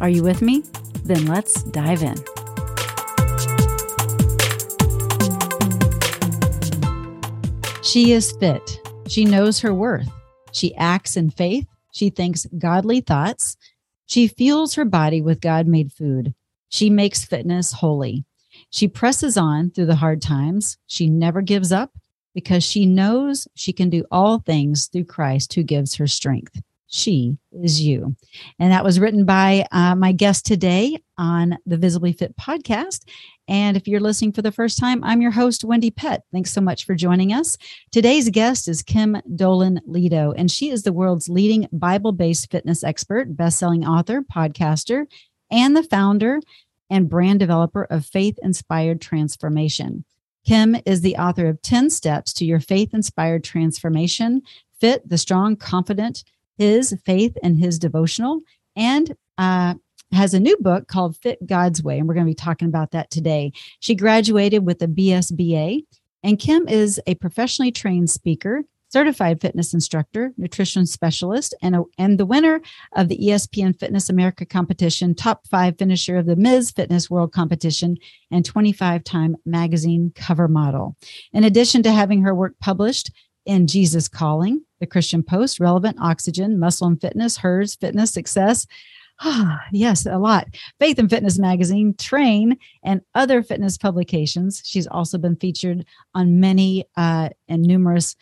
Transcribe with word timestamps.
Are 0.00 0.08
you 0.08 0.22
with 0.22 0.40
me? 0.40 0.62
Then 1.04 1.26
let's 1.26 1.62
dive 1.62 2.02
in. 2.02 2.16
She 7.82 8.12
is 8.12 8.32
fit. 8.32 8.80
She 9.08 9.24
knows 9.24 9.60
her 9.60 9.74
worth. 9.74 10.08
She 10.52 10.74
acts 10.76 11.16
in 11.16 11.30
faith. 11.30 11.66
She 11.92 12.08
thinks 12.08 12.46
godly 12.56 13.00
thoughts. 13.00 13.56
She 14.06 14.26
fuels 14.26 14.74
her 14.74 14.84
body 14.84 15.20
with 15.20 15.40
God 15.40 15.66
made 15.66 15.92
food. 15.92 16.34
She 16.70 16.88
makes 16.88 17.24
fitness 17.24 17.72
holy. 17.72 18.24
She 18.70 18.88
presses 18.88 19.36
on 19.36 19.70
through 19.70 19.86
the 19.86 19.96
hard 19.96 20.22
times. 20.22 20.78
She 20.86 21.10
never 21.10 21.42
gives 21.42 21.72
up 21.72 21.90
because 22.34 22.62
she 22.62 22.86
knows 22.86 23.48
she 23.54 23.72
can 23.72 23.90
do 23.90 24.04
all 24.10 24.38
things 24.38 24.86
through 24.86 25.04
Christ 25.04 25.52
who 25.54 25.62
gives 25.62 25.96
her 25.96 26.06
strength. 26.06 26.62
She 26.92 27.38
is 27.52 27.80
you. 27.80 28.16
And 28.58 28.72
that 28.72 28.82
was 28.82 28.98
written 28.98 29.24
by 29.24 29.64
uh, 29.70 29.94
my 29.94 30.10
guest 30.10 30.44
today 30.44 30.98
on 31.16 31.56
the 31.64 31.76
Visibly 31.76 32.12
Fit 32.12 32.36
podcast. 32.36 33.04
And 33.46 33.76
if 33.76 33.86
you're 33.86 34.00
listening 34.00 34.32
for 34.32 34.42
the 34.42 34.50
first 34.50 34.76
time, 34.76 35.02
I'm 35.04 35.22
your 35.22 35.30
host, 35.30 35.62
Wendie 35.62 35.94
Pett. 35.94 36.24
Thanks 36.32 36.52
so 36.52 36.60
much 36.60 36.84
for 36.84 36.96
joining 36.96 37.32
us. 37.32 37.56
Today's 37.92 38.28
guest 38.28 38.66
is 38.66 38.82
Kim 38.82 39.22
Dolan 39.36 39.80
Leto, 39.86 40.32
and 40.32 40.50
she 40.50 40.70
is 40.70 40.82
the 40.82 40.92
world's 40.92 41.28
leading 41.28 41.68
Bible 41.70 42.10
based 42.10 42.50
fitness 42.50 42.82
expert, 42.82 43.36
best-selling 43.36 43.86
author, 43.86 44.22
podcaster, 44.22 45.06
and 45.48 45.76
the 45.76 45.84
founder 45.84 46.40
and 46.90 47.08
brand 47.08 47.38
developer 47.38 47.84
of 47.84 48.04
Faith 48.04 48.36
Inspired 48.42 49.00
Transformation. 49.00 50.04
Kim 50.44 50.76
is 50.84 51.02
the 51.02 51.16
author 51.16 51.46
of 51.46 51.62
10 51.62 51.90
Steps 51.90 52.32
to 52.32 52.44
Your 52.44 52.58
Faith 52.58 52.92
Inspired 52.92 53.44
Transformation 53.44 54.42
Fit 54.80 55.08
the 55.08 55.18
Strong, 55.18 55.56
Confident, 55.56 56.24
his 56.60 56.94
faith 57.06 57.38
and 57.42 57.58
his 57.58 57.78
devotional, 57.78 58.42
and 58.76 59.16
uh, 59.38 59.74
has 60.12 60.34
a 60.34 60.40
new 60.40 60.56
book 60.58 60.88
called 60.88 61.16
Fit 61.16 61.38
God's 61.46 61.82
Way. 61.82 61.98
And 61.98 62.06
we're 62.06 62.14
going 62.14 62.26
to 62.26 62.30
be 62.30 62.34
talking 62.34 62.68
about 62.68 62.90
that 62.90 63.10
today. 63.10 63.52
She 63.80 63.94
graduated 63.94 64.66
with 64.66 64.82
a 64.82 64.86
BSBA, 64.86 65.86
and 66.22 66.38
Kim 66.38 66.68
is 66.68 67.00
a 67.06 67.14
professionally 67.14 67.72
trained 67.72 68.10
speaker, 68.10 68.64
certified 68.90 69.40
fitness 69.40 69.72
instructor, 69.72 70.34
nutrition 70.36 70.84
specialist, 70.84 71.54
and, 71.62 71.76
a, 71.76 71.84
and 71.96 72.18
the 72.18 72.26
winner 72.26 72.60
of 72.94 73.08
the 73.08 73.16
ESPN 73.16 73.78
Fitness 73.78 74.10
America 74.10 74.44
competition, 74.44 75.14
top 75.14 75.46
five 75.46 75.78
finisher 75.78 76.18
of 76.18 76.26
the 76.26 76.36
Ms. 76.36 76.72
Fitness 76.72 77.08
World 77.08 77.32
competition, 77.32 77.96
and 78.30 78.44
25 78.44 79.02
time 79.02 79.34
magazine 79.46 80.12
cover 80.14 80.46
model. 80.46 80.94
In 81.32 81.42
addition 81.42 81.82
to 81.84 81.92
having 81.92 82.20
her 82.20 82.34
work 82.34 82.52
published 82.60 83.10
in 83.46 83.66
Jesus 83.66 84.08
Calling, 84.08 84.62
The 84.80 84.86
Christian 84.86 85.22
Post, 85.22 85.60
Relevant 85.60 85.98
Oxygen, 86.00 86.58
Muscle 86.58 86.88
and 86.88 87.00
Fitness, 87.00 87.36
Hers, 87.38 87.76
Fitness, 87.76 88.12
Success. 88.12 88.66
Ah, 89.22 89.60
yes, 89.70 90.06
a 90.06 90.16
lot. 90.18 90.48
Faith 90.78 90.98
and 90.98 91.10
Fitness 91.10 91.38
Magazine, 91.38 91.94
Train, 91.94 92.56
and 92.82 93.02
other 93.14 93.42
fitness 93.42 93.76
publications. 93.76 94.62
She's 94.64 94.86
also 94.86 95.18
been 95.18 95.36
featured 95.36 95.84
on 96.14 96.40
many 96.40 96.86
uh, 96.96 97.28
and 97.46 97.62
numerous 97.62 98.16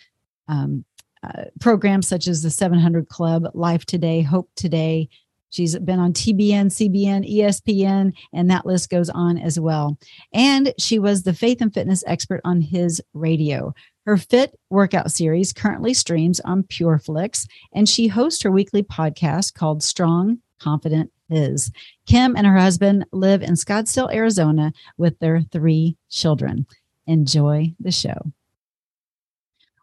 um, 0.48 0.84
uh, 1.22 1.44
programs 1.60 2.08
such 2.08 2.26
as 2.26 2.42
the 2.42 2.50
700 2.50 3.08
Club, 3.08 3.48
Life 3.54 3.84
Today, 3.86 4.22
Hope 4.22 4.50
Today. 4.56 5.08
She's 5.50 5.78
been 5.78 5.98
on 5.98 6.12
TBN, 6.12 6.66
CBN, 6.66 7.32
ESPN, 7.32 8.12
and 8.32 8.50
that 8.50 8.66
list 8.66 8.90
goes 8.90 9.08
on 9.08 9.38
as 9.38 9.58
well. 9.58 9.98
And 10.32 10.74
she 10.78 10.98
was 10.98 11.22
the 11.22 11.32
faith 11.32 11.60
and 11.60 11.72
fitness 11.72 12.04
expert 12.06 12.40
on 12.44 12.60
his 12.60 13.00
radio. 13.14 13.74
Her 14.08 14.16
fit 14.16 14.58
workout 14.70 15.12
series 15.12 15.52
currently 15.52 15.92
streams 15.92 16.40
on 16.40 16.62
PureFlix, 16.62 17.46
and 17.74 17.86
she 17.86 18.06
hosts 18.06 18.42
her 18.42 18.50
weekly 18.50 18.82
podcast 18.82 19.52
called 19.52 19.82
Strong, 19.82 20.38
Confident 20.58 21.12
His. 21.28 21.70
Kim 22.06 22.34
and 22.34 22.46
her 22.46 22.56
husband 22.56 23.04
live 23.12 23.42
in 23.42 23.52
Scottsdale, 23.52 24.10
Arizona, 24.10 24.72
with 24.96 25.18
their 25.18 25.42
three 25.52 25.98
children. 26.08 26.64
Enjoy 27.06 27.74
the 27.80 27.92
show. 27.92 28.32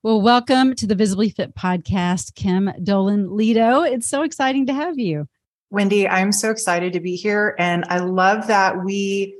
Well, 0.02 0.24
welcome 0.24 0.74
to 0.74 0.88
the 0.88 0.96
Visibly 0.96 1.30
Fit 1.30 1.53
podcast, 1.53 2.34
Kim 2.34 2.72
Dolan 2.81 3.38
Leto. 3.38 3.84
It's 3.84 4.08
so 4.08 4.24
exciting 4.24 4.66
to 4.66 4.74
have 4.74 4.97
you. 4.97 5.28
Wendie, 5.72 6.09
I'm 6.09 6.31
so 6.31 6.50
excited 6.50 6.94
to 6.94 7.00
be 7.00 7.16
here. 7.16 7.56
And 7.59 7.85
I 7.90 8.00
love 8.00 8.47
that 8.47 8.84
we 8.84 9.40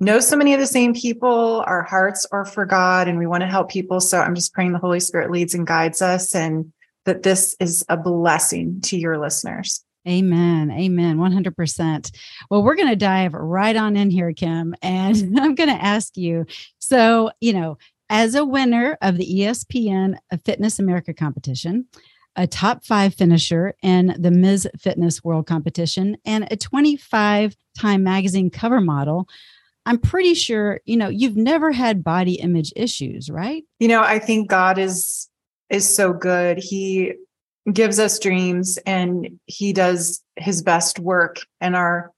know 0.00 0.18
so 0.18 0.36
many 0.36 0.54
of 0.54 0.60
the 0.60 0.66
same 0.66 0.94
people. 0.94 1.62
Our 1.66 1.82
hearts 1.82 2.26
are 2.32 2.44
for 2.44 2.64
God 2.64 3.06
and 3.06 3.18
we 3.18 3.26
want 3.26 3.42
to 3.42 3.46
help 3.46 3.70
people. 3.70 4.00
So 4.00 4.18
I'm 4.18 4.34
just 4.34 4.52
praying 4.52 4.72
the 4.72 4.78
Holy 4.78 5.00
Spirit 5.00 5.30
leads 5.30 5.54
and 5.54 5.66
guides 5.66 6.02
us 6.02 6.34
and 6.34 6.72
that 7.04 7.22
this 7.22 7.54
is 7.60 7.84
a 7.88 7.96
blessing 7.96 8.80
to 8.82 8.98
your 8.98 9.18
listeners. 9.18 9.84
Amen. 10.08 10.70
Amen. 10.70 11.18
100%. 11.18 12.10
Well, 12.50 12.62
we're 12.62 12.74
going 12.74 12.88
to 12.88 12.96
dive 12.96 13.34
right 13.34 13.76
on 13.76 13.96
in 13.96 14.10
here, 14.10 14.32
Kim. 14.32 14.74
And 14.80 15.16
I'm 15.38 15.54
going 15.54 15.68
to 15.68 15.84
ask 15.84 16.16
you 16.16 16.46
so, 16.78 17.30
you 17.40 17.52
know, 17.52 17.76
as 18.08 18.34
a 18.34 18.44
winner 18.44 18.96
of 19.02 19.18
the 19.18 19.26
ESPN 19.26 20.16
Fitness 20.44 20.78
America 20.78 21.14
competition, 21.14 21.86
a 22.34 22.46
top 22.46 22.84
five 22.84 23.14
finisher 23.14 23.74
in 23.82 24.16
the 24.18 24.30
Ms. 24.30 24.68
Fitness 24.78 25.22
World 25.22 25.46
competition, 25.46 26.16
and 26.24 26.48
a 26.50 26.56
25 26.56 27.54
time 27.78 28.02
magazine 28.02 28.50
cover 28.50 28.80
model, 28.80 29.28
I'm 29.86 29.98
pretty 29.98 30.34
sure, 30.34 30.80
you 30.84 30.96
know, 30.96 31.08
you've 31.08 31.36
never 31.36 31.72
had 31.72 32.04
body 32.04 32.34
image 32.34 32.72
issues, 32.76 33.30
right? 33.30 33.64
You 33.78 33.88
know, 33.88 34.02
I 34.02 34.18
think 34.18 34.48
God 34.48 34.78
is 34.78 35.28
is 35.70 35.94
so 35.94 36.12
good. 36.12 36.58
He 36.58 37.14
gives 37.72 37.98
us 37.98 38.18
dreams 38.18 38.78
and 38.86 39.38
he 39.46 39.72
does 39.72 40.22
his 40.36 40.62
best 40.62 40.98
work 40.98 41.40
in 41.60 41.74
our 41.74 42.12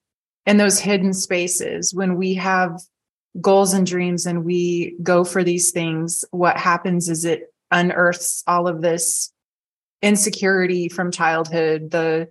in 0.47 0.57
those 0.57 0.79
hidden 0.79 1.13
spaces 1.13 1.95
when 1.95 2.17
we 2.17 2.35
have 2.35 2.81
goals 3.41 3.73
and 3.73 3.87
dreams 3.87 4.27
and 4.27 4.45
we 4.45 4.97
go 5.03 5.25
for 5.25 5.43
these 5.43 5.71
things 5.71 6.25
what 6.31 6.57
happens 6.57 7.09
is 7.09 7.25
it 7.25 7.53
unearths 7.71 8.43
all 8.47 8.69
of 8.69 8.83
this 8.83 9.33
insecurity 10.03 10.89
from 10.89 11.11
childhood 11.11 11.91
the 11.91 12.29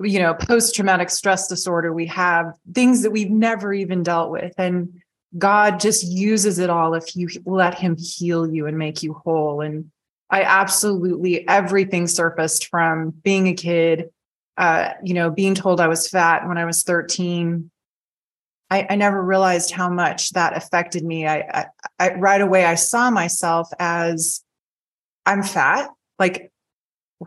you 0.00 0.18
know, 0.18 0.34
post 0.34 0.74
traumatic 0.74 1.10
stress 1.10 1.48
disorder, 1.48 1.92
we 1.92 2.06
have 2.06 2.52
things 2.74 3.02
that 3.02 3.10
we've 3.10 3.30
never 3.30 3.72
even 3.72 4.02
dealt 4.02 4.30
with. 4.30 4.52
And 4.58 5.00
God 5.38 5.80
just 5.80 6.04
uses 6.04 6.58
it 6.58 6.70
all 6.70 6.94
if 6.94 7.16
you 7.16 7.28
let 7.44 7.74
Him 7.74 7.96
heal 7.98 8.48
you 8.48 8.66
and 8.66 8.78
make 8.78 9.02
you 9.02 9.14
whole. 9.14 9.60
And 9.60 9.90
I 10.30 10.42
absolutely, 10.42 11.46
everything 11.48 12.06
surfaced 12.06 12.66
from 12.66 13.10
being 13.10 13.48
a 13.48 13.54
kid, 13.54 14.10
uh, 14.56 14.90
you 15.02 15.14
know, 15.14 15.30
being 15.30 15.54
told 15.54 15.80
I 15.80 15.88
was 15.88 16.08
fat 16.08 16.46
when 16.46 16.58
I 16.58 16.64
was 16.64 16.82
13. 16.82 17.70
I, 18.68 18.86
I 18.90 18.96
never 18.96 19.22
realized 19.22 19.70
how 19.70 19.88
much 19.88 20.30
that 20.30 20.56
affected 20.56 21.04
me. 21.04 21.26
I, 21.26 21.38
I, 21.38 21.66
I 21.98 22.14
right 22.14 22.40
away 22.40 22.64
I 22.64 22.74
saw 22.74 23.10
myself 23.10 23.68
as 23.78 24.42
I'm 25.24 25.42
fat. 25.42 25.90
Like 26.18 26.50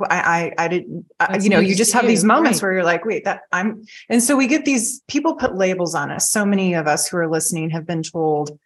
I, 0.10 0.54
I, 0.58 0.66
I 0.66 0.68
didn't, 0.68 1.06
I, 1.20 1.38
you 1.38 1.50
know, 1.50 1.60
you 1.60 1.76
just 1.76 1.94
have 1.94 2.06
these 2.06 2.24
moments 2.24 2.58
right. 2.58 2.68
where 2.68 2.74
you're 2.74 2.84
like, 2.84 3.06
wait, 3.06 3.26
that 3.26 3.42
I'm, 3.52 3.86
and 4.08 4.22
so 4.22 4.36
we 4.36 4.46
get 4.46 4.64
these 4.64 5.02
people 5.08 5.36
put 5.36 5.56
labels 5.56 5.96
on 5.96 6.12
us. 6.12 6.30
So 6.30 6.46
many 6.46 6.76
of 6.76 6.88
us 6.88 7.08
who 7.08 7.18
are 7.18 7.28
listening 7.28 7.72
have 7.72 7.88
been 7.88 8.04
told 8.04 8.60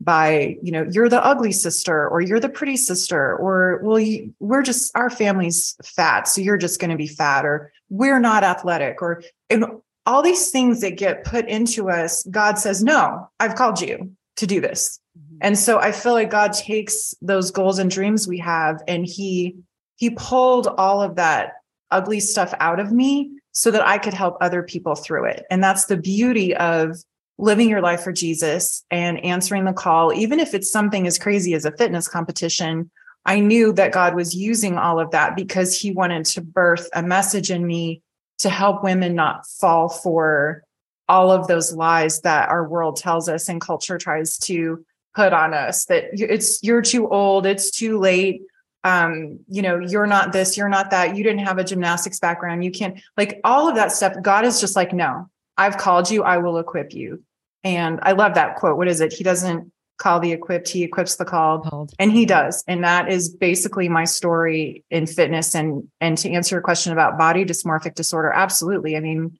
by, 0.00 0.56
you 0.62 0.72
know, 0.72 0.86
you're 0.90 1.10
the 1.10 1.22
ugly 1.22 1.52
sister 1.52 2.08
or 2.08 2.22
you're 2.22 2.40
the 2.40 2.48
pretty 2.48 2.78
sister, 2.78 3.36
or, 3.36 3.80
well, 3.82 3.98
you, 3.98 4.34
we're 4.40 4.62
just, 4.62 4.96
our 4.96 5.10
family's 5.10 5.76
fat. 5.84 6.26
So 6.26 6.40
you're 6.40 6.56
just 6.56 6.80
going 6.80 6.90
to 6.90 6.96
be 6.96 7.06
fat 7.06 7.44
or 7.44 7.70
we're 7.90 8.20
not 8.20 8.42
athletic 8.42 9.02
or 9.02 9.22
and 9.50 9.66
all 10.06 10.22
these 10.22 10.50
things 10.50 10.80
that 10.80 10.96
get 10.96 11.24
put 11.24 11.46
into 11.46 11.90
us. 11.90 12.24
God 12.30 12.58
says, 12.58 12.82
no, 12.82 13.28
I've 13.38 13.54
called 13.54 13.82
you 13.82 14.12
to 14.36 14.46
do 14.46 14.62
this. 14.62 14.98
Mm-hmm. 15.18 15.36
And 15.42 15.58
so 15.58 15.78
I 15.78 15.92
feel 15.92 16.12
like 16.12 16.30
God 16.30 16.54
takes 16.54 17.14
those 17.20 17.50
goals 17.50 17.78
and 17.78 17.90
dreams 17.90 18.26
we 18.26 18.38
have 18.38 18.82
and 18.88 19.04
he, 19.04 19.56
he 20.00 20.08
pulled 20.08 20.66
all 20.66 21.02
of 21.02 21.16
that 21.16 21.52
ugly 21.90 22.20
stuff 22.20 22.54
out 22.58 22.80
of 22.80 22.90
me 22.90 23.30
so 23.52 23.70
that 23.70 23.86
I 23.86 23.98
could 23.98 24.14
help 24.14 24.38
other 24.40 24.62
people 24.62 24.94
through 24.94 25.26
it. 25.26 25.44
And 25.50 25.62
that's 25.62 25.84
the 25.84 25.98
beauty 25.98 26.56
of 26.56 26.96
living 27.36 27.68
your 27.68 27.82
life 27.82 28.02
for 28.02 28.12
Jesus 28.12 28.82
and 28.90 29.22
answering 29.22 29.66
the 29.66 29.74
call, 29.74 30.12
even 30.14 30.40
if 30.40 30.54
it's 30.54 30.72
something 30.72 31.06
as 31.06 31.18
crazy 31.18 31.52
as 31.52 31.66
a 31.66 31.76
fitness 31.76 32.08
competition. 32.08 32.90
I 33.26 33.40
knew 33.40 33.74
that 33.74 33.92
God 33.92 34.14
was 34.14 34.34
using 34.34 34.78
all 34.78 34.98
of 34.98 35.10
that 35.10 35.36
because 35.36 35.78
he 35.78 35.92
wanted 35.92 36.24
to 36.26 36.40
birth 36.40 36.88
a 36.94 37.02
message 37.02 37.50
in 37.50 37.66
me 37.66 38.00
to 38.38 38.48
help 38.48 38.82
women 38.82 39.14
not 39.14 39.46
fall 39.46 39.90
for 39.90 40.62
all 41.10 41.30
of 41.30 41.46
those 41.46 41.74
lies 41.74 42.22
that 42.22 42.48
our 42.48 42.66
world 42.66 42.96
tells 42.96 43.28
us 43.28 43.50
and 43.50 43.60
culture 43.60 43.98
tries 43.98 44.38
to 44.38 44.82
put 45.14 45.34
on 45.34 45.52
us 45.52 45.84
that 45.86 46.04
it's 46.12 46.62
you're 46.62 46.80
too 46.80 47.06
old, 47.08 47.44
it's 47.44 47.70
too 47.70 47.98
late, 47.98 48.40
um, 48.84 49.40
you 49.48 49.62
know, 49.62 49.78
you're 49.78 50.06
not 50.06 50.32
this, 50.32 50.56
you're 50.56 50.68
not 50.68 50.90
that, 50.90 51.16
you 51.16 51.22
didn't 51.22 51.40
have 51.40 51.58
a 51.58 51.64
gymnastics 51.64 52.18
background, 52.18 52.64
you 52.64 52.70
can't 52.70 53.00
like 53.16 53.40
all 53.44 53.68
of 53.68 53.74
that 53.74 53.92
stuff. 53.92 54.14
God 54.22 54.44
is 54.44 54.60
just 54.60 54.76
like, 54.76 54.92
no, 54.92 55.28
I've 55.56 55.76
called 55.76 56.10
you, 56.10 56.22
I 56.22 56.38
will 56.38 56.58
equip 56.58 56.94
you. 56.94 57.22
And 57.62 58.00
I 58.02 58.12
love 58.12 58.34
that 58.34 58.56
quote. 58.56 58.78
What 58.78 58.88
is 58.88 59.00
it? 59.00 59.12
He 59.12 59.22
doesn't 59.22 59.70
call 59.98 60.18
the 60.18 60.32
equipped, 60.32 60.70
he 60.70 60.82
equips 60.82 61.16
the 61.16 61.26
called. 61.26 61.64
called. 61.64 61.92
And 61.98 62.10
he 62.10 62.24
does. 62.24 62.64
And 62.66 62.82
that 62.84 63.12
is 63.12 63.28
basically 63.28 63.88
my 63.90 64.04
story 64.04 64.82
in 64.90 65.06
fitness. 65.06 65.54
And 65.54 65.88
and 66.00 66.16
to 66.18 66.30
answer 66.30 66.54
your 66.56 66.62
question 66.62 66.92
about 66.94 67.18
body 67.18 67.44
dysmorphic 67.44 67.94
disorder, 67.94 68.32
absolutely. 68.32 68.96
I 68.96 69.00
mean, 69.00 69.38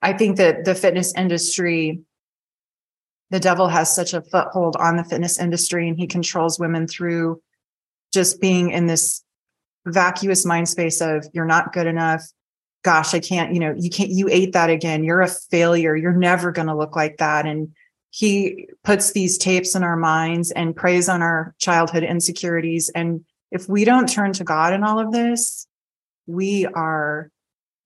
I 0.00 0.12
think 0.12 0.36
that 0.36 0.64
the 0.64 0.76
fitness 0.76 1.12
industry, 1.14 2.00
the 3.30 3.40
devil 3.40 3.66
has 3.66 3.92
such 3.92 4.14
a 4.14 4.22
foothold 4.22 4.76
on 4.76 4.96
the 4.96 5.04
fitness 5.04 5.38
industry 5.38 5.88
and 5.88 5.98
he 5.98 6.06
controls 6.06 6.60
women 6.60 6.86
through 6.86 7.42
just 8.12 8.40
being 8.40 8.70
in 8.70 8.86
this 8.86 9.22
vacuous 9.86 10.44
mind 10.44 10.68
space 10.68 11.00
of 11.00 11.26
you're 11.32 11.44
not 11.44 11.72
good 11.72 11.86
enough. 11.86 12.22
Gosh 12.82 13.12
i 13.12 13.20
can't 13.20 13.52
you 13.52 13.60
know 13.60 13.74
you 13.76 13.90
can't 13.90 14.10
you 14.10 14.28
ate 14.30 14.52
that 14.54 14.70
again. 14.70 15.04
You're 15.04 15.20
a 15.20 15.28
failure. 15.28 15.94
You're 15.94 16.12
never 16.12 16.50
going 16.50 16.68
to 16.68 16.76
look 16.76 16.96
like 16.96 17.18
that. 17.18 17.46
And 17.46 17.74
he 18.10 18.68
puts 18.84 19.12
these 19.12 19.38
tapes 19.38 19.74
in 19.74 19.84
our 19.84 19.96
minds 19.96 20.50
and 20.50 20.74
preys 20.74 21.08
on 21.08 21.22
our 21.22 21.54
childhood 21.58 22.02
insecurities. 22.02 22.90
And 22.94 23.24
if 23.50 23.68
we 23.68 23.84
don't 23.84 24.08
turn 24.08 24.32
to 24.34 24.44
god 24.44 24.72
in 24.72 24.84
all 24.84 24.98
of 24.98 25.12
this 25.12 25.66
we 26.26 26.66
are 26.66 27.30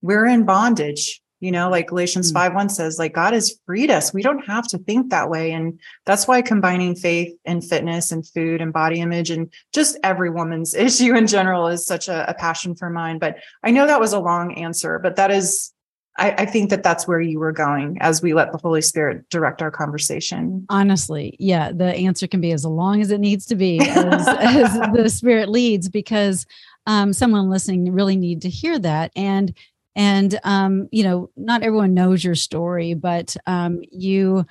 we're 0.01 0.25
in 0.25 0.45
bondage 0.45 1.21
you 1.39 1.51
know 1.51 1.69
like 1.69 1.87
galatians 1.87 2.29
mm-hmm. 2.29 2.51
5 2.51 2.55
1 2.55 2.69
says 2.69 2.99
like 2.99 3.13
god 3.13 3.33
has 3.33 3.59
freed 3.65 3.91
us 3.91 4.13
we 4.13 4.21
don't 4.21 4.45
have 4.45 4.67
to 4.67 4.77
think 4.77 5.09
that 5.09 5.29
way 5.29 5.51
and 5.51 5.79
that's 6.05 6.27
why 6.27 6.41
combining 6.41 6.95
faith 6.95 7.33
and 7.45 7.63
fitness 7.63 8.11
and 8.11 8.27
food 8.27 8.61
and 8.61 8.73
body 8.73 8.99
image 8.99 9.29
and 9.29 9.51
just 9.73 9.97
every 10.03 10.29
woman's 10.29 10.73
issue 10.85 11.15
in 11.15 11.27
general 11.27 11.67
is 11.67 11.85
such 11.85 12.07
a, 12.07 12.29
a 12.29 12.33
passion 12.33 12.75
for 12.75 12.89
mine 12.89 13.19
but 13.19 13.37
i 13.63 13.71
know 13.71 13.85
that 13.85 13.99
was 13.99 14.13
a 14.13 14.19
long 14.19 14.53
answer 14.55 14.99
but 14.99 15.15
that 15.15 15.31
is 15.31 15.71
I, 16.17 16.31
I, 16.31 16.45
think 16.45 16.69
that 16.69 16.81
that's 16.81 17.07
where 17.07 17.19
you 17.19 17.39
were 17.39 17.51
going 17.51 17.97
as 17.99 18.21
we 18.21 18.33
let 18.33 18.51
the 18.51 18.57
Holy 18.57 18.81
Spirit 18.81 19.29
direct 19.29 19.61
our 19.61 19.71
conversation. 19.71 20.65
Honestly, 20.69 21.35
yeah, 21.39 21.71
the 21.73 21.93
answer 21.93 22.25
can 22.25 22.39
be 22.39 22.53
as 22.53 22.63
long 22.63 23.01
as 23.01 23.11
it 23.11 23.19
needs 23.19 23.45
to 23.47 23.55
be 23.55 23.79
as, 23.81 24.27
as 24.27 24.73
the 24.93 25.09
Spirit 25.09 25.49
leads, 25.49 25.89
because 25.89 26.45
um, 26.87 27.11
someone 27.11 27.49
listening 27.49 27.91
really 27.91 28.15
need 28.15 28.41
to 28.43 28.49
hear 28.49 28.79
that. 28.79 29.11
And 29.15 29.53
and 29.95 30.39
um, 30.43 30.87
you 30.91 31.03
know 31.03 31.29
not 31.35 31.63
everyone 31.63 31.93
knows 31.93 32.23
your 32.23 32.35
story 32.35 32.93
but 32.93 33.35
um, 33.47 33.81
you 33.91 34.45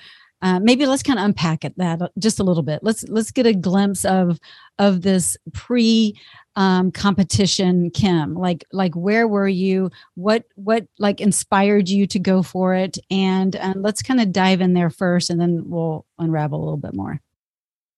uh, 0.44 0.60
maybe 0.60 0.84
let's 0.84 1.02
kind 1.02 1.18
of 1.18 1.24
unpack 1.24 1.64
it 1.64 1.72
that 1.78 2.02
just 2.18 2.38
a 2.38 2.44
little 2.44 2.62
bit. 2.62 2.80
Let's 2.82 3.02
let's 3.08 3.30
get 3.30 3.46
a 3.46 3.54
glimpse 3.54 4.04
of 4.04 4.38
of 4.78 5.00
this 5.00 5.38
pre 5.54 6.20
um, 6.54 6.92
competition 6.92 7.90
kim. 7.90 8.34
Like 8.34 8.62
like 8.70 8.94
where 8.94 9.26
were 9.26 9.48
you? 9.48 9.90
What 10.16 10.44
what 10.54 10.86
like 10.98 11.22
inspired 11.22 11.88
you 11.88 12.06
to 12.08 12.18
go 12.18 12.42
for 12.42 12.74
it? 12.74 12.98
And 13.10 13.56
uh, 13.56 13.72
let's 13.76 14.02
kind 14.02 14.20
of 14.20 14.32
dive 14.32 14.60
in 14.60 14.74
there 14.74 14.90
first 14.90 15.30
and 15.30 15.40
then 15.40 15.62
we'll 15.70 16.04
unravel 16.18 16.58
a 16.58 16.62
little 16.62 16.76
bit 16.76 16.94
more. 16.94 17.22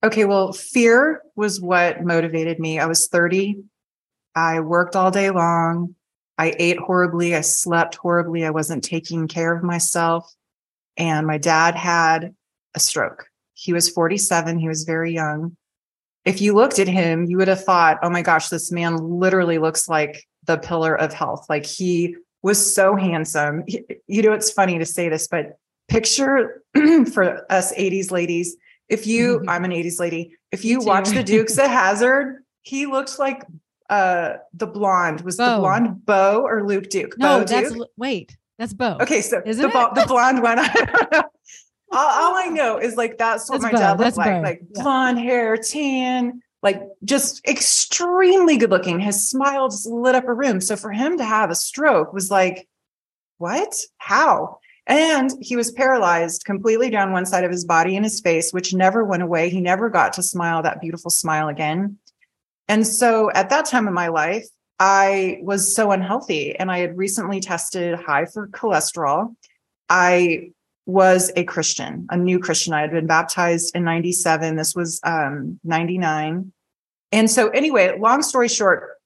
Okay 0.05 0.25
well 0.25 0.53
fear 0.53 1.23
was 1.35 1.61
what 1.61 2.05
motivated 2.05 2.61
me. 2.61 2.79
I 2.79 2.87
was 2.87 3.09
30 3.09 3.57
i 4.37 4.61
worked 4.61 4.95
all 4.95 5.11
day 5.11 5.31
long 5.31 5.95
I 6.39 6.55
ate 6.59 6.79
horribly. 6.79 7.35
I 7.35 7.41
slept 7.41 7.97
horribly. 7.97 8.45
I 8.45 8.51
wasn't 8.51 8.85
taking 8.85 9.29
care 9.29 9.55
of 9.55 9.63
myself. 9.63 10.33
And 10.97 11.27
my 11.27 11.39
dad 11.39 11.75
had 11.75 12.35
a 12.75 12.81
stroke. 12.81 13.27
He 13.55 13.73
was 13.73 13.89
47. 13.89 14.59
He 14.59 14.69
was 14.69 14.85
very 14.85 15.13
young. 15.13 15.57
If 16.25 16.41
you 16.41 16.55
looked 16.55 16.79
at 16.79 16.89
him, 16.89 17.25
you 17.25 17.37
would 17.39 17.49
have 17.49 17.65
thought, 17.65 17.99
oh 18.03 18.11
my 18.11 18.23
gosh, 18.23 18.49
this 18.49 18.73
man 18.73 18.97
literally 18.97 19.59
looks 19.59 19.89
like 19.89 20.25
the 20.45 20.59
pillar 20.59 20.95
of 20.95 21.13
health. 21.13 21.47
Like 21.49 21.65
he 21.65 22.17
was 22.43 22.75
so 22.75 22.97
handsome. 22.97 23.65
You 24.07 24.23
know, 24.23 24.33
it's 24.33 24.51
funny 24.51 24.79
to 24.79 24.85
say 24.85 25.09
this, 25.09 25.29
but 25.29 25.59
picture 25.89 26.63
for 27.13 27.47
us 27.51 27.73
80s 27.75 28.11
ladies, 28.11 28.57
if 28.89 29.07
you, 29.07 29.39
mm-hmm. 29.39 29.49
I'm 29.49 29.65
an 29.65 29.71
80s 29.71 29.99
lady, 29.99 30.37
if 30.53 30.65
you 30.65 30.81
watch 30.81 31.09
the 31.09 31.23
Dukes 31.23 31.59
of 31.59 31.67
Hazzard, 31.71 32.45
he 32.63 32.87
looked 32.87 33.19
like 33.19 33.45
uh 33.91 34.35
the 34.55 34.67
blonde 34.67 35.21
was 35.23 35.37
Bo. 35.37 35.55
the 35.55 35.59
blonde 35.61 36.07
Bo 36.07 36.43
or 36.43 36.67
Luke 36.67 36.89
Duke? 36.89 37.17
No, 37.19 37.41
Bo 37.41 37.45
that's 37.45 37.73
Duke? 37.73 37.89
wait, 37.97 38.37
that's 38.59 38.73
Bo. 38.73 38.99
Okay, 39.01 39.21
so 39.21 39.43
Isn't 39.45 39.73
the, 39.73 39.91
the 39.95 40.05
blonde 40.09 40.43
one. 40.43 40.59
I 40.61 40.69
don't 40.69 41.13
know. 41.13 41.23
All, 41.93 42.33
all, 42.33 42.37
I 42.37 42.47
know 42.51 42.79
is 42.79 42.97
like 42.97 43.19
that's 43.19 43.49
what 43.49 43.61
that's 43.61 43.73
my 43.73 43.79
Bo. 43.79 43.85
dad 43.85 44.01
looked 44.01 44.17
like, 44.17 44.27
Bo. 44.27 44.41
like 44.41 44.63
yeah. 44.75 44.83
blonde 44.83 45.19
hair, 45.19 45.57
tan, 45.57 46.43
like 46.63 46.83
just 47.05 47.47
extremely 47.47 48.57
good 48.57 48.71
looking. 48.71 48.99
His 49.01 49.29
smile 49.29 49.69
just 49.69 49.87
lit 49.87 50.15
up 50.15 50.27
a 50.27 50.35
room. 50.35 50.61
So 50.61 50.77
for 50.77 50.91
him 50.91 51.19
to 51.19 51.25
have 51.25 51.51
a 51.51 51.55
stroke 51.55 52.13
was 52.13 52.31
like, 52.31 52.69
what? 53.39 53.75
How? 53.99 54.59
And 54.87 55.33
he 55.41 55.57
was 55.57 55.73
paralyzed 55.73 56.45
completely 56.45 56.91
down 56.91 57.13
one 57.13 57.27
side 57.27 57.45
of 57.45 57.51
his 57.51 57.65
body 57.65 57.97
and 57.97 58.05
his 58.05 58.21
face, 58.21 58.53
which 58.53 58.73
never 58.73 59.05
went 59.05 59.23
away. 59.23 59.51
He 59.51 59.61
never 59.61 59.91
got 59.91 60.13
to 60.15 60.23
smile 60.23 60.63
that 60.63 60.81
beautiful 60.81 61.11
smile 61.11 61.49
again. 61.49 61.99
And 62.69 62.87
so 62.87 63.31
at 63.33 63.51
that 63.51 63.67
time 63.67 63.87
in 63.89 63.95
my 63.95 64.09
life, 64.09 64.47
I 64.79 65.39
was 65.43 65.75
so 65.75 65.91
unhealthy 65.91 66.57
and 66.57 66.71
I 66.71 66.79
had 66.79 66.97
recently 66.97 67.41
tested 67.41 67.99
high 67.99 68.27
for 68.27 68.49
cholesterol. 68.49 69.35
I 69.89 70.51
was 70.85 71.33
a 71.35 71.45
Christian, 71.45 72.07
a 72.11 72.17
new 72.17 72.39
Christian. 72.39 72.73
I 72.73 72.83
had 72.83 72.91
been 72.91 73.07
baptized 73.07 73.75
in 73.75 73.85
97. 73.85 74.57
This 74.57 74.75
was 74.75 75.01
um, 75.03 75.59
99. 75.65 76.53
And 77.13 77.31
so, 77.31 77.49
anyway, 77.49 77.99
long 77.99 78.23
story 78.23 78.49
short, 78.49 78.97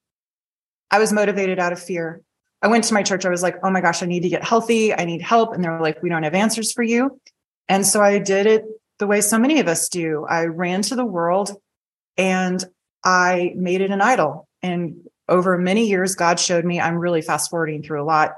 I 0.89 0.99
was 0.99 1.13
motivated 1.13 1.59
out 1.59 1.71
of 1.71 1.81
fear. 1.81 2.21
I 2.61 2.67
went 2.67 2.83
to 2.85 2.93
my 2.93 3.01
church. 3.01 3.25
I 3.25 3.29
was 3.29 3.41
like, 3.41 3.57
oh 3.63 3.71
my 3.71 3.81
gosh, 3.81 4.03
I 4.03 4.05
need 4.05 4.21
to 4.21 4.29
get 4.29 4.43
healthy. 4.43 4.93
I 4.93 5.05
need 5.05 5.21
help. 5.21 5.53
And 5.53 5.63
they 5.63 5.69
were 5.69 5.81
like, 5.81 6.03
we 6.03 6.09
don't 6.09 6.23
have 6.23 6.35
answers 6.35 6.71
for 6.71 6.83
you. 6.83 7.19
And 7.69 7.85
so 7.85 8.01
I 8.01 8.19
did 8.19 8.45
it 8.45 8.65
the 8.99 9.07
way 9.07 9.21
so 9.21 9.39
many 9.39 9.59
of 9.59 9.67
us 9.67 9.89
do. 9.89 10.25
I 10.29 10.45
ran 10.45 10.81
to 10.83 10.95
the 10.95 11.05
world 11.05 11.51
and 12.17 12.63
I 13.03 13.53
made 13.55 13.81
it 13.81 13.91
an 13.91 14.01
idol. 14.01 14.47
And 14.61 14.95
over 15.27 15.57
many 15.57 15.87
years, 15.87 16.15
God 16.15 16.39
showed 16.39 16.65
me, 16.65 16.79
I'm 16.79 16.97
really 16.97 17.21
fast 17.21 17.49
forwarding 17.49 17.83
through 17.83 18.01
a 18.01 18.05
lot. 18.05 18.33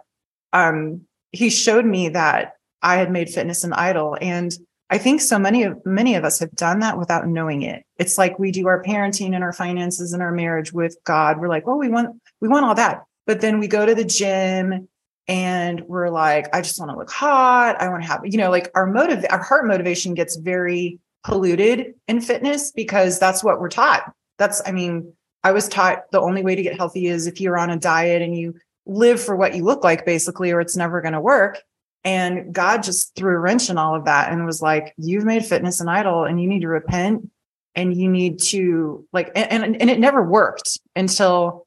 Um, 0.53 1.01
he 1.31 1.49
showed 1.49 1.85
me 1.85 2.09
that 2.09 2.53
I 2.81 2.97
had 2.97 3.11
made 3.11 3.29
fitness 3.29 3.63
an 3.63 3.73
idol. 3.73 4.17
And 4.21 4.55
I 4.89 4.97
think 4.99 5.21
so 5.21 5.39
many 5.39 5.63
of 5.63 5.83
many 5.85 6.15
of 6.15 6.23
us 6.23 6.39
have 6.39 6.51
done 6.51 6.79
that 6.79 6.99
without 6.99 7.27
knowing 7.27 7.63
it. 7.63 7.83
It's 7.97 8.17
like 8.17 8.37
we 8.37 8.51
do 8.51 8.67
our 8.67 8.83
parenting 8.83 9.33
and 9.33 9.43
our 9.43 9.53
finances 9.53 10.13
and 10.13 10.21
our 10.21 10.31
marriage 10.31 10.71
with 10.71 10.95
God. 11.03 11.39
We're 11.39 11.49
like, 11.49 11.65
well, 11.65 11.79
we 11.79 11.89
want 11.89 12.21
we 12.41 12.47
want 12.47 12.65
all 12.65 12.75
that. 12.75 13.03
But 13.25 13.41
then 13.41 13.59
we 13.59 13.67
go 13.67 13.85
to 13.85 13.95
the 13.95 14.05
gym 14.05 14.87
and 15.27 15.81
we're 15.87 16.09
like, 16.09 16.53
I 16.53 16.61
just 16.61 16.77
want 16.77 16.91
to 16.91 16.97
look 16.97 17.09
hot. 17.09 17.81
I 17.81 17.87
want 17.87 18.03
to 18.03 18.07
have, 18.07 18.21
you 18.25 18.37
know, 18.37 18.51
like 18.51 18.69
our 18.75 18.85
motive, 18.85 19.25
our 19.29 19.41
heart 19.41 19.65
motivation 19.65 20.13
gets 20.13 20.35
very 20.35 20.99
polluted 21.23 21.95
in 22.09 22.19
fitness 22.19 22.71
because 22.71 23.17
that's 23.17 23.43
what 23.43 23.61
we're 23.61 23.69
taught 23.69 24.13
that's 24.37 24.61
i 24.65 24.71
mean 24.71 25.13
i 25.43 25.51
was 25.51 25.67
taught 25.67 26.09
the 26.11 26.21
only 26.21 26.43
way 26.43 26.55
to 26.55 26.63
get 26.63 26.77
healthy 26.77 27.07
is 27.07 27.27
if 27.27 27.39
you're 27.41 27.57
on 27.57 27.69
a 27.69 27.77
diet 27.77 28.21
and 28.21 28.37
you 28.37 28.55
live 28.85 29.21
for 29.21 29.35
what 29.35 29.55
you 29.55 29.63
look 29.63 29.83
like 29.83 30.05
basically 30.05 30.51
or 30.51 30.59
it's 30.59 30.75
never 30.75 31.01
going 31.01 31.13
to 31.13 31.21
work 31.21 31.61
and 32.03 32.53
god 32.53 32.83
just 32.83 33.15
threw 33.15 33.35
a 33.35 33.39
wrench 33.39 33.69
in 33.69 33.77
all 33.77 33.95
of 33.95 34.05
that 34.05 34.31
and 34.31 34.45
was 34.45 34.61
like 34.61 34.93
you've 34.97 35.25
made 35.25 35.45
fitness 35.45 35.79
an 35.79 35.87
idol 35.87 36.25
and 36.25 36.41
you 36.41 36.47
need 36.47 36.61
to 36.61 36.67
repent 36.67 37.29
and 37.75 37.95
you 37.95 38.09
need 38.09 38.39
to 38.39 39.07
like 39.13 39.31
and, 39.35 39.63
and, 39.63 39.81
and 39.81 39.89
it 39.89 39.99
never 39.99 40.23
worked 40.23 40.79
until 40.95 41.65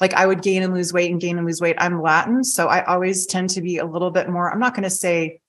like 0.00 0.14
I 0.14 0.26
would 0.26 0.42
gain 0.42 0.62
and 0.62 0.74
lose 0.74 0.92
weight 0.92 1.10
and 1.10 1.20
gain 1.20 1.36
and 1.36 1.46
lose 1.46 1.60
weight. 1.60 1.76
I'm 1.78 2.02
Latin, 2.02 2.42
so 2.42 2.66
I 2.66 2.84
always 2.84 3.26
tend 3.26 3.50
to 3.50 3.60
be 3.60 3.76
a 3.76 3.84
little 3.84 4.10
bit 4.10 4.28
more, 4.28 4.50
I'm 4.50 4.58
not 4.58 4.74
going 4.74 4.84
to 4.84 4.90
say 4.90 5.40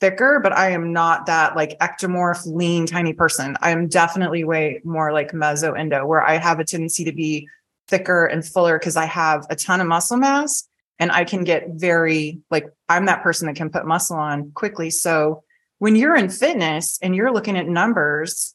thicker, 0.00 0.40
but 0.42 0.52
I 0.52 0.70
am 0.70 0.92
not 0.92 1.26
that 1.26 1.56
like 1.56 1.78
ectomorph, 1.80 2.46
lean, 2.46 2.86
tiny 2.86 3.12
person. 3.12 3.56
I'm 3.60 3.88
definitely 3.88 4.44
way 4.44 4.80
more 4.84 5.12
like 5.12 5.32
meso 5.32 5.78
endo, 5.78 6.06
where 6.06 6.22
I 6.22 6.38
have 6.38 6.60
a 6.60 6.64
tendency 6.64 7.04
to 7.04 7.12
be 7.12 7.48
thicker 7.88 8.26
and 8.26 8.44
fuller 8.44 8.78
because 8.78 8.96
I 8.96 9.06
have 9.06 9.46
a 9.50 9.56
ton 9.56 9.80
of 9.80 9.86
muscle 9.86 10.18
mass 10.18 10.68
and 10.98 11.10
I 11.10 11.24
can 11.24 11.44
get 11.44 11.68
very 11.70 12.40
like 12.50 12.66
I'm 12.88 13.06
that 13.06 13.22
person 13.22 13.46
that 13.46 13.56
can 13.56 13.70
put 13.70 13.86
muscle 13.86 14.16
on 14.16 14.52
quickly. 14.52 14.90
So 14.90 15.42
when 15.78 15.96
you're 15.96 16.16
in 16.16 16.28
fitness 16.28 16.98
and 17.02 17.14
you're 17.14 17.32
looking 17.32 17.56
at 17.56 17.68
numbers, 17.68 18.54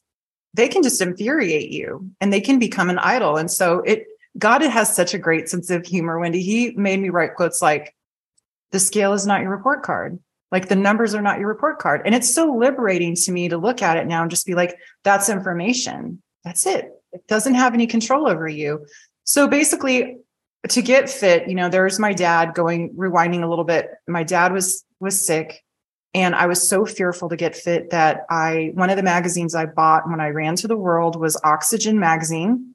they 0.52 0.68
can 0.68 0.82
just 0.82 1.00
infuriate 1.00 1.70
you 1.70 2.10
and 2.20 2.32
they 2.32 2.40
can 2.40 2.58
become 2.58 2.90
an 2.90 2.98
idol. 2.98 3.36
And 3.36 3.50
so 3.50 3.80
it 3.80 4.06
God 4.38 4.62
it 4.62 4.70
has 4.70 4.94
such 4.94 5.14
a 5.14 5.18
great 5.18 5.48
sense 5.48 5.70
of 5.70 5.86
humor, 5.86 6.18
Wendie. 6.18 6.42
He 6.42 6.72
made 6.72 7.00
me 7.00 7.10
write 7.10 7.34
quotes 7.34 7.62
like, 7.62 7.94
the 8.72 8.80
scale 8.80 9.12
is 9.12 9.26
not 9.26 9.40
your 9.40 9.50
report 9.50 9.82
card. 9.82 10.18
Like 10.54 10.68
the 10.68 10.76
numbers 10.76 11.14
are 11.14 11.22
not 11.28 11.40
your 11.40 11.48
report 11.48 11.80
card. 11.80 12.02
And 12.06 12.14
it's 12.14 12.32
so 12.32 12.44
liberating 12.54 13.16
to 13.24 13.32
me 13.32 13.48
to 13.48 13.58
look 13.58 13.82
at 13.82 13.96
it 13.98 14.06
now 14.06 14.22
and 14.22 14.30
just 14.30 14.46
be 14.46 14.54
like, 14.54 14.72
that's 15.02 15.28
information. 15.28 16.22
That's 16.44 16.64
it. 16.64 16.84
It 17.12 17.26
doesn't 17.26 17.56
have 17.56 17.74
any 17.74 17.86
control 17.88 18.28
over 18.28 18.46
you. 18.46 18.86
So 19.24 19.48
basically, 19.48 20.18
to 20.68 20.80
get 20.80 21.10
fit, 21.10 21.48
you 21.48 21.56
know, 21.56 21.68
there's 21.68 21.98
my 21.98 22.12
dad 22.14 22.54
going 22.54 22.94
rewinding 22.94 23.42
a 23.42 23.48
little 23.48 23.64
bit. 23.64 23.90
My 24.06 24.22
dad 24.22 24.52
was 24.52 24.84
was 25.00 25.26
sick 25.26 25.64
And 26.14 26.34
I 26.36 26.46
was 26.46 26.66
so 26.66 26.86
fearful 26.86 27.28
to 27.28 27.36
get 27.36 27.56
fit 27.56 27.90
that 27.90 28.24
I, 28.30 28.70
one 28.74 28.88
of 28.88 28.96
the 28.96 29.02
magazines 29.02 29.54
I 29.54 29.66
bought 29.66 30.08
when 30.08 30.20
I 30.20 30.28
ran 30.28 30.54
to 30.56 30.68
the 30.68 30.76
world 30.76 31.16
was 31.16 31.36
Oxygen 31.42 31.98
Magazine. 31.98 32.74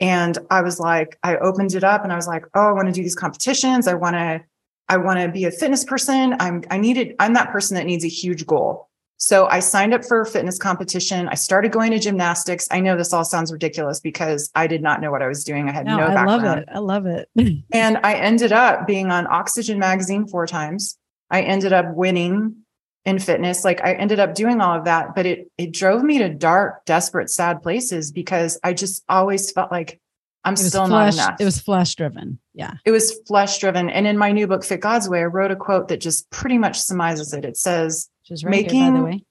And 0.00 0.36
I 0.50 0.62
was 0.62 0.80
like, 0.80 1.18
I 1.22 1.36
opened 1.36 1.74
it 1.74 1.84
up 1.84 2.02
and 2.02 2.12
I 2.12 2.16
was 2.16 2.26
like, 2.26 2.44
oh, 2.54 2.66
I 2.66 2.72
want 2.72 2.86
to 2.86 2.92
do 2.92 3.02
these 3.02 3.14
competitions. 3.14 3.86
I 3.86 3.94
want 3.94 4.16
to, 4.16 4.40
I 4.88 4.96
want 4.96 5.20
to 5.20 5.28
be 5.28 5.44
a 5.44 5.50
fitness 5.50 5.84
person. 5.84 6.36
I'm, 6.40 6.62
I 6.70 6.78
needed, 6.78 7.14
I'm 7.18 7.34
that 7.34 7.50
person 7.50 7.74
that 7.76 7.86
needs 7.86 8.04
a 8.04 8.08
huge 8.08 8.46
goal. 8.46 8.88
So 9.20 9.46
I 9.46 9.58
signed 9.58 9.94
up 9.94 10.04
for 10.04 10.20
a 10.20 10.26
fitness 10.26 10.58
competition. 10.58 11.28
I 11.28 11.34
started 11.34 11.72
going 11.72 11.90
to 11.90 11.98
gymnastics. 11.98 12.68
I 12.70 12.78
know 12.78 12.96
this 12.96 13.12
all 13.12 13.24
sounds 13.24 13.52
ridiculous 13.52 13.98
because 13.98 14.48
I 14.54 14.68
did 14.68 14.80
not 14.80 15.00
know 15.00 15.10
what 15.10 15.22
I 15.22 15.26
was 15.26 15.42
doing. 15.42 15.68
I 15.68 15.72
had 15.72 15.86
no, 15.86 15.96
no 15.96 16.04
I 16.04 16.24
love 16.24 16.44
it. 16.44 16.68
I 16.72 16.78
love 16.78 17.06
it. 17.06 17.28
and 17.72 17.98
I 18.04 18.14
ended 18.14 18.52
up 18.52 18.86
being 18.86 19.10
on 19.10 19.26
Oxygen 19.26 19.78
Magazine 19.80 20.28
four 20.28 20.46
times. 20.46 20.96
I 21.30 21.42
ended 21.42 21.72
up 21.72 21.86
winning 21.94 22.62
in 23.04 23.18
fitness. 23.18 23.64
Like 23.64 23.82
I 23.82 23.94
ended 23.94 24.20
up 24.20 24.34
doing 24.34 24.60
all 24.60 24.78
of 24.78 24.84
that, 24.84 25.16
but 25.16 25.26
it 25.26 25.50
it 25.58 25.72
drove 25.72 26.04
me 26.04 26.18
to 26.18 26.28
dark, 26.28 26.84
desperate, 26.84 27.28
sad 27.28 27.60
places 27.60 28.12
because 28.12 28.60
I 28.62 28.72
just 28.72 29.02
always 29.08 29.50
felt 29.50 29.72
like 29.72 30.00
I'm 30.44 30.54
still 30.54 30.86
flesh, 30.86 31.16
not 31.16 31.26
enough. 31.26 31.40
It 31.40 31.44
was 31.44 31.58
flesh 31.58 31.94
driven. 31.96 32.38
Yeah. 32.58 32.74
It 32.84 32.90
was 32.90 33.20
flesh 33.28 33.60
driven. 33.60 33.88
And 33.88 34.04
in 34.04 34.18
my 34.18 34.32
new 34.32 34.48
book, 34.48 34.64
Fit 34.64 34.80
God's 34.80 35.08
Way, 35.08 35.20
I 35.20 35.26
wrote 35.26 35.52
a 35.52 35.56
quote 35.56 35.86
that 35.88 36.00
just 36.00 36.28
pretty 36.30 36.58
much 36.58 36.80
surmises 36.80 37.32
it. 37.32 37.44
It 37.44 37.56
says, 37.56 38.10
right 38.28 38.50
making, 38.50 38.82
here, 38.82 38.90
by 38.90 38.98
the 38.98 39.04
way. 39.04 39.24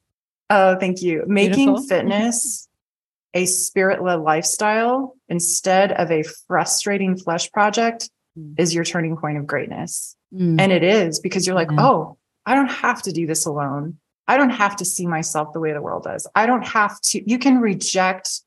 Oh, 0.50 0.80
thank 0.80 1.02
you. 1.02 1.26
Making 1.28 1.66
Beautiful. 1.66 1.88
fitness 1.88 2.70
a 3.34 3.46
spirit 3.46 4.02
led 4.02 4.22
lifestyle 4.22 5.18
instead 5.28 5.92
of 5.92 6.10
a 6.10 6.24
frustrating 6.48 7.18
flesh 7.18 7.52
project 7.52 8.10
mm. 8.40 8.56
is 8.58 8.74
your 8.74 8.86
turning 8.86 9.18
point 9.18 9.38
of 9.38 9.46
greatness. 9.46 10.16
Mm. 10.34 10.62
And 10.62 10.72
it 10.72 10.84
is 10.84 11.20
because 11.20 11.46
you're 11.46 11.56
like, 11.56 11.72
oh, 11.74 12.18
I 12.46 12.56
don't 12.56 12.72
have 12.72 13.02
to 13.04 13.12
do 13.12 13.28
this 13.28 13.46
alone. 13.46 13.98
I 14.26 14.38
don't 14.38 14.52
have 14.52 14.78
to 14.78 14.86
see 14.86 15.06
myself 15.06 15.52
the 15.52 15.60
way 15.60 15.74
the 15.74 15.82
world 15.82 16.04
does. 16.04 16.28
I 16.34 16.46
don't 16.46 16.66
have 16.66 17.00
to, 17.02 17.30
you 17.30 17.38
can 17.38 17.60
reject 17.60 18.42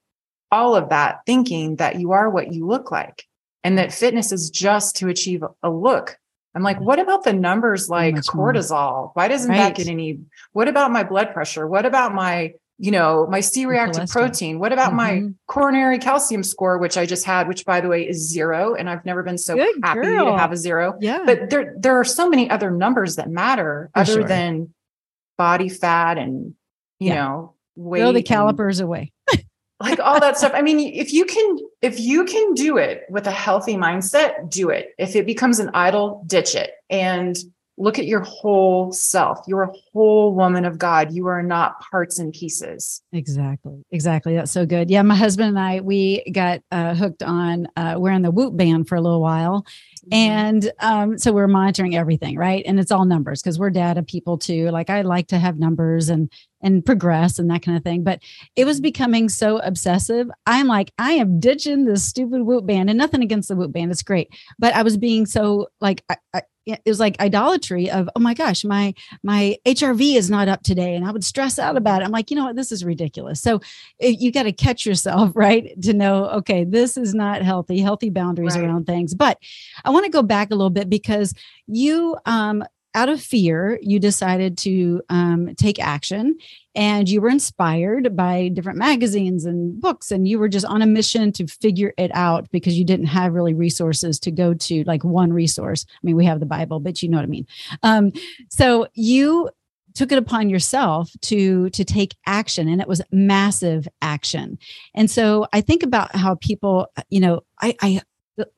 all 0.50 0.75
of 0.75 0.88
that 0.88 1.20
thinking 1.26 1.76
that 1.76 2.00
you 2.00 2.12
are 2.12 2.30
what 2.30 2.52
you 2.52 2.66
look 2.66 2.90
like 2.90 3.26
and 3.64 3.78
that 3.78 3.92
fitness 3.92 4.32
is 4.32 4.50
just 4.50 4.96
to 4.96 5.08
achieve 5.08 5.42
a 5.62 5.70
look. 5.70 6.16
I'm 6.54 6.62
like, 6.62 6.80
what 6.80 6.98
about 6.98 7.22
the 7.22 7.32
numbers 7.32 7.88
like 7.88 8.16
cortisol? 8.16 9.12
Why 9.14 9.28
doesn't 9.28 9.50
right. 9.50 9.58
that 9.58 9.76
get 9.76 9.86
any? 9.86 10.20
What 10.52 10.66
about 10.66 10.90
my 10.90 11.04
blood 11.04 11.32
pressure? 11.32 11.66
What 11.66 11.86
about 11.86 12.12
my 12.12 12.54
you 12.80 12.90
know, 12.90 13.26
my 13.26 13.40
C 13.40 13.66
reactive 13.66 14.08
protein? 14.08 14.58
What 14.58 14.72
about 14.72 14.94
mm-hmm. 14.94 15.26
my 15.26 15.32
coronary 15.46 15.98
calcium 15.98 16.42
score, 16.42 16.78
which 16.78 16.96
I 16.96 17.04
just 17.04 17.26
had, 17.26 17.46
which 17.46 17.66
by 17.66 17.82
the 17.82 17.88
way 17.88 18.08
is 18.08 18.26
zero. 18.26 18.74
And 18.74 18.88
I've 18.88 19.04
never 19.04 19.22
been 19.22 19.36
so 19.36 19.54
Good 19.54 19.74
happy 19.82 20.00
girl. 20.00 20.32
to 20.32 20.38
have 20.38 20.50
a 20.50 20.56
zero. 20.56 20.96
Yeah. 20.98 21.22
But 21.26 21.50
there, 21.50 21.74
there 21.78 22.00
are 22.00 22.04
so 22.04 22.30
many 22.30 22.48
other 22.48 22.70
numbers 22.70 23.16
that 23.16 23.28
matter 23.28 23.90
For 23.92 24.00
other 24.00 24.12
sure. 24.12 24.24
than 24.24 24.72
body 25.36 25.68
fat 25.68 26.16
and, 26.16 26.54
you 26.98 27.08
yeah. 27.08 27.14
know, 27.16 27.54
weight. 27.76 28.00
Throw 28.00 28.12
the 28.12 28.22
calipers 28.22 28.80
and, 28.80 28.86
away. 28.86 29.12
Like 29.80 29.99
all 29.99 30.20
that 30.20 30.37
stuff. 30.37 30.52
I 30.54 30.62
mean, 30.62 30.78
if 30.78 31.12
you 31.12 31.25
can, 31.25 31.58
if 31.80 31.99
you 31.99 32.25
can 32.25 32.54
do 32.54 32.76
it 32.76 33.04
with 33.08 33.26
a 33.26 33.30
healthy 33.30 33.76
mindset, 33.76 34.50
do 34.50 34.68
it. 34.68 34.94
If 34.99 35.16
it 35.16 35.25
becomes 35.25 35.58
an 35.58 35.70
idol, 35.72 36.22
ditch 36.26 36.54
it. 36.54 36.72
And 36.90 37.37
look 37.80 37.99
at 37.99 38.06
your 38.06 38.20
whole 38.20 38.92
self. 38.92 39.40
You're 39.46 39.62
a 39.62 39.72
whole 39.92 40.34
woman 40.34 40.64
of 40.66 40.78
God. 40.78 41.12
You 41.12 41.26
are 41.28 41.42
not 41.42 41.80
parts 41.80 42.18
and 42.18 42.32
pieces. 42.32 43.02
Exactly. 43.12 43.82
Exactly. 43.90 44.34
That's 44.34 44.52
so 44.52 44.66
good. 44.66 44.90
Yeah. 44.90 45.02
My 45.02 45.16
husband 45.16 45.49
and 45.49 45.58
I, 45.58 45.80
we 45.80 46.22
got 46.30 46.60
uh, 46.70 46.94
hooked 46.94 47.22
on 47.22 47.68
uh, 47.76 47.96
wearing 47.99 48.22
the 48.22 48.30
Whoop 48.30 48.54
band 48.56 48.87
for 48.87 48.96
a 48.96 49.00
little 49.00 49.22
while. 49.22 49.62
Mm-hmm. 49.62 50.14
And 50.14 50.72
um, 50.80 51.18
so 51.18 51.32
we're 51.32 51.49
monitoring 51.49 51.96
everything, 51.96 52.37
right? 52.37 52.62
And 52.66 52.78
it's 52.78 52.92
all 52.92 53.06
numbers 53.06 53.42
because 53.42 53.58
we're 53.58 53.70
data 53.70 54.02
people 54.02 54.37
too. 54.37 54.68
Like 54.70 54.90
I 54.90 55.00
like 55.00 55.28
to 55.28 55.38
have 55.38 55.58
numbers 55.58 56.10
and 56.10 56.30
and 56.62 56.84
progress 56.84 57.38
and 57.38 57.50
that 57.50 57.62
kind 57.62 57.76
of 57.76 57.82
thing. 57.82 58.04
But 58.04 58.20
it 58.56 58.66
was 58.66 58.80
becoming 58.80 59.28
so 59.28 59.58
obsessive. 59.58 60.28
I'm 60.46 60.66
like, 60.66 60.92
I 60.99 61.12
am 61.12 61.40
ditching 61.40 61.87
this 61.87 62.04
stupid 62.04 62.42
Whoop 62.42 62.66
band, 62.66 62.90
and 62.90 62.99
nothing 62.99 63.22
against 63.22 63.49
the 63.49 63.56
Whoop 63.56 63.72
band. 63.72 63.90
It's 63.90 64.02
great, 64.02 64.28
but 64.58 64.75
I 64.75 64.82
was 64.82 64.96
being 64.96 65.26
so 65.26 65.68
like 65.80 66.04
I, 66.10 66.16
I, 66.34 66.42
it 66.66 66.80
was 66.86 67.00
like 67.00 67.20
idolatry 67.20 67.90
of 67.90 68.08
oh 68.14 68.20
my 68.20 68.34
gosh 68.34 68.64
my 68.64 68.94
my 69.22 69.56
hrv 69.66 70.16
is 70.16 70.30
not 70.30 70.48
up 70.48 70.62
today 70.62 70.94
and 70.94 71.06
i 71.06 71.10
would 71.10 71.24
stress 71.24 71.58
out 71.58 71.76
about 71.76 72.02
it. 72.02 72.04
I'm 72.04 72.10
like 72.10 72.30
you 72.30 72.36
know 72.36 72.44
what? 72.44 72.56
This 72.56 72.72
is 72.72 72.84
ridiculous. 72.84 73.40
So 73.40 73.60
eh, 74.00 74.14
you 74.18 74.30
got 74.32 74.44
to 74.44 74.52
catch 74.52 74.86
yourself 74.86 75.32
right 75.34 75.80
to 75.82 75.92
know 75.92 76.26
okay 76.26 76.64
this 76.64 76.96
is 76.96 77.14
not 77.14 77.42
healthy 77.42 77.80
healthy 77.80 78.10
boundaries 78.10 78.56
right. 78.56 78.64
around 78.64 78.86
things. 78.86 79.14
But 79.14 79.38
i 79.84 79.90
want 79.90 80.04
to 80.04 80.10
go 80.10 80.22
back 80.22 80.50
a 80.50 80.54
little 80.54 80.70
bit 80.70 80.88
because 80.88 81.34
you 81.66 82.16
um 82.26 82.64
out 82.94 83.09
of 83.09 83.20
fear, 83.20 83.78
you 83.82 83.99
decided 83.99 84.59
to 84.59 85.02
um, 85.09 85.54
take 85.54 85.78
action 85.78 86.37
and 86.75 87.09
you 87.09 87.20
were 87.20 87.28
inspired 87.28 88.16
by 88.16 88.49
different 88.49 88.78
magazines 88.78 89.44
and 89.44 89.80
books, 89.80 90.11
and 90.12 90.28
you 90.28 90.38
were 90.38 90.49
just 90.49 90.66
on 90.66 90.82
a 90.82 90.87
mission 90.87 91.32
to 91.32 91.47
figure 91.47 91.92
it 91.99 92.11
out 92.14 92.50
because 92.52 92.78
you 92.78 92.85
didn't 92.85 93.06
have 93.06 93.35
really 93.35 93.54
resources 93.54 94.20
to 94.20 94.30
go 94.30 94.54
to, 94.54 94.85
like 94.85 95.02
one 95.02 95.32
resource. 95.32 95.85
I 95.88 95.99
mean, 96.02 96.16
we 96.16 96.25
have 96.26 96.40
the 96.40 96.47
Bible, 96.47 96.78
but 96.78 97.02
you 97.02 97.09
know 97.09 97.16
what 97.16 97.25
I 97.25 97.28
mean. 97.28 97.47
Um, 97.82 98.12
so 98.50 98.87
you 98.94 99.50
took 99.94 100.12
it 100.12 100.18
upon 100.18 100.49
yourself 100.49 101.11
to 101.23 101.68
to 101.70 101.85
take 101.85 102.16
action 102.26 102.68
and 102.68 102.80
it 102.80 102.88
was 102.88 103.02
massive 103.11 103.88
action 104.02 104.59
and 104.94 105.11
so 105.11 105.47
i 105.52 105.61
think 105.61 105.82
about 105.82 106.14
how 106.14 106.37
people 106.37 106.87
you 107.09 107.20
know 107.20 107.40
i 107.61 107.75
i 107.82 108.00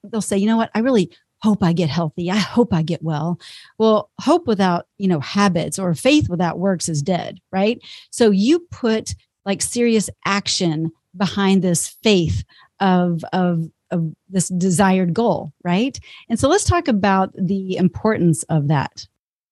they'll 0.04 0.20
say 0.20 0.36
you 0.36 0.46
know 0.46 0.56
what 0.56 0.70
i 0.74 0.80
really 0.80 1.10
hope 1.42 1.62
I 1.62 1.72
get 1.72 1.90
healthy. 1.90 2.30
I 2.30 2.36
hope 2.36 2.72
I 2.72 2.82
get 2.82 3.02
well. 3.02 3.40
Well, 3.78 4.10
hope 4.20 4.46
without, 4.46 4.86
you 4.98 5.08
know, 5.08 5.20
habits 5.20 5.78
or 5.78 5.94
faith 5.94 6.28
without 6.28 6.58
works 6.58 6.88
is 6.88 7.02
dead, 7.02 7.40
right? 7.50 7.80
So 8.10 8.30
you 8.30 8.60
put 8.70 9.14
like 9.44 9.60
serious 9.60 10.08
action 10.24 10.92
behind 11.16 11.62
this 11.62 11.88
faith 12.02 12.44
of 12.80 13.24
of 13.32 13.68
of 13.90 14.14
this 14.30 14.48
desired 14.48 15.12
goal, 15.12 15.52
right? 15.64 15.98
And 16.30 16.40
so 16.40 16.48
let's 16.48 16.64
talk 16.64 16.88
about 16.88 17.32
the 17.36 17.76
importance 17.76 18.42
of 18.44 18.68
that. 18.68 19.06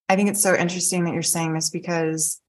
I 0.09 0.17
think 0.17 0.31
it's 0.31 0.43
so 0.43 0.57
interesting 0.57 1.05
that 1.05 1.13
you're 1.13 1.23
saying 1.23 1.53
this 1.55 1.69
because 1.71 2.41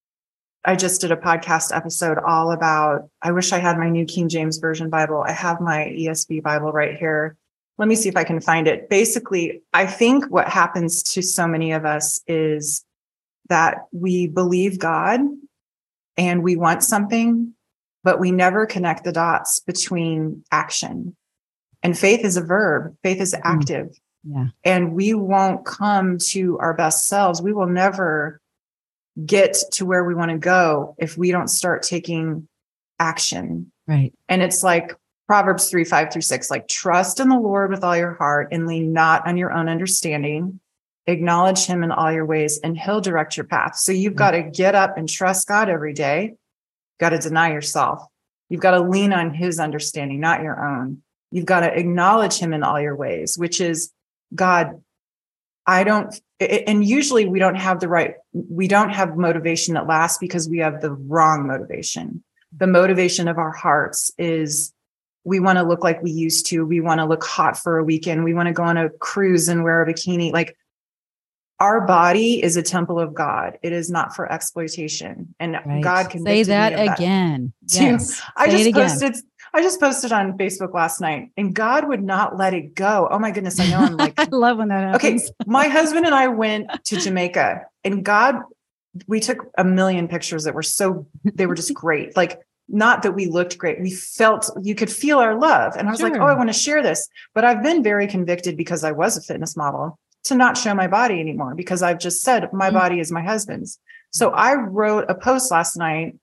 I 0.64 0.76
just 0.76 1.02
did 1.02 1.12
a 1.12 1.18
podcast 1.18 1.76
episode 1.76 2.18
all 2.18 2.52
about 2.52 3.10
I 3.22 3.32
wish 3.32 3.52
I 3.52 3.60
had 3.60 3.78
my 3.78 3.90
new 3.90 4.06
King 4.06 4.30
James 4.30 4.58
version 4.58 4.90
Bible. 4.90 5.26
I 5.28 5.32
have 5.34 5.60
my 5.60 5.94
ESV 5.98 6.44
Bible 6.44 6.72
right 6.72 6.96
here 6.96 7.38
let 7.78 7.88
me 7.88 7.96
see 7.96 8.10
if 8.10 8.16
I 8.16 8.24
can 8.24 8.42
find 8.42 8.68
it. 8.68 8.90
Basically, 8.90 9.62
I 9.74 9.86
think 9.86 10.26
what 10.30 10.48
happens 10.48 11.02
to 11.04 11.22
so 11.22 11.48
many 11.48 11.72
of 11.72 11.86
us 11.86 12.22
is 12.28 12.86
that 13.50 13.86
we 13.92 14.28
believe 14.28 14.80
God 14.80 15.22
and 16.18 16.44
we 16.44 16.56
want 16.56 16.84
something, 16.84 17.54
but 18.04 18.20
we 18.20 18.32
never 18.32 18.66
connect 18.66 19.04
the 19.04 19.12
dots 19.12 19.60
between 19.60 20.44
action. 20.52 21.16
And 21.84 21.98
faith 21.98 22.24
is 22.24 22.38
a 22.38 22.44
verb, 22.44 22.96
faith 23.04 23.20
is 23.20 23.34
mm-hmm. 23.34 23.48
active. 23.48 24.00
Yeah. 24.24 24.48
And 24.64 24.94
we 24.94 25.14
won't 25.14 25.66
come 25.66 26.18
to 26.30 26.60
our 26.60 26.76
best 26.76 27.08
selves. 27.08 27.42
We 27.42 27.54
will 27.54 27.68
never 27.68 28.40
get 29.26 29.58
to 29.74 29.86
where 29.86 30.04
we 30.04 30.14
want 30.14 30.32
to 30.32 30.38
go 30.38 30.96
if 31.00 31.18
we 31.18 31.32
don't 31.32 31.48
start 31.48 31.84
taking 31.84 32.48
action. 33.00 33.72
Right. 33.88 34.14
And 34.30 34.42
it's 34.42 34.64
like 34.64 34.96
Proverbs 35.32 35.70
3, 35.70 35.86
5 35.86 36.12
through 36.12 36.24
6, 36.24 36.52
like 36.52 36.68
trust 36.68 37.22
in 37.22 37.30
the 37.30 37.40
Lord 37.40 37.72
with 37.72 37.86
all 37.86 37.96
your 37.96 38.16
heart 38.16 38.50
and 38.52 38.68
lean 38.68 38.92
not 38.92 39.26
on 39.26 39.38
your 39.38 39.54
own 39.54 39.70
understanding. 39.70 40.60
Acknowledge 41.08 41.66
him 41.66 41.86
in 41.86 41.92
all 41.94 42.12
your 42.12 42.26
ways 42.26 42.60
and 42.62 42.78
he'll 42.78 43.00
direct 43.00 43.38
your 43.38 43.46
path. 43.46 43.78
So 43.78 43.94
you've 43.94 44.16
mm. 44.16 44.18
got 44.18 44.32
to 44.32 44.42
get 44.42 44.76
up 44.76 44.98
and 44.98 45.08
trust 45.08 45.48
God 45.48 45.70
every 45.70 45.94
day. 45.94 46.24
You've 46.24 47.00
got 47.00 47.12
to 47.12 47.18
deny 47.18 47.54
yourself. 47.54 48.06
You've 48.50 48.60
got 48.60 48.72
to 48.72 48.82
lean 48.82 49.14
on 49.14 49.34
his 49.34 49.58
understanding, 49.58 50.20
not 50.20 50.42
your 50.42 50.62
own. 50.62 51.02
You've 51.32 51.46
got 51.46 51.62
to 51.62 51.80
acknowledge 51.80 52.38
him 52.38 52.52
in 52.52 52.62
all 52.62 52.82
your 52.82 52.98
ways, 52.98 53.38
which 53.38 53.62
is 53.62 53.94
God, 54.36 54.82
I 55.66 55.86
don't, 55.86 56.14
and 56.42 56.84
usually 56.84 57.26
we 57.26 57.40
don't 57.40 57.56
have 57.56 57.80
the 57.80 57.88
right, 57.88 58.16
we 58.34 58.68
don't 58.68 58.90
have 58.90 59.16
motivation 59.16 59.76
that 59.76 59.88
lasts 59.88 60.18
because 60.18 60.50
we 60.50 60.58
have 60.58 60.82
the 60.82 60.92
wrong 60.92 61.48
motivation. 61.48 62.22
The 62.52 62.68
motivation 62.68 63.30
of 63.30 63.38
our 63.38 63.54
hearts 63.54 64.12
is 64.18 64.74
we 65.24 65.40
want 65.40 65.58
to 65.58 65.64
look 65.64 65.84
like 65.84 66.02
we 66.02 66.12
used 66.12 66.48
to. 66.48 66.66
We 66.66 66.80
want 66.82 67.00
to 67.00 67.06
look 67.06 67.24
hot 67.24 67.58
for 67.58 67.78
a 67.78 67.84
weekend. 67.84 68.24
We 68.24 68.34
want 68.34 68.48
to 68.48 68.54
go 68.54 68.64
on 68.64 68.78
a 68.78 68.90
cruise 68.90 69.48
and 69.48 69.64
wear 69.64 69.82
a 69.82 69.86
bikini. 69.86 70.32
Like 70.32 70.58
our 71.62 71.86
body 71.86 72.42
is 72.42 72.58
a 72.58 72.64
temple 72.64 73.00
of 73.00 73.14
God. 73.14 73.60
It 73.62 73.72
is 73.72 73.92
not 73.92 74.16
for 74.16 74.30
exploitation. 74.32 75.36
And 75.40 75.60
right. 75.64 75.84
God 75.84 76.10
can 76.10 76.26
say 76.26 76.44
that 76.44 76.74
again. 76.74 77.54
That 77.62 77.82
yes. 77.82 78.22
I 78.36 78.50
say 78.50 78.72
just 78.72 78.74
posted 78.74 79.16
I 79.54 79.62
just 79.62 79.80
posted 79.80 80.12
on 80.12 80.38
Facebook 80.38 80.74
last 80.74 81.00
night 81.02 81.30
and 81.38 81.54
God 81.54 81.88
would 81.88 82.04
not 82.04 82.38
let 82.38 82.54
it 82.54 82.74
go. 82.74 83.08
Oh 83.12 83.20
my 83.20 83.32
goodness. 83.32 83.60
I 83.60 83.70
know 83.70 83.78
I'm 83.78 83.96
like 83.96 84.14
I 84.20 84.26
love 84.32 84.58
when 84.58 84.70
that 84.70 84.94
happens. 84.94 85.30
Okay. 85.30 85.34
My 85.46 85.68
husband 85.68 86.06
and 86.06 86.16
I 86.16 86.30
went 86.30 86.68
to 86.86 86.98
Jamaica 86.98 87.62
and 87.84 88.04
God 88.04 88.38
we 89.08 89.20
took 89.20 89.50
a 89.58 89.64
million 89.64 90.08
pictures 90.08 90.46
that 90.46 90.56
were 90.56 90.64
so 90.64 91.08
they 91.24 91.46
were 91.46 91.56
just 91.56 91.74
great. 91.74 92.18
Like 92.18 92.40
not 92.70 93.04
that 93.04 93.14
we 93.14 93.26
looked 93.28 93.58
great. 93.58 93.82
We 93.82 93.92
felt 93.92 94.50
you 94.62 94.76
could 94.76 94.90
feel 94.92 95.20
our 95.20 95.38
love. 95.40 95.76
And 95.76 95.88
I 95.88 95.92
was 95.92 96.00
sure. 96.00 96.10
like, 96.10 96.20
oh, 96.22 96.26
I 96.26 96.34
want 96.36 96.50
to 96.50 96.54
share 96.54 96.82
this. 96.82 97.08
But 97.36 97.44
I've 97.44 97.62
been 97.64 97.84
very 97.84 98.08
convicted 98.08 98.56
because 98.58 98.84
I 98.84 98.92
was 98.92 99.18
a 99.18 99.22
fitness 99.22 99.58
model 99.58 100.00
to 100.26 100.36
not 100.36 100.58
show 100.58 100.74
my 100.74 100.88
body 100.88 101.20
anymore 101.20 101.56
because 101.56 101.82
I've 101.84 102.00
just 102.00 102.24
said 102.24 102.48
my 102.54 102.70
Mhm. 102.70 102.74
body 102.74 103.00
is 103.00 103.12
my 103.12 103.24
husband's. 103.24 103.80
So 104.12 104.30
I 104.32 104.54
wrote 104.56 105.06
a 105.10 105.16
post 105.16 105.52
last 105.52 105.76
night 105.78 106.16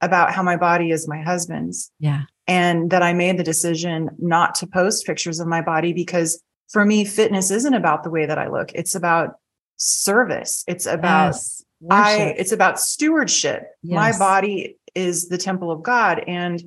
about 0.00 0.32
how 0.32 0.42
my 0.42 0.56
body 0.56 0.90
is 0.90 1.06
my 1.06 1.20
husband's 1.22 1.90
Yeah. 2.00 2.22
and 2.48 2.90
that 2.90 3.02
I 3.02 3.12
made 3.12 3.38
the 3.38 3.44
decision 3.44 4.10
not 4.18 4.54
to 4.56 4.66
post 4.66 5.06
pictures 5.06 5.38
of 5.38 5.46
my 5.46 5.60
body 5.60 5.92
because 5.92 6.42
for 6.72 6.84
me, 6.84 7.04
fitness 7.04 7.50
isn't 7.50 7.74
about 7.74 8.02
the 8.02 8.10
way 8.10 8.26
that 8.26 8.38
I 8.38 8.48
look. 8.48 8.72
It's 8.74 8.94
about 8.94 9.34
service. 9.76 10.64
It's 10.66 10.86
about 10.86 11.26
Yes. 11.34 11.64
I 11.90 12.34
it's 12.38 12.52
about 12.52 12.78
stewardship. 12.80 13.66
My 13.82 14.16
body 14.16 14.78
is 14.94 15.28
the 15.28 15.38
temple 15.38 15.70
of 15.70 15.82
God 15.82 16.24
and 16.26 16.62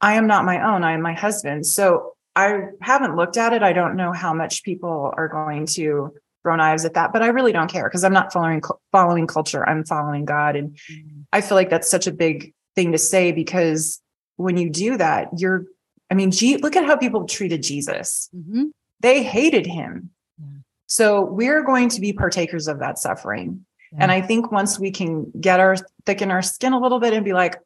I 0.00 0.14
am 0.14 0.26
not 0.26 0.44
my 0.44 0.74
own. 0.74 0.82
I 0.82 0.92
am 0.92 1.02
my 1.02 1.12
husband. 1.12 1.64
So 1.66 2.14
I 2.34 2.62
haven't 2.80 3.14
looked 3.14 3.36
at 3.36 3.52
it. 3.52 3.62
I 3.62 3.72
don't 3.72 3.94
know 3.96 4.12
how 4.12 4.34
much 4.34 4.64
people 4.64 5.12
are 5.16 5.28
going 5.28 5.66
to 5.66 6.12
throw 6.42 6.56
knives 6.56 6.84
at 6.84 6.94
that, 6.94 7.12
but 7.12 7.22
I 7.22 7.28
really 7.28 7.52
don't 7.52 7.70
care 7.70 7.84
because 7.88 8.02
I'm 8.02 8.12
not 8.12 8.32
following 8.32 8.62
following 8.90 9.26
culture. 9.26 9.68
I'm 9.68 9.84
following 9.84 10.24
God 10.24 10.56
and 10.56 10.76
Mhm. 10.90 11.24
I 11.32 11.40
feel 11.40 11.56
like 11.56 11.70
that's 11.70 11.90
such 11.90 12.06
a 12.06 12.12
big 12.12 12.52
thing 12.74 12.92
to 12.92 12.98
say 12.98 13.30
because 13.32 14.00
when 14.36 14.56
you 14.56 14.70
do 14.70 14.96
that, 14.96 15.28
you're 15.38 15.66
I 16.10 16.14
mean, 16.14 16.30
gee, 16.30 16.58
look 16.58 16.76
at 16.76 16.84
how 16.84 16.96
people 16.96 17.26
treated 17.26 17.62
Jesus. 17.62 18.28
Mhm. 18.36 18.72
They 19.00 19.22
hated 19.22 19.66
him. 19.66 20.10
Yeah. 20.38 20.46
So 20.86 21.22
we're 21.24 21.62
going 21.62 21.88
to 21.90 22.00
be 22.00 22.12
partakers 22.12 22.68
of 22.68 22.80
that 22.80 22.98
suffering. 22.98 23.64
And 23.98 24.10
I 24.10 24.20
think 24.20 24.50
once 24.50 24.78
we 24.78 24.90
can 24.90 25.30
get 25.38 25.60
our 25.60 25.76
thicken 26.06 26.30
our 26.30 26.42
skin 26.42 26.72
a 26.72 26.80
little 26.80 26.98
bit 26.98 27.12
and 27.12 27.24
be 27.24 27.32
like, 27.32 27.58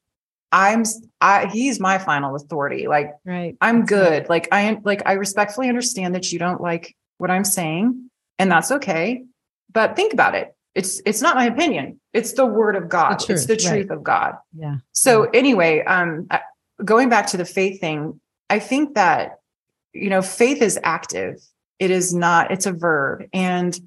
I'm 0.53 0.85
I 1.21 1.47
he's 1.47 1.81
my 1.81 1.99
final 1.99 2.35
authority. 2.35 2.89
Like 2.89 3.13
Right. 3.25 3.57
I'm 3.61 3.81
That's 3.81 3.93
right. 3.93 4.09
good. 4.11 4.29
Like 4.29 4.49
I 4.53 4.79
like 4.85 5.03
I 5.07 5.13
respectfully 5.13 5.69
understand 5.69 6.15
that 6.15 6.33
you 6.33 6.39
don't 6.39 6.61
like 6.61 6.97
what 7.19 7.31
I'm 7.31 7.45
saying, 7.45 8.11
and 8.39 8.51
that's 8.51 8.71
okay. 8.71 9.25
But 9.73 9.97
think 9.97 10.13
about 10.13 10.35
it. 10.35 10.55
It's 10.75 11.01
it's 11.07 11.23
not 11.23 11.37
my 11.37 11.47
opinion. 11.47 12.01
It's 12.13 12.33
the 12.33 12.47
word 12.47 12.77
of 12.77 12.89
God. 12.89 13.21
The 13.21 13.33
it's 13.33 13.47
the 13.47 13.57
truth, 13.57 13.89
right. 13.89 13.91
of 13.91 14.03
God. 14.03 14.35
Yeah. 14.57 14.77
So 14.93 15.25
anyway, 15.25 15.83
um 15.85 16.29
going 16.85 17.09
back 17.09 17.29
to 17.29 17.37
the 17.37 17.45
faith 17.45 17.81
thing, 17.81 18.21
I 18.51 18.59
think 18.59 18.95
that 18.95 19.39
you 19.97 20.11
know, 20.11 20.23
faith 20.23 20.63
is 20.63 20.79
active. 20.83 21.43
It 21.79 21.91
is 21.91 22.15
not, 22.15 22.51
it's 22.51 22.67
a 22.67 22.73
verb. 22.73 23.25
And 23.33 23.79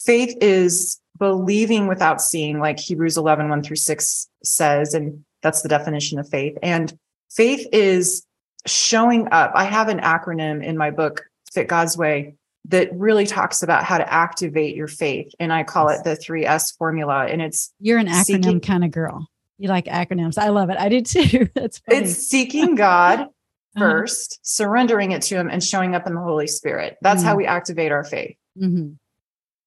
faith 0.00 0.36
is 0.40 1.00
believing 1.18 1.86
without 1.86 2.20
seeing, 2.22 2.58
like 2.60 2.78
Hebrews 2.78 3.16
11, 3.16 3.48
1 3.48 3.62
through 3.62 3.76
6 3.76 4.28
says, 4.44 4.94
and 4.94 5.24
that's 5.42 5.62
the 5.62 5.68
definition 5.68 6.18
of 6.18 6.28
faith. 6.28 6.56
And 6.62 6.96
faith 7.30 7.66
is 7.72 8.24
showing 8.66 9.28
up. 9.32 9.52
I 9.54 9.64
have 9.64 9.88
an 9.88 9.98
acronym 10.00 10.64
in 10.64 10.76
my 10.76 10.90
book, 10.90 11.24
Fit 11.52 11.68
God's 11.68 11.96
Way, 11.96 12.34
that 12.66 12.92
really 12.92 13.24
talks 13.24 13.62
about 13.62 13.84
how 13.84 13.98
to 13.98 14.12
activate 14.12 14.76
your 14.76 14.88
faith. 14.88 15.32
And 15.40 15.52
I 15.52 15.62
call 15.64 15.88
it 15.88 16.04
the 16.04 16.16
three 16.16 16.44
S 16.44 16.72
formula. 16.72 17.26
And 17.26 17.40
it's 17.40 17.72
You're 17.80 17.98
an 17.98 18.08
acronym 18.08 18.24
Seeking- 18.24 18.60
kind 18.60 18.84
of 18.84 18.90
girl. 18.90 19.26
You 19.58 19.68
like 19.68 19.86
acronyms. 19.86 20.38
I 20.38 20.50
love 20.50 20.70
it. 20.70 20.76
I 20.78 20.88
do 20.88 21.00
too. 21.00 21.48
That's 21.54 21.78
funny. 21.78 21.98
it's 22.00 22.14
seeking 22.14 22.74
God 22.74 23.20
Uh-huh. 23.76 23.84
first, 23.90 24.40
surrendering 24.42 25.12
it 25.12 25.22
to 25.22 25.36
him 25.36 25.48
and 25.50 25.62
showing 25.62 25.94
up 25.94 26.06
in 26.06 26.14
the 26.14 26.20
Holy 26.20 26.46
Spirit. 26.46 26.96
That's 27.02 27.22
how 27.22 27.36
we 27.36 27.46
activate 27.46 27.92
our 27.92 28.02
faith. 28.02 28.36
Mhm. 28.60 28.96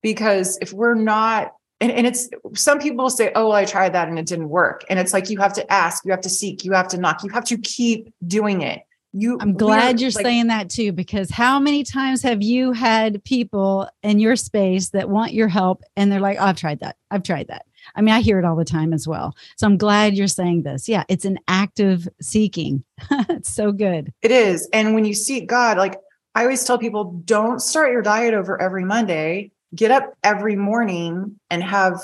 Because 0.01 0.57
if 0.61 0.73
we're 0.73 0.95
not 0.95 1.53
and, 1.79 1.91
and 1.91 2.05
it's 2.05 2.29
some 2.53 2.79
people 2.79 3.09
say 3.09 3.31
oh 3.35 3.49
well, 3.49 3.57
i 3.57 3.65
tried 3.65 3.93
that 3.93 4.07
and 4.07 4.19
it 4.19 4.25
didn't 4.25 4.49
work 4.49 4.83
and 4.89 4.99
it's 4.99 5.13
like 5.13 5.29
you 5.29 5.39
have 5.39 5.53
to 5.53 5.71
ask 5.71 6.05
you 6.05 6.11
have 6.11 6.21
to 6.21 6.29
seek 6.29 6.63
you 6.63 6.71
have 6.73 6.87
to 6.87 6.97
knock 6.97 7.23
you 7.23 7.29
have 7.29 7.45
to 7.45 7.57
keep 7.57 8.13
doing 8.27 8.61
it 8.61 8.83
you 9.13 9.37
I'm 9.41 9.53
glad 9.53 9.95
are, 9.95 9.99
you're 9.99 10.11
like, 10.11 10.25
saying 10.25 10.47
that 10.47 10.69
too, 10.69 10.93
because 10.93 11.29
how 11.29 11.59
many 11.59 11.83
times 11.83 12.21
have 12.21 12.41
you 12.41 12.71
had 12.71 13.21
people 13.25 13.89
in 14.03 14.19
your 14.19 14.35
space 14.37 14.89
that 14.89 15.09
want 15.09 15.33
your 15.33 15.49
help 15.49 15.83
and 15.97 16.11
they're 16.11 16.21
like, 16.21 16.37
oh, 16.39 16.45
I've 16.45 16.55
tried 16.55 16.79
that. 16.79 16.95
I've 17.09 17.23
tried 17.23 17.47
that. 17.49 17.65
I 17.95 18.01
mean, 18.01 18.13
I 18.13 18.21
hear 18.21 18.39
it 18.39 18.45
all 18.45 18.55
the 18.55 18.63
time 18.63 18.93
as 18.93 19.07
well. 19.07 19.35
So 19.57 19.67
I'm 19.67 19.77
glad 19.77 20.15
you're 20.15 20.27
saying 20.27 20.63
this. 20.63 20.87
Yeah, 20.87 21.03
it's 21.09 21.25
an 21.25 21.39
active 21.47 22.07
seeking. 22.21 22.83
it's 23.11 23.51
so 23.51 23.71
good. 23.71 24.13
it 24.21 24.31
is 24.31 24.69
and 24.71 24.93
when 24.93 25.05
you 25.05 25.13
seek 25.13 25.47
god 25.47 25.77
like 25.77 25.97
i 26.35 26.43
always 26.43 26.63
tell 26.63 26.77
people 26.77 27.21
don't 27.25 27.59
start 27.61 27.91
your 27.91 28.01
diet 28.01 28.33
over 28.33 28.61
every 28.61 28.85
monday 28.85 29.51
get 29.75 29.91
up 29.91 30.13
every 30.23 30.55
morning 30.55 31.39
and 31.49 31.63
have 31.63 32.01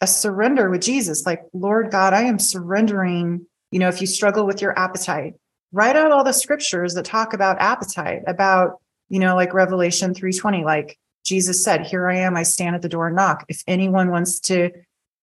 a 0.00 0.06
surrender 0.06 0.70
with 0.70 0.82
jesus. 0.82 1.24
Like 1.24 1.42
lord 1.52 1.90
god 1.90 2.12
i 2.12 2.22
am 2.22 2.38
surrendering 2.38 3.46
you 3.70 3.78
know 3.78 3.88
if 3.88 4.00
you 4.00 4.06
struggle 4.06 4.46
with 4.46 4.60
your 4.62 4.78
appetite. 4.78 5.34
Write 5.72 5.96
out 5.96 6.12
all 6.12 6.24
the 6.24 6.32
scriptures 6.32 6.94
that 6.94 7.04
talk 7.04 7.32
about 7.32 7.60
appetite 7.60 8.22
about 8.26 8.80
you 9.08 9.18
know 9.18 9.34
like 9.34 9.54
revelation 9.54 10.14
320 10.14 10.64
like 10.64 10.98
jesus 11.24 11.62
said 11.62 11.86
here 11.86 12.08
i 12.08 12.16
am 12.16 12.36
i 12.36 12.42
stand 12.42 12.74
at 12.74 12.82
the 12.82 12.88
door 12.88 13.08
and 13.08 13.16
knock. 13.16 13.44
If 13.48 13.62
anyone 13.66 14.10
wants 14.10 14.40
to 14.40 14.70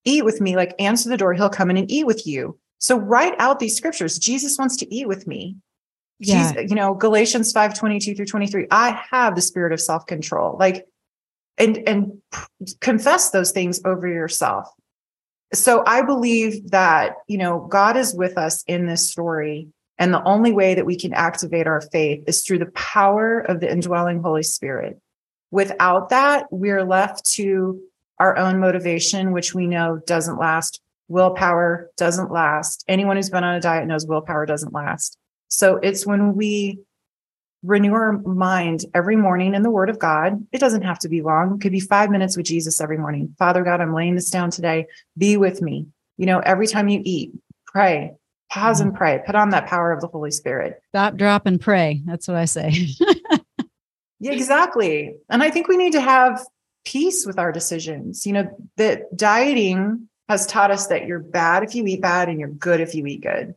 eat 0.06 0.26
with 0.26 0.42
me 0.42 0.56
like 0.56 0.76
answer 0.80 1.10
the 1.10 1.18
door 1.18 1.34
he'll 1.34 1.50
come 1.50 1.70
in 1.70 1.78
and 1.78 1.90
eat 1.90 2.06
with 2.06 2.28
you. 2.28 2.60
So 2.80 2.98
write 2.98 3.34
out 3.40 3.60
these 3.60 3.78
scriptures. 3.78 4.20
Jesus 4.20 4.58
wants 4.58 4.76
to 4.78 4.94
eat 4.94 5.08
with 5.08 5.26
me. 5.26 5.56
Yeah. 6.20 6.54
He's, 6.54 6.70
you 6.70 6.76
know 6.76 6.94
galatians 6.94 7.52
5 7.52 7.74
22 7.74 8.16
through 8.16 8.26
23 8.26 8.68
i 8.72 9.02
have 9.12 9.36
the 9.36 9.42
spirit 9.42 9.74
of 9.74 9.80
self-control. 9.80 10.58
Like 10.60 10.86
and 11.58 11.78
and 11.88 12.22
confess 12.82 13.30
those 13.32 13.52
things 13.52 13.82
over 13.86 14.08
yourself. 14.08 14.68
So 15.54 15.84
i 15.86 16.02
believe 16.02 16.72
that 16.72 17.14
you 17.28 17.38
know 17.38 17.68
god 17.70 17.96
is 17.96 18.16
with 18.16 18.40
us 18.40 18.64
in 18.68 18.88
this 18.88 19.08
story 19.08 19.68
and 20.00 20.14
the 20.14 20.24
only 20.24 20.52
way 20.52 20.76
that 20.76 20.86
we 20.86 20.98
can 20.98 21.14
activate 21.14 21.68
our 21.68 21.82
faith 21.82 22.24
is 22.28 22.42
through 22.42 22.60
the 22.60 22.72
power 22.72 23.40
of 23.40 23.60
the 23.60 23.72
indwelling 23.72 24.22
holy 24.22 24.44
spirit. 24.44 25.00
Without 25.52 26.10
that 26.10 26.48
we're 26.52 26.84
left 26.84 27.26
to 27.34 27.80
our 28.20 28.38
own 28.38 28.60
motivation 28.60 29.32
which 29.32 29.54
we 29.54 29.68
know 29.68 30.02
doesn't 30.06 30.40
last. 30.40 30.82
Willpower 31.10 31.92
doesn't 31.98 32.32
last. 32.32 32.84
Anyone 32.88 33.18
who's 33.18 33.30
been 33.30 33.44
on 33.44 33.56
a 33.56 33.62
diet 33.62 33.88
knows 33.88 34.08
willpower 34.08 34.46
doesn't 34.46 34.74
last. 34.74 35.18
So 35.50 35.76
it's 35.78 36.06
when 36.06 36.36
we 36.36 36.80
renew 37.64 37.94
our 37.94 38.20
mind 38.20 38.86
every 38.94 39.16
morning 39.16 39.56
in 39.56 39.64
the 39.64 39.72
word 39.72 39.90
of 39.90 39.98
God. 39.98 40.46
It 40.52 40.60
doesn't 40.60 40.84
have 40.84 41.00
to 41.00 41.10
be 41.10 41.22
long. 41.22 41.56
It 41.56 41.62
could 41.62 41.72
be 41.72 41.80
five 41.80 42.10
minutes 42.10 42.36
with 42.36 42.46
Jesus 42.46 42.82
every 42.82 42.98
morning. 42.98 43.34
Father 43.40 43.64
God, 43.64 43.80
I'm 43.82 43.94
laying 43.94 44.16
this 44.16 44.30
down 44.30 44.52
today. 44.52 44.88
Be 45.18 45.38
with 45.38 45.62
me. 45.62 45.88
You 46.18 46.26
know, 46.26 46.40
every 46.40 46.68
time 46.68 46.90
you 46.90 47.02
eat, 47.04 47.32
pray, 47.66 48.14
pause 48.52 48.82
and 48.82 48.94
mm. 48.94 48.98
pray, 48.98 49.22
put 49.26 49.36
on 49.36 49.50
that 49.52 49.68
power 49.68 49.92
of 49.92 50.02
the 50.02 50.08
Holy 50.08 50.32
Spirit. 50.32 50.82
Stop, 50.90 51.16
drop, 51.16 51.46
and 51.46 51.60
pray. 51.60 52.02
That's 52.06 52.28
what 52.28 52.38
I 52.38 52.46
say. 52.46 52.88
Yeah, 54.20 54.32
exactly. 54.32 55.16
And 55.30 55.42
I 55.42 55.50
think 55.50 55.68
we 55.68 55.78
need 55.78 55.94
to 55.94 56.02
have 56.02 56.46
peace 56.86 57.26
with 57.26 57.40
our 57.40 57.52
decisions. 57.52 58.26
You 58.26 58.34
know, 58.34 58.70
that 58.76 59.16
dieting 59.16 60.10
has 60.28 60.46
taught 60.46 60.72
us 60.72 60.88
that 60.88 61.08
you're 61.08 61.20
bad 61.20 61.64
if 61.64 61.76
you 61.76 61.86
eat 61.86 62.02
bad 62.02 62.30
and 62.30 62.40
you're 62.40 62.50
good 62.50 62.82
if 62.82 62.94
you 62.94 63.06
eat 63.06 63.22
good. 63.22 63.56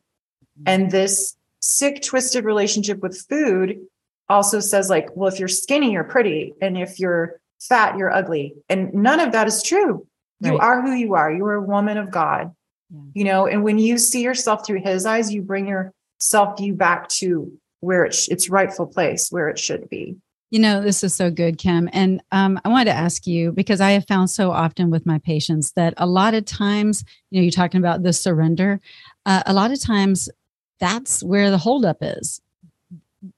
Mm. 0.61 0.63
And 0.67 0.91
this 0.91 1.37
sick, 1.61 2.03
twisted 2.03 2.45
relationship 2.45 3.01
with 3.01 3.19
food 3.29 3.81
also 4.29 4.61
says, 4.61 4.89
like, 4.89 5.09
well, 5.15 5.33
if 5.33 5.39
you're 5.39 5.49
skinny, 5.49 5.93
you're 5.93 6.05
pretty. 6.05 6.55
And 6.61 6.77
if 6.77 6.99
you're 6.99 7.41
fat, 7.61 7.97
you're 7.97 8.13
ugly. 8.13 8.55
And 8.69 8.93
none 8.93 9.21
of 9.21 9.33
that 9.33 9.47
is 9.47 9.63
true. 9.63 10.07
You 10.41 10.59
are 10.59 10.83
who 10.83 10.93
you 10.93 11.15
are. 11.15 11.33
You 11.33 11.45
are 11.47 11.55
a 11.55 11.63
woman 11.63 11.97
of 11.97 12.11
God. 12.11 12.55
Yeah. 12.91 13.01
You 13.15 13.25
know, 13.25 13.47
and 13.47 13.65
when 13.65 13.79
you 13.79 13.99
see 13.99 14.23
yourself 14.23 14.67
through 14.67 14.83
his 14.83 15.07
eyes, 15.07 15.33
you 15.33 15.43
bring 15.43 15.67
your 15.67 15.93
self 16.21 16.59
view 16.59 16.75
back 16.75 17.09
to 17.09 17.51
where 17.81 18.05
it 18.05 18.15
sh- 18.15 18.29
its 18.29 18.51
rightful 18.51 18.87
place, 18.87 19.31
where 19.31 19.49
it 19.49 19.59
should 19.59 19.89
be. 19.89 20.17
You 20.51 20.61
know, 20.61 20.81
this 20.81 21.03
is 21.03 21.15
so 21.15 21.31
good, 21.31 21.59
Kim. 21.59 21.89
And 21.93 22.23
um, 22.31 22.61
I 22.65 22.69
wanted 22.69 22.87
to 22.87 22.97
ask 22.97 23.27
you 23.27 23.51
because 23.51 23.81
I 23.81 23.93
have 23.93 24.07
found 24.07 24.31
so 24.31 24.53
often 24.53 24.91
with 24.91 25.05
my 25.05 25.19
patients 25.19 25.73
that 25.73 25.95
a 25.97 26.07
lot 26.07 26.35
of 26.35 26.45
times, 26.45 27.05
you 27.31 27.41
know, 27.41 27.43
you're 27.43 27.51
talking 27.51 27.81
about 27.81 28.05
the 28.05 28.13
surrender. 28.13 28.81
Uh, 29.25 29.43
a 29.47 29.53
lot 29.53 29.73
of 29.73 29.81
times, 29.81 30.29
that's 30.79 31.23
where 31.25 31.51
the 31.51 31.59
holdup 31.59 31.99
is. 32.01 32.41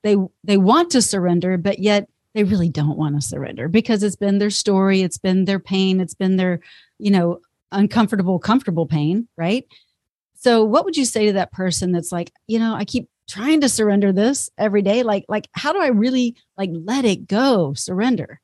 They 0.03 0.17
they 0.45 0.57
want 0.57 0.91
to 0.93 1.03
surrender, 1.03 1.57
but 1.57 1.79
yet 1.79 2.09
they 2.35 2.45
really 2.45 2.69
don't 2.69 2.99
want 2.99 3.15
to 3.17 3.27
surrender 3.27 3.69
because 3.69 4.03
it's 4.03 4.17
been 4.17 4.39
their 4.39 4.51
story, 4.51 5.03
it's 5.03 5.19
been 5.19 5.45
their 5.45 5.59
pain, 5.59 6.01
it's 6.01 6.15
been 6.15 6.37
their, 6.37 6.61
you 6.99 7.11
know, 7.11 7.41
uncomfortable, 7.73 8.39
comfortable 8.39 8.87
pain, 8.87 9.29
right? 9.37 9.65
So, 10.35 10.65
what 10.65 10.85
would 10.85 10.97
you 10.97 11.05
say 11.05 11.27
to 11.27 11.33
that 11.35 11.53
person 11.53 11.93
that's 11.93 12.13
like, 12.13 12.33
you 12.47 12.59
know, 12.59 12.75
I 12.75 12.85
keep 12.85 13.09
trying 13.29 13.61
to 13.61 13.69
surrender 13.69 14.11
this 14.13 14.51
every 14.57 14.83
day 14.83 15.03
like 15.03 15.25
like 15.29 15.49
how 15.53 15.71
do 15.73 15.81
i 15.81 15.89
really 15.89 16.35
like 16.57 16.71
let 16.73 17.05
it 17.05 17.29
go 17.29 17.75
surrender 17.75 18.41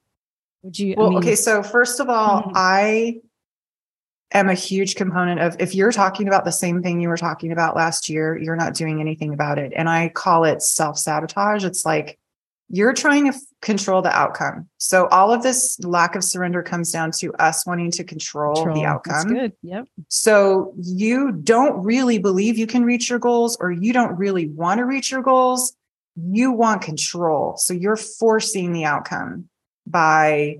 would 0.63 0.79
you 0.79 0.95
Well, 0.97 1.07
I 1.07 1.11
mean, 1.11 1.19
okay. 1.21 1.37
So 1.37 1.63
first 1.63 2.01
of 2.01 2.09
all, 2.09 2.43
Mhm. 2.43 2.53
I 2.55 3.21
am 4.35 4.49
a 4.49 4.55
huge 4.55 4.97
component 4.97 5.41
of 5.41 5.57
if 5.61 5.75
you're 5.75 5.93
talking 5.93 6.27
about 6.29 6.45
the 6.45 6.53
same 6.53 6.83
thing 6.83 7.01
you 7.01 7.09
were 7.09 7.17
talking 7.17 7.53
about 7.53 7.77
last 7.77 8.09
year, 8.09 8.37
you're 8.37 8.57
not 8.57 8.75
doing 8.75 9.01
anything 9.01 9.33
about 9.33 9.59
it. 9.59 9.73
And 9.75 9.89
I 9.89 10.09
call 10.09 10.45
it 10.45 10.61
self 10.63 10.99
sabotage. 10.99 11.65
It's 11.65 11.87
like 11.87 12.19
you're 12.69 12.93
trying 12.95 13.25
to 13.31 13.37
f- 13.37 13.43
control 13.61 14.03
the 14.03 14.11
outcome. 14.11 14.69
So 14.79 15.07
all 15.09 15.33
of 15.33 15.43
this 15.43 15.79
lack 15.81 16.17
of 16.17 16.25
surrender 16.25 16.63
comes 16.63 16.91
down 16.91 17.13
to 17.19 17.33
us 17.35 17.67
wanting 17.67 17.91
to 17.93 18.05
control, 18.05 18.55
control. 18.55 18.75
the 18.75 18.83
That's 18.83 19.25
outcome. 19.25 19.35
good 19.35 19.53
yep 19.63 19.87
So 20.09 20.75
you 20.83 21.31
don't 21.33 21.85
really 21.85 22.19
believe 22.19 22.59
you 22.59 22.67
can 22.67 22.85
reach 22.85 23.09
your 23.09 23.19
goals, 23.19 23.57
or 23.61 23.71
you 23.71 23.93
don't 23.93 24.17
really 24.17 24.49
want 24.49 24.79
to 24.79 24.85
reach 24.85 25.11
your 25.11 25.23
goals. 25.23 25.75
You 26.17 26.53
want 26.53 26.83
control. 26.83 27.57
So 27.59 27.75
you're 27.75 27.97
forcing 27.97 28.73
the 28.73 28.85
outcome 28.85 29.49
by 29.87 30.57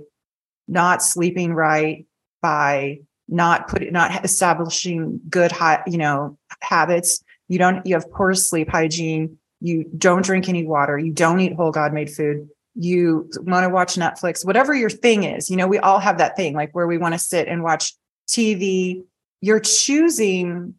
not 0.69 1.03
sleeping 1.03 1.55
right, 1.55 2.07
by 2.43 3.01
not 3.35 3.69
putting, 3.69 3.93
not 3.93 4.25
establishing 4.25 5.21
good, 5.29 5.53
high, 5.53 5.83
you 5.87 5.99
know, 5.99 6.39
habits. 6.61 7.23
You 7.49 7.59
don't, 7.59 7.85
you 7.87 7.95
have 7.95 8.11
poor 8.11 8.35
sleep 8.35 8.71
hygiene. 8.71 9.39
You 9.61 9.85
don't 9.97 10.25
drink 10.25 10.49
any 10.49 10.65
water. 10.65 10.99
You 10.99 11.13
don't 11.13 11.41
eat 11.41 11.55
whole 11.55 11.73
God 11.73 11.93
made 11.93 12.11
food. 12.11 12.49
You 12.75 13.31
want 13.41 13.65
to 13.65 13.71
watch 13.71 13.95
Netflix, 13.95 14.45
whatever 14.45 14.75
your 14.75 14.91
thing 14.91 15.25
is. 15.25 15.51
You 15.51 15.57
know, 15.57 15.67
we 15.67 15.79
all 15.79 15.99
have 15.99 16.19
that 16.19 16.37
thing 16.37 16.55
like 16.55 16.75
where 16.75 16.87
we 16.87 16.99
want 16.99 17.15
to 17.15 17.19
sit 17.19 17.49
and 17.49 17.63
watch 17.63 17.95
TV. 18.29 19.05
You're 19.41 19.61
choosing 19.61 20.75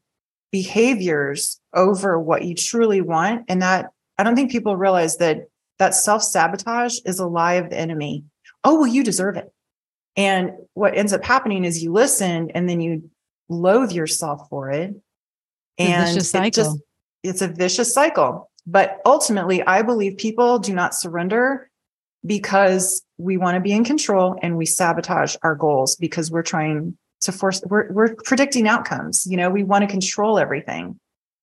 behaviors 0.51 1.59
over 1.73 2.19
what 2.19 2.43
you 2.43 2.55
truly 2.55 3.01
want. 3.01 3.45
And 3.47 3.61
that 3.61 3.91
I 4.17 4.23
don't 4.23 4.35
think 4.35 4.51
people 4.51 4.77
realize 4.77 5.17
that 5.17 5.47
that 5.79 5.93
self 5.93 6.23
sabotage 6.23 6.99
is 7.05 7.19
a 7.19 7.27
lie 7.27 7.55
of 7.55 7.69
the 7.69 7.77
enemy. 7.77 8.23
Oh, 8.63 8.75
well, 8.79 8.87
you 8.87 9.03
deserve 9.03 9.37
it. 9.37 9.51
And 10.15 10.51
what 10.73 10.95
ends 10.95 11.13
up 11.13 11.23
happening 11.23 11.65
is 11.65 11.83
you 11.83 11.91
listen 11.91 12.51
and 12.51 12.69
then 12.69 12.79
you 12.79 13.09
loathe 13.49 13.91
yourself 13.91 14.47
for 14.49 14.71
it. 14.71 14.95
And 15.77 16.17
it's 16.17 16.33
it 16.33 16.53
just, 16.53 16.79
it's 17.23 17.41
a 17.41 17.47
vicious 17.47 17.93
cycle. 17.93 18.49
But 18.65 19.01
ultimately, 19.05 19.61
I 19.61 19.81
believe 19.81 20.17
people 20.17 20.59
do 20.59 20.73
not 20.73 20.95
surrender 20.95 21.69
because 22.25 23.03
we 23.17 23.37
want 23.37 23.55
to 23.55 23.61
be 23.61 23.71
in 23.71 23.83
control 23.83 24.37
and 24.41 24.57
we 24.57 24.65
sabotage 24.65 25.35
our 25.43 25.55
goals 25.55 25.95
because 25.95 26.31
we're 26.31 26.43
trying 26.43 26.97
to 27.21 27.31
force 27.31 27.61
we're, 27.67 27.91
we're 27.91 28.15
predicting 28.15 28.67
outcomes 28.67 29.25
you 29.25 29.37
know 29.37 29.49
we 29.49 29.63
want 29.63 29.83
to 29.83 29.87
control 29.87 30.37
everything 30.37 30.99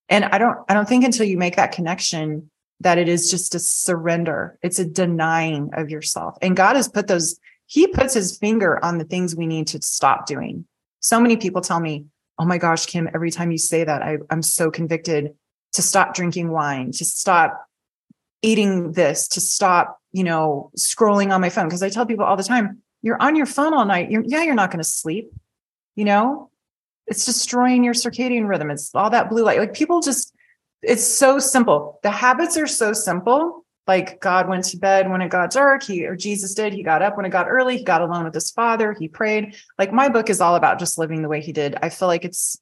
and 0.09 0.25
i 0.25 0.37
don't 0.37 0.57
i 0.69 0.73
don't 0.73 0.87
think 0.87 1.03
until 1.03 1.25
you 1.25 1.37
make 1.37 1.55
that 1.55 1.71
connection 1.71 2.49
that 2.79 2.97
it 2.97 3.07
is 3.07 3.31
just 3.31 3.55
a 3.55 3.59
surrender 3.59 4.57
it's 4.61 4.79
a 4.79 4.85
denying 4.85 5.69
of 5.73 5.89
yourself 5.89 6.37
and 6.41 6.55
god 6.55 6.75
has 6.75 6.87
put 6.87 7.07
those 7.07 7.39
he 7.73 7.87
puts 7.87 8.13
his 8.13 8.37
finger 8.37 8.83
on 8.85 8.99
the 8.99 9.03
things 9.03 9.35
we 9.35 9.47
need 9.47 9.65
to 9.65 9.81
stop 9.81 10.27
doing. 10.27 10.65
So 10.99 11.19
many 11.19 11.37
people 11.37 11.61
tell 11.61 11.79
me 11.79 12.05
oh 12.39 12.45
my 12.45 12.57
gosh 12.57 12.85
kim 12.85 13.07
every 13.13 13.31
time 13.31 13.51
you 13.51 13.59
say 13.59 13.83
that 13.83 14.01
I, 14.01 14.17
i'm 14.31 14.41
so 14.41 14.71
convicted 14.71 15.35
to 15.73 15.83
stop 15.83 16.15
drinking 16.15 16.49
wine 16.49 16.91
to 16.93 17.05
stop 17.05 17.67
eating 18.41 18.93
this 18.93 19.27
to 19.29 19.39
stop 19.39 19.99
you 20.11 20.23
know 20.23 20.71
scrolling 20.77 21.31
on 21.31 21.41
my 21.41 21.49
phone. 21.49 21.65
Because 21.65 21.83
i 21.83 21.89
tell 21.89 22.05
people 22.05 22.25
all 22.25 22.37
the 22.37 22.43
time 22.43 22.81
you're 23.01 23.21
on 23.21 23.35
your 23.35 23.45
phone 23.45 23.73
all 23.73 23.85
night. 23.85 24.09
You're 24.11 24.23
yeah 24.25 24.43
you're 24.43 24.55
not 24.55 24.71
going 24.71 24.79
to 24.79 24.89
sleep 25.01 25.31
you 25.95 26.05
know? 26.05 26.49
It's 27.05 27.25
destroying 27.25 27.83
your 27.83 27.93
circadian 27.93 28.47
rhythm. 28.47 28.71
It's 28.71 28.95
all 28.95 29.09
that 29.09 29.29
blue 29.29 29.43
light. 29.43 29.59
Like 29.59 29.73
people 29.73 30.01
just 30.01 30.33
it's 30.81 31.03
so 31.03 31.37
simple. 31.39 31.99
The 32.03 32.11
habits 32.11 32.57
are 32.57 32.67
so 32.67 32.93
simple 32.93 33.62
like 33.87 34.21
god 34.21 34.47
went 34.47 34.65
to 34.65 34.77
bed 34.77 35.09
when 35.09 35.21
it 35.21 35.29
got 35.29 35.51
dark. 35.51 35.83
He 35.83 36.05
or 36.05 36.15
jesus 36.15 36.53
did. 36.53 36.73
He 36.73 36.83
got 36.83 37.01
up 37.01 37.17
when 37.17 37.25
it 37.25 37.29
got 37.29 37.49
early. 37.49 37.77
He 37.77 37.83
got 37.83 38.01
alone 38.01 38.23
with 38.23 38.33
his 38.33 38.51
father. 38.51 38.93
He 38.93 39.07
prayed. 39.07 39.55
Like 39.77 39.91
my 39.91 40.09
book 40.09 40.29
is 40.29 40.41
all 40.41 40.55
about 40.55 40.79
just 40.79 40.97
living 40.97 41.21
the 41.21 41.29
way 41.29 41.41
he 41.41 41.51
did. 41.51 41.75
I 41.81 41.89
feel 41.89 42.07
like 42.07 42.25
it's 42.25 42.57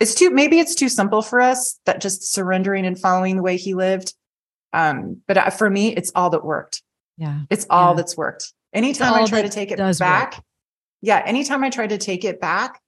it's 0.00 0.14
too 0.14 0.30
maybe 0.30 0.58
it's 0.58 0.74
too 0.74 0.88
simple 0.88 1.22
for 1.22 1.40
us 1.40 1.78
that 1.86 2.00
just 2.00 2.32
surrendering 2.32 2.86
and 2.86 2.98
following 2.98 3.36
the 3.36 3.42
way 3.42 3.56
he 3.56 3.74
lived. 3.74 4.14
Um 4.72 5.22
but 5.26 5.52
for 5.54 5.70
me 5.70 5.94
it's 5.94 6.12
all 6.14 6.30
that 6.30 6.44
worked. 6.44 6.82
Yeah. 7.16 7.40
It's 7.50 7.66
all 7.70 7.92
yeah. 7.92 7.96
that's 7.96 8.16
worked. 8.16 8.52
Anytime 8.72 9.14
i 9.14 9.24
try 9.24 9.42
to 9.42 9.48
take 9.48 9.70
it 9.70 9.78
back 9.98 10.34
work. 10.34 10.44
yeah, 11.00 11.22
anytime 11.24 11.62
I 11.62 11.70
try 11.70 11.86
to 11.86 11.96
take 11.96 12.24
it 12.24 12.40
back, 12.40 12.80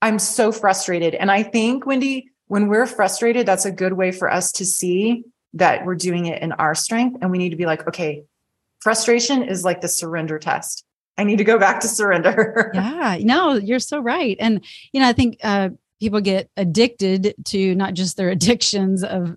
I'm 0.00 0.18
so 0.18 0.52
frustrated. 0.52 1.14
And 1.14 1.30
I 1.30 1.42
think, 1.42 1.84
Wendie, 1.84 2.24
when 2.46 2.68
we're 2.68 2.86
frustrated, 2.86 3.46
that's 3.46 3.64
a 3.64 3.72
good 3.72 3.94
way 3.94 4.12
for 4.12 4.30
us 4.30 4.52
to 4.52 4.64
see 4.64 5.24
that 5.54 5.84
we're 5.84 5.94
doing 5.94 6.26
it 6.26 6.42
in 6.42 6.52
our 6.52 6.74
strength. 6.74 7.18
And 7.20 7.30
we 7.30 7.38
need 7.38 7.50
to 7.50 7.56
be 7.56 7.66
like, 7.66 7.86
okay, 7.88 8.24
frustration 8.80 9.42
is 9.42 9.64
like 9.64 9.80
the 9.80 9.88
surrender 9.88 10.38
test. 10.38 10.84
I 11.16 11.24
need 11.24 11.38
to 11.38 11.44
go 11.44 11.58
back 11.58 11.80
to 11.80 11.88
surrender. 11.88 12.70
yeah, 12.74 13.18
no, 13.20 13.54
you're 13.54 13.78
so 13.78 14.00
right. 14.00 14.36
And, 14.40 14.64
you 14.92 15.00
know, 15.00 15.08
I 15.08 15.12
think 15.12 15.38
uh, 15.44 15.70
people 16.04 16.20
get 16.20 16.50
addicted 16.58 17.34
to 17.46 17.74
not 17.74 17.94
just 17.94 18.18
their 18.18 18.28
addictions 18.36 19.02
of 19.02 19.34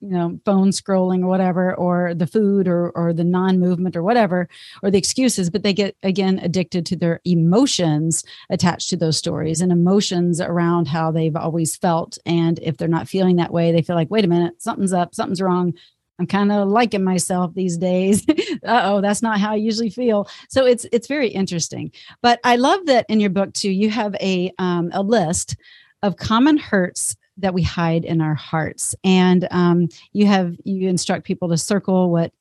you 0.00 0.08
know 0.08 0.40
phone 0.44 0.70
scrolling 0.70 1.22
or 1.22 1.28
whatever 1.28 1.72
or 1.76 2.14
the 2.14 2.26
food 2.26 2.66
or 2.66 2.90
or 2.90 3.12
the 3.12 3.22
non-movement 3.22 3.94
or 3.94 4.02
whatever 4.02 4.48
or 4.82 4.90
the 4.90 4.98
excuses 4.98 5.50
but 5.50 5.62
they 5.62 5.72
get 5.72 5.96
again 6.02 6.40
addicted 6.40 6.84
to 6.84 6.96
their 6.96 7.20
emotions 7.24 8.24
attached 8.50 8.88
to 8.90 8.96
those 8.96 9.16
stories 9.16 9.60
and 9.60 9.70
emotions 9.70 10.40
around 10.40 10.88
how 10.88 11.12
they've 11.12 11.36
always 11.36 11.76
felt 11.76 12.18
and 12.26 12.58
if 12.58 12.76
they're 12.76 12.88
not 12.88 13.08
feeling 13.08 13.36
that 13.36 13.52
way 13.52 13.70
they 13.70 13.82
feel 13.82 13.94
like 13.94 14.10
wait 14.10 14.24
a 14.24 14.28
minute 14.28 14.60
something's 14.60 14.92
up 14.92 15.14
something's 15.14 15.40
wrong 15.40 15.72
I'm 16.20 16.26
kind 16.26 16.52
of 16.52 16.68
liking 16.68 17.02
myself 17.02 17.54
these 17.54 17.78
days. 17.78 18.24
Oh, 18.62 19.00
that's 19.00 19.22
not 19.22 19.40
how 19.40 19.52
I 19.52 19.54
usually 19.54 19.88
feel. 19.88 20.28
So 20.50 20.66
it's 20.66 20.84
it's 20.92 21.06
very 21.06 21.28
interesting. 21.28 21.92
But 22.20 22.40
I 22.44 22.56
love 22.56 22.84
that 22.86 23.06
in 23.08 23.18
your 23.18 23.30
book 23.30 23.54
too. 23.54 23.70
You 23.70 23.88
have 23.88 24.14
a 24.16 24.52
um, 24.58 24.90
a 24.92 25.02
list 25.02 25.56
of 26.02 26.16
common 26.16 26.56
hurts 26.56 27.16
that 27.36 27.54
we 27.54 27.62
hide 27.62 28.04
in 28.04 28.20
our 28.20 28.34
hearts. 28.34 28.94
And 29.04 29.46
um, 29.50 29.88
you 30.12 30.26
have 30.26 30.56
you 30.64 30.88
instruct 30.88 31.24
people 31.26 31.48
to 31.48 31.58
circle 31.58 32.10
what 32.10 32.32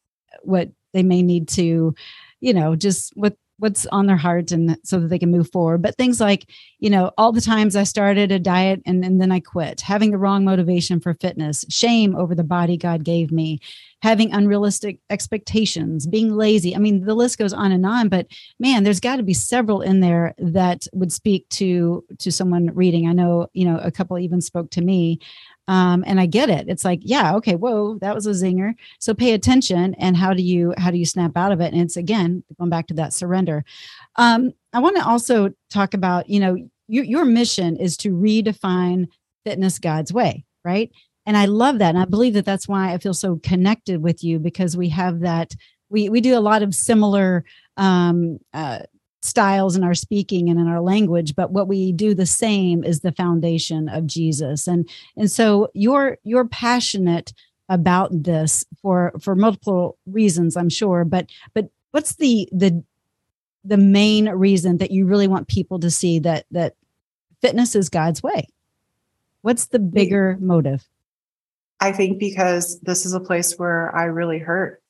what 0.44 0.70
they 0.94 1.04
may 1.04 1.22
need 1.22 1.48
to 1.50 1.94
you 2.40 2.54
know 2.54 2.76
just 2.76 3.12
what 3.16 3.36
what's 3.58 3.86
on 3.88 4.06
their 4.06 4.18
heart 4.18 4.52
and 4.52 4.78
so 4.84 5.00
that 5.00 5.10
they 5.10 5.20
can 5.20 5.32
move 5.32 5.52
forward. 5.52 5.82
But 5.82 5.96
things 5.98 6.20
like 6.20 6.50
you 6.80 6.90
know 6.90 7.12
all 7.18 7.32
the 7.32 7.42
times 7.42 7.76
i 7.76 7.84
started 7.84 8.32
a 8.32 8.40
diet 8.40 8.82
and, 8.86 9.04
and 9.04 9.22
then 9.22 9.32
i 9.32 9.40
quit 9.40 9.82
having 9.82 10.12
the 10.12 10.18
wrong 10.18 10.46
motivation 10.46 11.00
for 11.00 11.14
fitness 11.16 11.66
shame 11.70 12.16
over 12.16 12.34
the 12.34 12.44
body 12.44 12.78
god 12.78 13.04
gave 13.04 13.32
me 13.32 13.60
having 14.02 14.34
unrealistic 14.34 15.00
expectations 15.10 16.08
being 16.08 16.36
lazy 16.36 16.76
i 16.76 16.80
mean 16.80 17.06
the 17.06 17.16
list 17.16 17.38
goes 17.38 17.54
on 17.54 17.72
and 17.72 17.86
on 17.86 18.10
but 18.10 18.28
man 18.60 18.84
there's 18.84 19.00
got 19.00 19.18
to 19.18 19.24
be 19.24 19.34
several 19.34 19.82
in 19.82 20.00
there 20.00 20.34
that 20.38 20.88
would 20.94 21.12
speak 21.12 21.48
to 21.50 22.04
to 22.18 22.32
someone 22.32 22.74
reading 22.74 23.08
i 23.08 23.14
know 23.14 23.48
you 23.54 23.66
know 23.66 23.78
a 23.80 23.92
couple 23.92 24.18
even 24.18 24.42
spoke 24.42 24.70
to 24.70 24.82
me 24.82 25.20
um, 25.70 26.04
and 26.08 26.20
I 26.20 26.26
get 26.26 26.50
it. 26.50 26.68
It's 26.68 26.84
like, 26.84 27.00
yeah, 27.04 27.36
okay, 27.36 27.54
whoa, 27.54 28.00
that 28.00 28.16
was 28.16 28.26
a 28.26 28.32
zinger. 28.32 28.74
So 28.98 29.14
pay 29.14 29.34
attention, 29.34 29.94
and 30.00 30.18
how 30.18 30.34
do 30.34 30.42
you 30.42 30.74
how 30.80 30.90
do 30.90 30.98
you 30.98 31.06
snap 31.06 31.38
out 31.38 31.52
of 31.52 31.62
it? 31.62 31.74
And 31.74 31.82
it's 31.84 31.96
again 31.96 32.44
going 32.58 32.72
back 32.72 32.88
to 32.88 32.96
that 32.96 33.14
surrender. 33.14 33.64
Um, 34.16 34.54
I 34.74 34.80
want 34.80 34.98
to 34.98 35.08
also 35.08 35.52
talk 35.70 35.94
about, 35.94 36.28
you 36.28 36.40
know, 36.40 36.58
your 36.88 37.04
your 37.04 37.24
mission 37.24 37.78
is 37.78 37.98
to 37.98 38.10
redefine 38.10 39.10
fitness 39.46 39.78
God's 39.78 40.12
way, 40.12 40.44
right? 40.66 40.92
And 41.30 41.38
I 41.38 41.46
love 41.46 41.78
that, 41.78 41.90
and 41.90 42.00
I 42.00 42.06
believe 42.06 42.34
that 42.34 42.44
that's 42.44 42.68
why 42.68 42.92
I 42.92 42.98
feel 42.98 43.14
so 43.14 43.40
connected 43.44 44.02
with 44.02 44.24
you 44.24 44.40
because 44.40 44.76
we 44.76 44.90
have 44.90 45.20
that. 45.20 45.56
We 45.90 46.10
we 46.10 46.22
do 46.22 46.36
a 46.36 46.42
lot 46.42 46.64
of 46.64 46.74
similar 46.74 47.46
um, 47.78 48.40
uh, 48.52 48.80
styles 49.22 49.76
in 49.76 49.84
our 49.84 49.94
speaking 49.94 50.50
and 50.50 50.60
in 50.60 50.68
our 50.68 50.82
language 50.82 51.36
but 51.36 51.52
what 51.52 51.68
we 51.68 51.92
do 51.92 52.16
the 52.16 52.26
same 52.26 52.84
is 52.84 53.02
the 53.02 53.12
foundation 53.12 53.90
of 53.90 54.08
jesus. 54.08 54.66
And 54.68 54.90
and 55.16 55.30
so 55.30 55.70
you're 55.76 56.18
you're 56.24 56.48
passionate 56.48 57.32
about 57.70 58.10
this 58.12 58.66
for 58.82 59.14
for 59.22 59.36
multiple 59.36 60.00
reasons 60.08 60.58
i'm 60.58 60.70
sure 60.70 61.06
but 61.06 61.30
but 61.54 61.70
what's 61.92 62.16
the 62.16 62.50
the 62.52 62.84
the 63.64 63.78
main 63.78 64.30
reason 64.30 64.78
that 64.78 64.90
you 64.90 65.06
really 65.06 65.28
want 65.28 65.48
people 65.48 65.80
to 65.80 65.92
see 65.92 66.18
that 66.18 66.46
that 66.50 66.74
fitness 67.40 67.76
is 67.76 67.90
god's 67.90 68.24
way? 68.24 68.48
What's 69.42 69.68
the 69.68 69.80
bigger 69.80 70.38
motive 70.40 70.88
i 71.80 71.92
think 71.92 72.20
because 72.20 72.80
this 72.82 73.06
is 73.06 73.14
a 73.14 73.20
place 73.20 73.54
where 73.58 73.96
i 73.96 74.04
really 74.06 74.40
hurt 74.40 74.82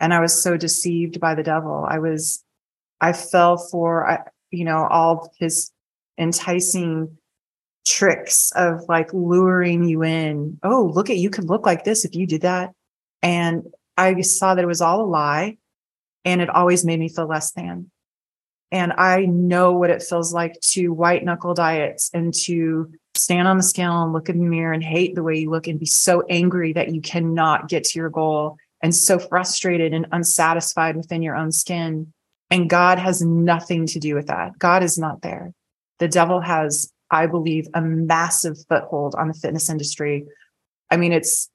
and 0.00 0.12
i 0.12 0.20
was 0.20 0.42
so 0.42 0.56
deceived 0.56 1.20
by 1.20 1.34
the 1.34 1.42
devil 1.42 1.86
i 1.88 1.98
was 1.98 2.44
I 3.04 3.12
fell 3.12 3.58
for, 3.58 4.24
you 4.50 4.64
know, 4.64 4.86
all 4.88 5.30
his 5.38 5.70
enticing 6.18 7.18
tricks 7.86 8.50
of 8.56 8.80
like 8.88 9.12
luring 9.12 9.84
you 9.84 10.02
in. 10.02 10.58
Oh, 10.62 10.90
look 10.94 11.10
at 11.10 11.18
you 11.18 11.28
could 11.28 11.44
look 11.44 11.66
like 11.66 11.84
this 11.84 12.06
if 12.06 12.14
you 12.14 12.26
did 12.26 12.40
that. 12.40 12.72
And 13.22 13.64
I 13.98 14.18
saw 14.22 14.54
that 14.54 14.64
it 14.64 14.66
was 14.66 14.80
all 14.80 15.02
a 15.02 15.06
lie 15.06 15.58
and 16.24 16.40
it 16.40 16.48
always 16.48 16.82
made 16.82 16.98
me 16.98 17.10
feel 17.10 17.26
less 17.26 17.52
than. 17.52 17.90
And 18.72 18.94
I 18.94 19.26
know 19.26 19.74
what 19.74 19.90
it 19.90 20.02
feels 20.02 20.32
like 20.32 20.58
to 20.72 20.88
white 20.88 21.24
knuckle 21.24 21.52
diets 21.52 22.10
and 22.14 22.32
to 22.44 22.90
stand 23.16 23.48
on 23.48 23.56
the 23.56 23.62
scale 23.62 24.02
and 24.02 24.12
look 24.12 24.28
in 24.28 24.38
the 24.38 24.44
mirror 24.44 24.72
and 24.72 24.82
hate 24.82 25.14
the 25.14 25.22
way 25.22 25.38
you 25.38 25.50
look 25.50 25.66
and 25.66 25.78
be 25.78 25.86
so 25.86 26.22
angry 26.28 26.72
that 26.72 26.92
you 26.92 27.00
cannot 27.00 27.68
get 27.68 27.84
to 27.84 27.98
your 27.98 28.10
goal 28.10 28.56
and 28.82 28.94
so 28.94 29.18
frustrated 29.18 29.94
and 29.94 30.06
unsatisfied 30.12 30.96
within 30.96 31.22
your 31.22 31.36
own 31.36 31.52
skin. 31.52 32.12
And 32.50 32.68
God 32.68 32.98
has 32.98 33.22
nothing 33.22 33.86
to 33.86 33.98
do 33.98 34.14
with 34.14 34.26
that. 34.26 34.58
God 34.58 34.82
is 34.82 34.98
not 34.98 35.22
there. 35.22 35.52
The 35.98 36.08
devil 36.08 36.40
has, 36.40 36.92
I 37.10 37.26
believe, 37.26 37.68
a 37.74 37.80
massive 37.80 38.58
foothold 38.68 39.14
on 39.14 39.28
the 39.28 39.34
fitness 39.34 39.70
industry. 39.70 40.26
I 40.90 40.96
mean, 40.96 41.12
it's 41.12 41.48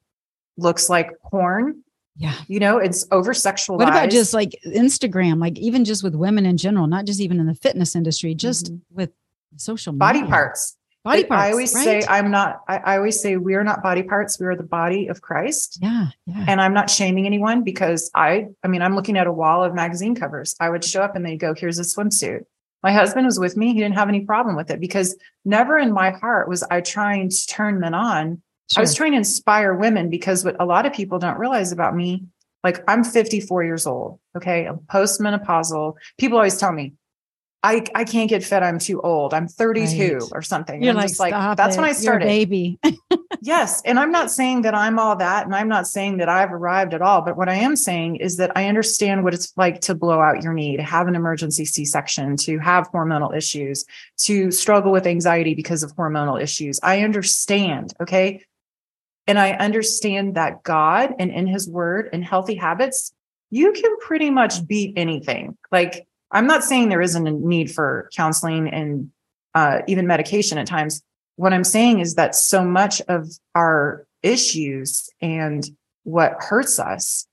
looks 0.56 0.88
like 0.88 1.10
porn. 1.22 1.84
Yeah. 2.16 2.34
You 2.48 2.58
know, 2.58 2.78
it's 2.78 3.06
over 3.12 3.32
sexualized. 3.32 3.78
What 3.78 3.88
about 3.88 4.10
just 4.10 4.34
like 4.34 4.58
Instagram, 4.66 5.40
like 5.40 5.58
even 5.58 5.84
just 5.84 6.02
with 6.02 6.14
women 6.14 6.44
in 6.44 6.56
general, 6.56 6.86
not 6.86 7.04
just 7.04 7.20
even 7.20 7.38
in 7.38 7.46
the 7.46 7.54
fitness 7.54 7.94
industry, 7.94 8.34
just 8.34 8.66
mm-hmm. 8.66 8.94
with 8.94 9.10
social 9.56 9.92
media. 9.92 9.98
body 9.98 10.22
parts 10.24 10.76
body 11.04 11.24
parts. 11.24 11.42
I 11.42 11.50
always 11.50 11.74
right? 11.74 11.84
say 11.84 12.02
I'm 12.08 12.30
not. 12.30 12.60
I, 12.68 12.76
I, 12.78 12.96
always 12.96 13.20
say 13.20 13.36
we 13.36 13.54
are 13.54 13.64
not 13.64 13.82
body 13.82 14.02
parts. 14.02 14.38
We 14.38 14.46
are 14.46 14.56
the 14.56 14.62
body 14.62 15.08
of 15.08 15.20
Christ. 15.22 15.78
Yeah, 15.80 16.08
yeah. 16.26 16.44
And 16.46 16.60
I'm 16.60 16.74
not 16.74 16.90
shaming 16.90 17.26
anyone 17.26 17.62
because 17.62 18.10
I. 18.14 18.48
I 18.62 18.68
mean, 18.68 18.82
I'm 18.82 18.94
looking 18.94 19.16
at 19.16 19.26
a 19.26 19.32
wall 19.32 19.64
of 19.64 19.74
magazine 19.74 20.14
covers. 20.14 20.54
I 20.60 20.70
would 20.70 20.84
show 20.84 21.02
up 21.02 21.16
and 21.16 21.24
they 21.24 21.36
go, 21.36 21.54
"Here's 21.54 21.78
a 21.78 21.82
swimsuit." 21.82 22.44
My 22.82 22.92
husband 22.92 23.26
was 23.26 23.38
with 23.38 23.56
me. 23.56 23.74
He 23.74 23.80
didn't 23.80 23.96
have 23.96 24.08
any 24.08 24.20
problem 24.20 24.56
with 24.56 24.70
it 24.70 24.80
because 24.80 25.16
never 25.44 25.78
in 25.78 25.92
my 25.92 26.10
heart 26.10 26.48
was 26.48 26.62
I 26.64 26.80
trying 26.80 27.28
to 27.28 27.46
turn 27.46 27.78
men 27.78 27.94
on. 27.94 28.42
Sure. 28.72 28.80
I 28.80 28.82
was 28.82 28.94
trying 28.94 29.12
to 29.12 29.18
inspire 29.18 29.74
women 29.74 30.08
because 30.08 30.44
what 30.44 30.56
a 30.60 30.64
lot 30.64 30.86
of 30.86 30.92
people 30.92 31.18
don't 31.18 31.38
realize 31.38 31.72
about 31.72 31.94
me, 31.94 32.24
like 32.64 32.82
I'm 32.88 33.04
54 33.04 33.64
years 33.64 33.86
old. 33.86 34.18
Okay. 34.36 34.66
I'm 34.66 34.78
postmenopausal. 34.78 35.94
People 36.18 36.38
always 36.38 36.56
tell 36.56 36.72
me, 36.72 36.94
I, 37.62 37.84
I 37.94 38.04
can't 38.04 38.30
get 38.30 38.42
fit. 38.42 38.62
I'm 38.62 38.78
too 38.78 39.02
old. 39.02 39.34
I'm 39.34 39.46
32 39.46 40.14
right. 40.14 40.22
or 40.32 40.40
something. 40.40 40.82
You're 40.82 40.92
I'm 40.92 40.96
like, 40.96 41.08
just 41.08 41.20
like, 41.20 41.32
that's 41.56 41.76
it. 41.76 41.80
when 41.80 41.88
I 41.88 41.92
started. 41.92 42.24
baby. 42.24 42.78
yes. 43.42 43.82
And 43.84 43.98
I'm 43.98 44.10
not 44.10 44.30
saying 44.30 44.62
that 44.62 44.74
I'm 44.74 44.98
all 44.98 45.16
that. 45.16 45.44
And 45.44 45.54
I'm 45.54 45.68
not 45.68 45.86
saying 45.86 46.18
that 46.18 46.28
I've 46.30 46.52
arrived 46.52 46.94
at 46.94 47.02
all. 47.02 47.20
But 47.20 47.36
what 47.36 47.50
I 47.50 47.56
am 47.56 47.76
saying 47.76 48.16
is 48.16 48.38
that 48.38 48.56
I 48.56 48.66
understand 48.66 49.24
what 49.24 49.34
it's 49.34 49.52
like 49.58 49.82
to 49.82 49.94
blow 49.94 50.20
out 50.20 50.42
your 50.42 50.54
knee, 50.54 50.78
to 50.78 50.82
have 50.82 51.06
an 51.06 51.14
emergency 51.14 51.66
C 51.66 51.84
section, 51.84 52.36
to 52.38 52.58
have 52.60 52.90
hormonal 52.92 53.36
issues, 53.36 53.84
to 54.20 54.50
struggle 54.50 54.90
with 54.90 55.06
anxiety 55.06 55.54
because 55.54 55.82
of 55.82 55.94
hormonal 55.96 56.40
issues. 56.40 56.80
I 56.82 57.02
understand. 57.02 57.92
Okay. 58.00 58.42
And 59.26 59.38
I 59.38 59.52
understand 59.52 60.36
that 60.36 60.62
God 60.62 61.14
and 61.18 61.30
in 61.30 61.46
his 61.46 61.68
word 61.68 62.08
and 62.14 62.24
healthy 62.24 62.54
habits, 62.54 63.12
you 63.50 63.72
can 63.72 63.98
pretty 63.98 64.30
much 64.30 64.66
beat 64.66 64.94
anything. 64.96 65.58
Like, 65.70 66.06
I'm 66.32 66.46
not 66.46 66.64
saying 66.64 66.88
there 66.88 67.00
isn't 67.00 67.26
a 67.26 67.32
need 67.32 67.70
for 67.70 68.08
counseling 68.14 68.68
and 68.68 69.10
uh, 69.54 69.80
even 69.88 70.06
medication 70.06 70.58
at 70.58 70.66
times. 70.66 71.02
What 71.36 71.52
I'm 71.52 71.64
saying 71.64 72.00
is 72.00 72.14
that 72.14 72.34
so 72.34 72.64
much 72.64 73.00
of 73.08 73.28
our 73.54 74.06
issues 74.22 75.08
and 75.20 75.64
what 76.04 76.36
hurts 76.38 76.78
us 76.78 77.26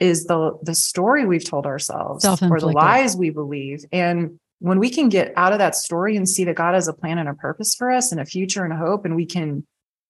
is 0.00 0.26
the 0.26 0.58
the 0.62 0.74
story 0.74 1.24
we've 1.24 1.44
told 1.44 1.66
ourselves 1.66 2.24
or 2.24 2.60
the 2.60 2.68
lies 2.68 3.16
we 3.16 3.30
believe. 3.30 3.84
And 3.92 4.38
when 4.58 4.78
we 4.78 4.90
can 4.90 5.08
get 5.08 5.32
out 5.36 5.52
of 5.52 5.58
that 5.58 5.74
story 5.74 6.16
and 6.16 6.28
see 6.28 6.44
that 6.44 6.56
God 6.56 6.74
has 6.74 6.88
a 6.88 6.92
plan 6.92 7.18
and 7.18 7.28
a 7.28 7.34
purpose 7.34 7.74
for 7.74 7.90
us 7.90 8.12
and 8.12 8.20
a 8.20 8.24
future 8.24 8.64
and 8.64 8.72
a 8.72 8.76
hope, 8.76 9.04
and 9.04 9.16
we 9.16 9.26
can 9.26 9.66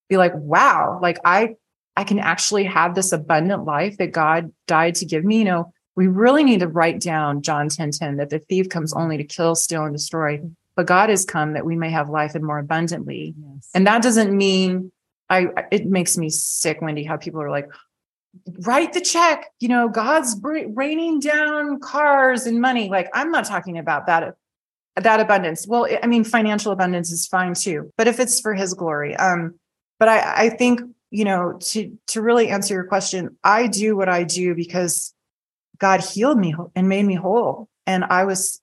be 0.09 0.17
like, 0.17 0.33
wow, 0.35 0.99
like 1.03 1.19
I 1.25 1.55
I 1.97 2.05
can 2.05 2.19
actually 2.19 2.65
have 2.65 2.95
this 2.95 3.13
abundant 3.13 3.65
life 3.65 3.99
that 3.99 4.13
God 4.13 4.53
died 4.67 4.97
to 4.97 5.07
give 5.07 5.25
me. 5.25 5.39
You 5.39 5.45
know, 5.45 5.73
we 5.97 6.07
really 6.09 6.45
need 6.45 6.61
to 6.61 6.69
write 6.69 7.01
down 7.01 7.43
John 7.43 7.69
10 7.69 7.93
10 7.93 8.17
that 8.17 8.31
the 8.31 8.39
thief 8.39 8.69
comes 8.69 8.93
only 8.93 9.17
to 9.17 9.25
kill, 9.25 9.55
steal, 9.55 9.85
and 9.85 9.95
destroy. 9.95 10.41
But 10.77 10.87
God 10.87 11.09
has 11.09 11.25
come 11.25 11.53
that 11.53 11.65
we 11.65 11.77
may 11.77 11.91
have 11.91 12.09
life 12.09 12.35
and 12.35 12.45
more 12.45 12.59
abundantly. 12.59 13.35
Yes. 13.39 13.71
And 13.75 13.87
that 13.87 14.03
doesn't 14.03 14.37
mean 14.37 14.91
I 15.31 15.49
it 15.71 15.87
makes 15.87 16.19
me 16.19 16.31
sick, 16.31 16.81
Wendie, 16.81 17.07
how 17.07 17.17
people 17.17 17.41
are 17.41 17.51
like, 17.51 17.69
write 18.61 18.93
the 18.93 19.01
check. 19.01 19.53
You 19.61 19.69
know, 19.69 19.89
God's 19.89 20.37
raining 20.43 21.21
down 21.21 21.81
cars 21.81 22.47
and 22.47 22.61
money. 22.61 22.89
Like, 22.89 23.09
I'm 23.15 23.31
not 23.31 23.45
talking 23.45 23.79
about 23.79 24.07
that 24.07 24.35
that 24.97 25.21
abundance. 25.21 25.67
Well, 25.67 25.89
I 26.03 26.07
mean, 26.07 26.25
financial 26.25 26.73
abundance 26.73 27.11
is 27.11 27.27
fine 27.27 27.55
too, 27.55 27.93
but 27.97 28.07
if 28.07 28.21
it's 28.21 28.41
for 28.41 28.55
his 28.55 28.75
glory. 28.75 29.17
Um, 29.17 29.59
but 29.99 30.09
I, 30.09 30.47
I 30.47 30.49
think, 30.51 30.81
you 31.11 31.25
know, 31.25 31.57
to 31.61 31.97
to 32.09 32.21
really 32.21 32.49
answer 32.49 32.75
your 32.75 32.85
question, 32.85 33.37
I 33.43 33.67
do 33.67 33.97
what 33.97 34.09
I 34.09 34.25
do 34.25 34.55
because 34.55 35.14
God 35.85 36.01
healed 36.01 36.39
me 36.39 36.55
and 36.75 36.89
made 36.89 37.05
me 37.05 37.15
whole. 37.15 37.69
And 37.87 38.05
I 38.05 38.25
was, 38.25 38.59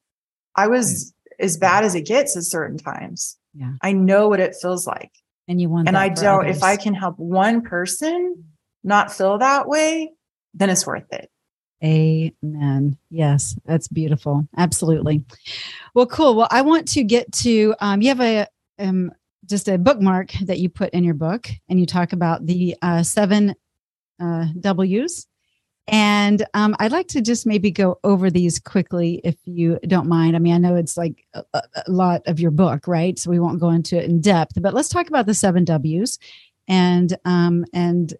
I 0.56 0.66
was 0.66 1.14
as 1.40 1.56
bad 1.56 1.84
as 1.84 1.94
it 1.94 2.08
gets 2.08 2.36
at 2.36 2.42
certain 2.42 2.80
times. 2.80 3.38
Yeah. 3.54 3.74
I 3.84 3.92
know 3.92 4.28
what 4.28 4.40
it 4.40 4.56
feels 4.60 4.88
like. 4.88 5.12
And 5.48 5.62
you 5.62 5.70
want, 5.70 5.88
and 5.88 5.96
I 5.96 6.10
don't, 6.10 6.46
others. 6.46 6.58
if 6.58 6.64
I 6.64 6.78
can 6.78 6.96
help 6.96 7.20
one 7.20 7.62
person 7.62 8.44
not 8.84 9.14
feel 9.14 9.38
that 9.38 9.68
way, 9.68 10.14
then 10.56 10.72
it's 10.72 10.88
worth 10.88 11.14
it. 11.14 11.30
Amen. 11.84 12.98
Yes, 13.12 13.56
that's 13.66 13.88
beautiful. 13.88 14.48
Absolutely. 14.58 15.24
Well, 15.94 16.08
cool. 16.08 16.34
Well, 16.34 16.48
I 16.50 16.64
want 16.64 16.88
to 16.88 17.04
get 17.04 17.32
to, 17.34 17.76
um, 17.82 18.02
you 18.02 18.08
have 18.08 18.22
a, 18.22 18.48
um, 18.80 19.12
just 19.46 19.68
a 19.68 19.78
bookmark 19.78 20.32
that 20.46 20.58
you 20.58 20.70
put 20.70 20.90
in 20.90 21.04
your 21.04 21.14
book 21.14 21.50
and 21.70 21.80
you 21.80 21.86
talk 21.86 22.14
about 22.14 22.48
the 22.48 22.76
uh, 22.82 23.04
seven 23.04 23.54
uh, 24.20 24.48
W's 24.60 25.28
and 25.92 26.46
um, 26.54 26.74
I'd 26.80 26.94
like 26.94 27.10
to 27.10 27.22
just 27.22 27.46
maybe 27.46 27.70
go 27.70 28.00
over 28.06 28.32
these 28.32 28.60
quickly, 28.60 29.20
if 29.26 29.36
you 29.44 29.78
don't 29.86 30.08
mind. 30.08 30.38
I 30.38 30.40
mean, 30.40 30.54
I 30.54 30.58
know 30.58 30.76
it's 30.78 30.96
like 30.96 31.28
a, 31.34 31.44
a, 31.54 31.84
lot 31.90 32.22
of 32.28 32.40
your 32.40 32.52
book, 32.52 32.88
right? 32.88 33.20
So 33.20 33.30
we 33.30 33.40
won't 33.40 33.60
go 33.60 33.70
into 33.70 33.98
it 33.98 34.06
in 34.06 34.22
depth, 34.22 34.54
but 34.62 34.74
let's 34.74 34.88
talk 34.88 35.10
about 35.10 35.26
the 35.26 35.34
seven 35.34 35.66
W's 35.66 36.18
and 36.70 37.18
um, 37.26 37.66
and 37.74 38.14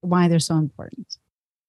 why 0.00 0.28
they're 0.28 0.38
so 0.38 0.56
important. 0.56 1.18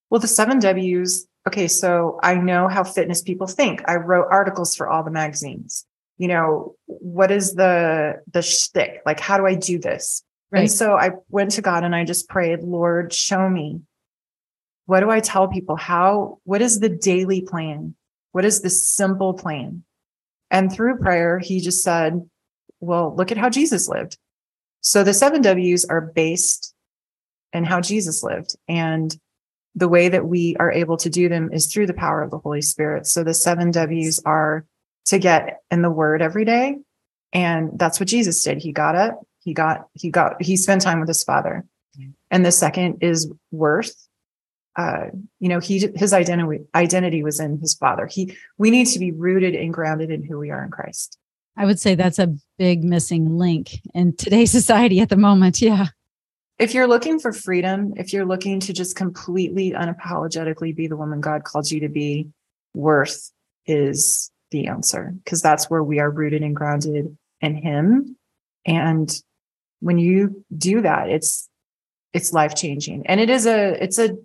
Well, 0.10 0.22
the 0.22 0.28
seven 0.28 0.60
W's. 0.60 1.28
Okay, 1.46 1.68
so 1.68 2.20
I 2.24 2.36
know 2.36 2.70
how 2.70 2.86
fitness 2.86 3.22
people 3.22 3.48
think. 3.48 3.82
I 3.86 3.96
wrote 3.96 4.28
articles 4.32 4.76
for 4.76 4.88
all 4.88 5.04
the 5.04 5.12
magazines. 5.12 5.86
You 6.18 6.30
know, 6.30 6.76
what 6.86 7.32
is 7.32 7.54
the 7.56 8.22
the 8.32 8.42
shtick? 8.42 9.02
Like, 9.06 9.20
how 9.20 9.38
do 9.38 9.46
I 9.46 9.56
do 9.56 9.78
this? 9.78 10.24
Right. 10.52 10.62
And 10.62 10.72
so 10.72 10.94
I 10.94 11.12
went 11.30 11.52
to 11.52 11.62
God 11.62 11.84
and 11.84 11.94
I 11.94 12.06
just 12.06 12.30
prayed, 12.30 12.64
Lord, 12.64 13.14
show 13.14 13.50
me 13.50 13.82
what 14.90 15.02
do 15.02 15.12
I 15.12 15.20
tell 15.20 15.48
people? 15.48 15.76
How, 15.76 16.40
what 16.46 16.64
is 16.64 16.80
the 16.80 16.90
daily 16.90 17.42
plan? 17.42 17.94
What 18.32 18.44
is 18.44 18.62
the 18.62 18.72
simple 18.72 19.36
plan? 19.36 19.84
And 20.50 20.74
through 20.74 20.98
prayer, 20.98 21.38
he 21.38 21.62
just 21.62 21.84
said, 21.84 22.28
well, 22.80 23.16
look 23.16 23.32
at 23.32 23.38
how 23.38 23.52
Jesus 23.52 23.88
lived. 23.88 24.18
So 24.82 25.04
the 25.04 25.14
seven 25.14 25.44
W's 25.44 25.86
are 25.86 26.02
based 26.02 26.74
in 27.54 27.66
how 27.66 27.82
Jesus 27.82 28.24
lived. 28.24 28.56
And 28.68 29.16
the 29.76 29.88
way 29.88 30.10
that 30.10 30.26
we 30.26 30.56
are 30.56 30.72
able 30.72 30.98
to 30.98 31.10
do 31.12 31.30
them 31.30 31.54
is 31.54 31.68
through 31.68 31.86
the 31.86 31.94
power 31.94 32.24
of 32.24 32.32
the 32.32 32.40
Holy 32.40 32.64
Spirit. 32.64 33.06
So 33.06 33.24
the 33.24 33.36
seven 33.36 33.70
W's 33.70 34.20
are 34.26 34.66
to 35.06 35.20
get 35.20 35.60
in 35.70 35.84
the 35.84 35.92
word 35.92 36.24
every 36.24 36.46
day. 36.46 36.78
And 37.32 37.78
that's 37.78 38.00
what 38.00 38.10
Jesus 38.10 38.44
did. 38.44 38.58
He 38.58 38.72
got 38.72 38.96
up, 38.96 39.22
he 39.44 39.54
got, 39.54 39.88
he 39.94 40.10
got, 40.10 40.42
he 40.42 40.58
spent 40.58 40.82
time 40.82 41.00
with 41.00 41.10
his 41.10 41.24
father. 41.24 41.64
Mm-hmm. 41.96 42.10
And 42.32 42.44
the 42.44 42.52
second 42.52 42.98
is 43.02 43.32
worth 43.52 43.94
uh, 44.80 45.10
you 45.42 45.50
know, 45.50 45.60
he 45.60 45.90
his 45.96 46.14
identity 46.14 46.64
identity 46.74 47.22
was 47.22 47.42
in 47.42 47.60
his 47.60 47.74
father. 47.74 48.08
He 48.08 48.38
we 48.58 48.72
need 48.72 48.86
to 48.88 49.00
be 49.00 49.12
rooted 49.12 49.54
and 49.54 49.74
grounded 49.74 50.10
in 50.10 50.24
who 50.24 50.40
we 50.40 50.52
are 50.52 50.64
in 50.64 50.72
Christ. 50.72 51.18
I 51.58 51.66
would 51.66 51.82
say 51.82 51.96
that's 51.96 52.20
a 52.20 52.34
big 52.58 52.86
missing 52.86 53.38
link 53.38 53.82
in 53.94 54.16
today's 54.16 54.52
society 54.60 55.02
at 55.02 55.10
the 55.10 55.18
moment. 55.18 55.62
Yeah. 55.62 55.88
If 56.60 56.74
you're 56.74 56.88
looking 56.88 57.20
for 57.20 57.34
freedom, 57.34 57.94
if 57.98 58.14
you're 58.14 58.26
looking 58.26 58.62
to 58.62 58.74
just 58.74 58.96
completely 58.96 59.72
unapologetically 59.72 60.74
be 60.74 60.88
the 60.88 60.96
woman 60.96 61.20
God 61.20 61.44
called 61.44 61.70
you 61.70 61.82
to 61.82 61.90
be, 61.90 62.30
worth 62.74 63.32
is 63.66 64.32
the 64.52 64.68
answer 64.68 65.14
because 65.24 65.42
that's 65.42 65.70
where 65.70 65.84
we 65.84 66.00
are 66.00 66.10
rooted 66.10 66.42
and 66.42 66.56
grounded 66.56 67.18
in 67.42 67.56
him. 67.56 68.16
And 68.66 69.14
when 69.82 69.98
you 69.98 70.46
do 70.58 70.82
that, 70.82 71.10
it's 71.10 71.50
it's 72.14 72.32
life 72.32 72.56
changing. 72.56 73.06
And 73.08 73.20
it 73.20 73.30
is 73.30 73.46
a 73.46 73.84
it's 73.84 74.00
a 74.00 74.18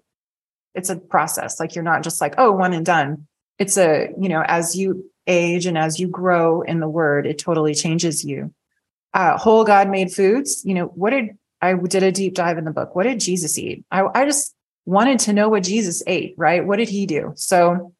it's 0.74 0.90
a 0.90 0.96
process. 0.96 1.60
Like 1.60 1.74
you're 1.74 1.84
not 1.84 2.02
just 2.02 2.20
like, 2.20 2.34
oh, 2.38 2.52
one 2.52 2.72
and 2.72 2.84
done. 2.84 3.26
It's 3.58 3.78
a, 3.78 4.10
you 4.20 4.28
know, 4.28 4.42
as 4.46 4.76
you 4.76 5.10
age 5.26 5.66
and 5.66 5.78
as 5.78 5.98
you 5.98 6.08
grow 6.08 6.62
in 6.62 6.80
the 6.80 6.88
word, 6.88 7.26
it 7.26 7.38
totally 7.38 7.74
changes 7.74 8.24
you. 8.24 8.52
Uh, 9.12 9.38
whole 9.38 9.64
God 9.64 9.88
made 9.88 10.12
foods. 10.12 10.62
You 10.64 10.74
know, 10.74 10.86
what 10.86 11.10
did 11.10 11.38
I 11.62 11.74
did 11.74 12.02
a 12.02 12.12
deep 12.12 12.34
dive 12.34 12.58
in 12.58 12.64
the 12.64 12.72
book? 12.72 12.94
What 12.94 13.04
did 13.04 13.20
Jesus 13.20 13.56
eat? 13.56 13.84
I, 13.90 14.06
I 14.14 14.24
just 14.24 14.54
wanted 14.84 15.20
to 15.20 15.32
know 15.32 15.48
what 15.48 15.62
Jesus 15.62 16.02
ate, 16.06 16.34
right? 16.36 16.66
What 16.66 16.76
did 16.76 16.88
he 16.88 17.06
do? 17.06 17.32
So 17.36 17.94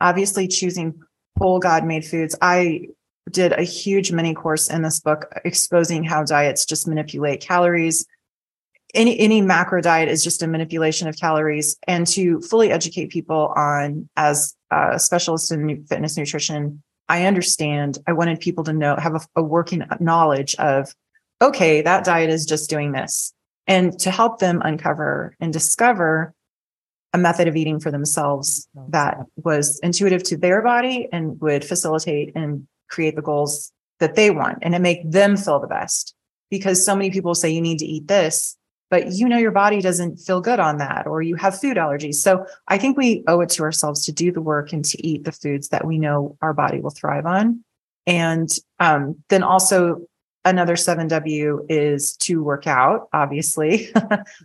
obviously 0.00 0.48
choosing 0.48 1.00
whole 1.38 1.60
God 1.60 1.86
made 1.86 2.04
foods. 2.04 2.36
I 2.42 2.88
did 3.30 3.52
a 3.52 3.62
huge 3.62 4.12
mini 4.12 4.34
course 4.34 4.68
in 4.68 4.82
this 4.82 5.00
book 5.00 5.32
exposing 5.44 6.04
how 6.04 6.24
diets 6.24 6.66
just 6.66 6.86
manipulate 6.86 7.40
calories, 7.40 8.06
any 8.94 9.18
any 9.18 9.40
macro 9.40 9.80
diet 9.80 10.08
is 10.08 10.22
just 10.22 10.42
a 10.42 10.46
manipulation 10.46 11.08
of 11.08 11.16
calories. 11.16 11.76
And 11.86 12.06
to 12.08 12.40
fully 12.40 12.70
educate 12.70 13.10
people 13.10 13.52
on 13.56 14.08
as 14.16 14.54
a 14.70 14.98
specialist 14.98 15.52
in 15.52 15.84
fitness 15.86 16.16
nutrition 16.16 16.82
i 17.08 17.26
understand. 17.26 17.98
I 18.06 18.12
wanted 18.12 18.40
people 18.40 18.64
to 18.64 18.72
know 18.72 18.96
have 18.96 19.14
a, 19.14 19.20
a 19.36 19.42
working 19.42 19.82
knowledge 20.00 20.54
of 20.56 20.94
okay 21.42 21.82
that 21.82 22.04
diet 22.04 22.30
is 22.30 22.46
just 22.46 22.70
doing 22.70 22.92
this. 22.92 23.32
And 23.66 23.98
to 24.00 24.10
help 24.10 24.40
them 24.40 24.60
uncover 24.62 25.36
and 25.40 25.52
discover 25.52 26.34
a 27.14 27.18
method 27.18 27.48
of 27.48 27.56
eating 27.56 27.80
for 27.80 27.90
themselves 27.90 28.68
that 28.88 29.18
was 29.36 29.78
intuitive 29.80 30.22
to 30.24 30.36
their 30.36 30.60
body 30.62 31.08
and 31.12 31.40
would 31.40 31.64
facilitate 31.64 32.32
and 32.34 32.66
create 32.90 33.16
the 33.16 33.22
goals 33.22 33.72
that 34.00 34.16
they 34.16 34.30
want 34.30 34.58
and 34.62 34.74
to 34.74 34.80
make 34.80 35.08
them 35.10 35.36
feel 35.36 35.60
the 35.60 35.66
best. 35.66 36.14
Because 36.50 36.84
so 36.84 36.94
many 36.94 37.10
people 37.10 37.34
say 37.34 37.50
you 37.50 37.60
need 37.60 37.78
to 37.78 37.86
eat 37.86 38.06
this 38.06 38.56
but 38.94 39.10
you 39.10 39.28
know 39.28 39.36
your 39.36 39.50
body 39.50 39.80
doesn't 39.80 40.18
feel 40.18 40.40
good 40.40 40.60
on 40.60 40.78
that 40.78 41.04
or 41.08 41.20
you 41.20 41.34
have 41.34 41.58
food 41.58 41.76
allergies. 41.76 42.14
So 42.14 42.46
I 42.68 42.78
think 42.78 42.96
we 42.96 43.24
owe 43.26 43.40
it 43.40 43.48
to 43.48 43.64
ourselves 43.64 44.04
to 44.04 44.12
do 44.12 44.30
the 44.30 44.40
work 44.40 44.72
and 44.72 44.84
to 44.84 45.04
eat 45.04 45.24
the 45.24 45.32
foods 45.32 45.70
that 45.70 45.84
we 45.84 45.98
know 45.98 46.38
our 46.40 46.54
body 46.54 46.78
will 46.78 46.90
thrive 46.90 47.26
on. 47.26 47.64
And 48.06 48.48
um, 48.78 49.16
then 49.30 49.42
also 49.42 50.06
another 50.44 50.74
7W 50.74 51.66
is 51.68 52.16
to 52.18 52.42
work 52.42 52.66
out, 52.66 53.08
obviously. 53.12 53.90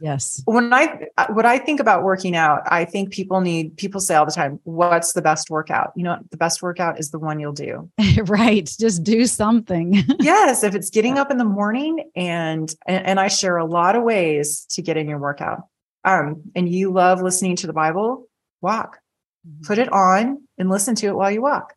yes. 0.01 0.41
When 0.49 0.73
I 0.73 1.07
what 1.29 1.45
I 1.45 1.57
think 1.57 1.79
about 1.79 2.03
working 2.03 2.35
out, 2.35 2.61
I 2.65 2.85
think 2.85 3.11
people 3.11 3.41
need 3.41 3.77
people 3.77 4.01
say 4.01 4.15
all 4.15 4.25
the 4.25 4.31
time, 4.31 4.59
what's 4.63 5.13
the 5.13 5.21
best 5.21 5.49
workout? 5.49 5.91
You 5.95 6.03
know, 6.03 6.17
the 6.31 6.37
best 6.37 6.61
workout 6.61 6.99
is 6.99 7.11
the 7.11 7.19
one 7.19 7.39
you'll 7.39 7.53
do. 7.53 7.89
right. 8.23 8.69
Just 8.79 9.03
do 9.03 9.25
something. 9.25 10.03
yes, 10.19 10.63
if 10.63 10.75
it's 10.75 10.89
getting 10.89 11.17
up 11.17 11.31
in 11.31 11.37
the 11.37 11.45
morning 11.45 12.09
and, 12.15 12.73
and 12.87 13.05
and 13.05 13.19
I 13.19 13.27
share 13.27 13.57
a 13.57 13.65
lot 13.65 13.95
of 13.95 14.03
ways 14.03 14.65
to 14.71 14.81
get 14.81 14.97
in 14.97 15.07
your 15.07 15.19
workout. 15.19 15.63
Um 16.03 16.43
and 16.55 16.67
you 16.67 16.91
love 16.91 17.21
listening 17.21 17.55
to 17.57 17.67
the 17.67 17.73
Bible, 17.73 18.27
walk. 18.61 18.99
Mm-hmm. 19.47 19.65
Put 19.65 19.77
it 19.77 19.91
on 19.91 20.43
and 20.57 20.69
listen 20.69 20.95
to 20.95 21.07
it 21.07 21.15
while 21.15 21.31
you 21.31 21.41
walk 21.41 21.73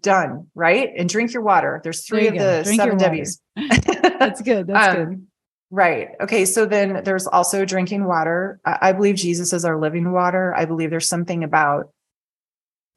done, 0.00 0.46
right? 0.54 0.90
And 0.96 1.08
drink 1.08 1.32
your 1.32 1.42
water. 1.42 1.80
There's 1.82 2.04
three 2.04 2.28
of 2.28 2.34
go. 2.34 2.56
the 2.58 2.64
drink 2.64 2.80
seven 2.80 2.98
W's. 2.98 3.40
That's 3.56 4.42
good. 4.42 4.66
That's 4.66 4.96
um, 4.96 5.04
good. 5.04 5.26
Right. 5.70 6.08
Okay. 6.20 6.44
So 6.46 6.66
then 6.66 7.02
there's 7.04 7.26
also 7.26 7.64
drinking 7.64 8.04
water. 8.04 8.60
I, 8.64 8.78
I 8.82 8.92
believe 8.92 9.14
Jesus 9.16 9.52
is 9.52 9.64
our 9.64 9.78
living 9.78 10.12
water. 10.12 10.54
I 10.56 10.64
believe 10.64 10.90
there's 10.90 11.08
something 11.08 11.44
about 11.44 11.92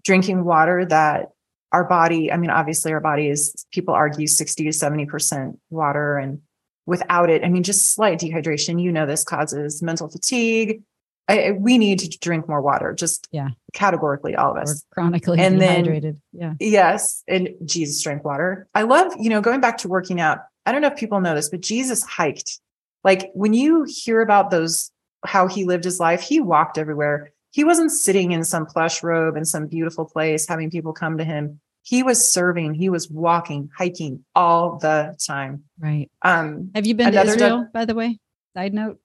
drinking 0.04 0.44
water 0.44 0.86
that 0.86 1.30
our 1.72 1.84
body, 1.84 2.32
I 2.32 2.38
mean, 2.38 2.50
obviously 2.50 2.94
our 2.94 3.00
body 3.00 3.28
is, 3.28 3.66
people 3.72 3.94
argue 3.94 4.28
60 4.28 4.64
to 4.64 4.70
70% 4.70 5.58
water. 5.70 6.18
And 6.18 6.42
without 6.86 7.30
it, 7.30 7.44
I 7.44 7.50
mean, 7.50 7.64
just 7.64 7.94
slight 7.94 8.20
dehydration, 8.20 8.82
you 8.82 8.92
know, 8.92 9.06
this 9.06 9.24
causes 9.24 9.82
mental 9.82 10.10
fatigue, 10.10 10.84
I, 11.28 11.52
we 11.52 11.78
need 11.78 12.00
to 12.00 12.20
drink 12.20 12.50
more 12.50 12.62
water, 12.62 12.94
just 12.94 13.28
yeah, 13.32 13.50
categorically, 13.74 14.36
all 14.36 14.52
of 14.52 14.58
us. 14.58 14.82
Or 14.82 14.94
chronically 14.94 15.40
and 15.40 15.60
dehydrated. 15.60 16.20
Then, 16.34 16.58
yeah. 16.60 16.68
Yes. 16.68 17.24
And 17.28 17.50
Jesus 17.64 18.02
drank 18.04 18.26
water. 18.26 18.68
I 18.76 18.82
love, 18.82 19.14
you 19.20 19.30
know, 19.30 19.42
going 19.42 19.62
back 19.62 19.78
to 19.80 19.88
working 19.88 20.20
out. 20.20 20.40
I 20.66 20.72
don't 20.72 20.82
know 20.82 20.90
if 20.90 20.98
people 20.98 21.22
know 21.22 21.36
this, 21.36 21.50
but 21.50 21.62
Jesus 21.62 22.04
hiked. 22.04 22.60
Like 23.04 23.32
when 23.34 23.54
you 23.54 23.86
hear 23.88 24.22
about 24.22 24.52
those, 24.52 24.92
how 25.26 25.48
he 25.48 25.64
lived 25.64 25.86
his 25.86 26.00
life, 26.00 26.22
he 26.22 26.40
walked 26.42 26.78
everywhere. 26.78 27.32
He 27.52 27.64
wasn't 27.64 27.92
sitting 27.92 28.32
in 28.32 28.44
some 28.44 28.66
plush 28.66 29.04
robe 29.04 29.38
in 29.38 29.46
some 29.46 29.68
beautiful 29.68 30.06
place 30.06 30.48
having 30.48 30.70
people 30.72 30.92
come 30.92 31.18
to 31.18 31.24
him. 31.24 31.60
He 31.84 32.02
was 32.02 32.32
serving, 32.32 32.76
he 32.76 32.90
was 32.90 33.10
walking, 33.10 33.70
hiking 33.78 34.24
all 34.36 34.78
the 34.78 35.18
time. 35.26 35.66
Right. 35.78 36.10
Um, 36.22 36.72
Have 36.76 36.86
you 36.86 36.96
been 36.96 37.12
to 37.12 37.22
Israel, 37.22 37.68
by 37.74 37.86
the 37.86 37.94
way? 37.94 38.20
Side 38.56 38.74
note 38.74 39.00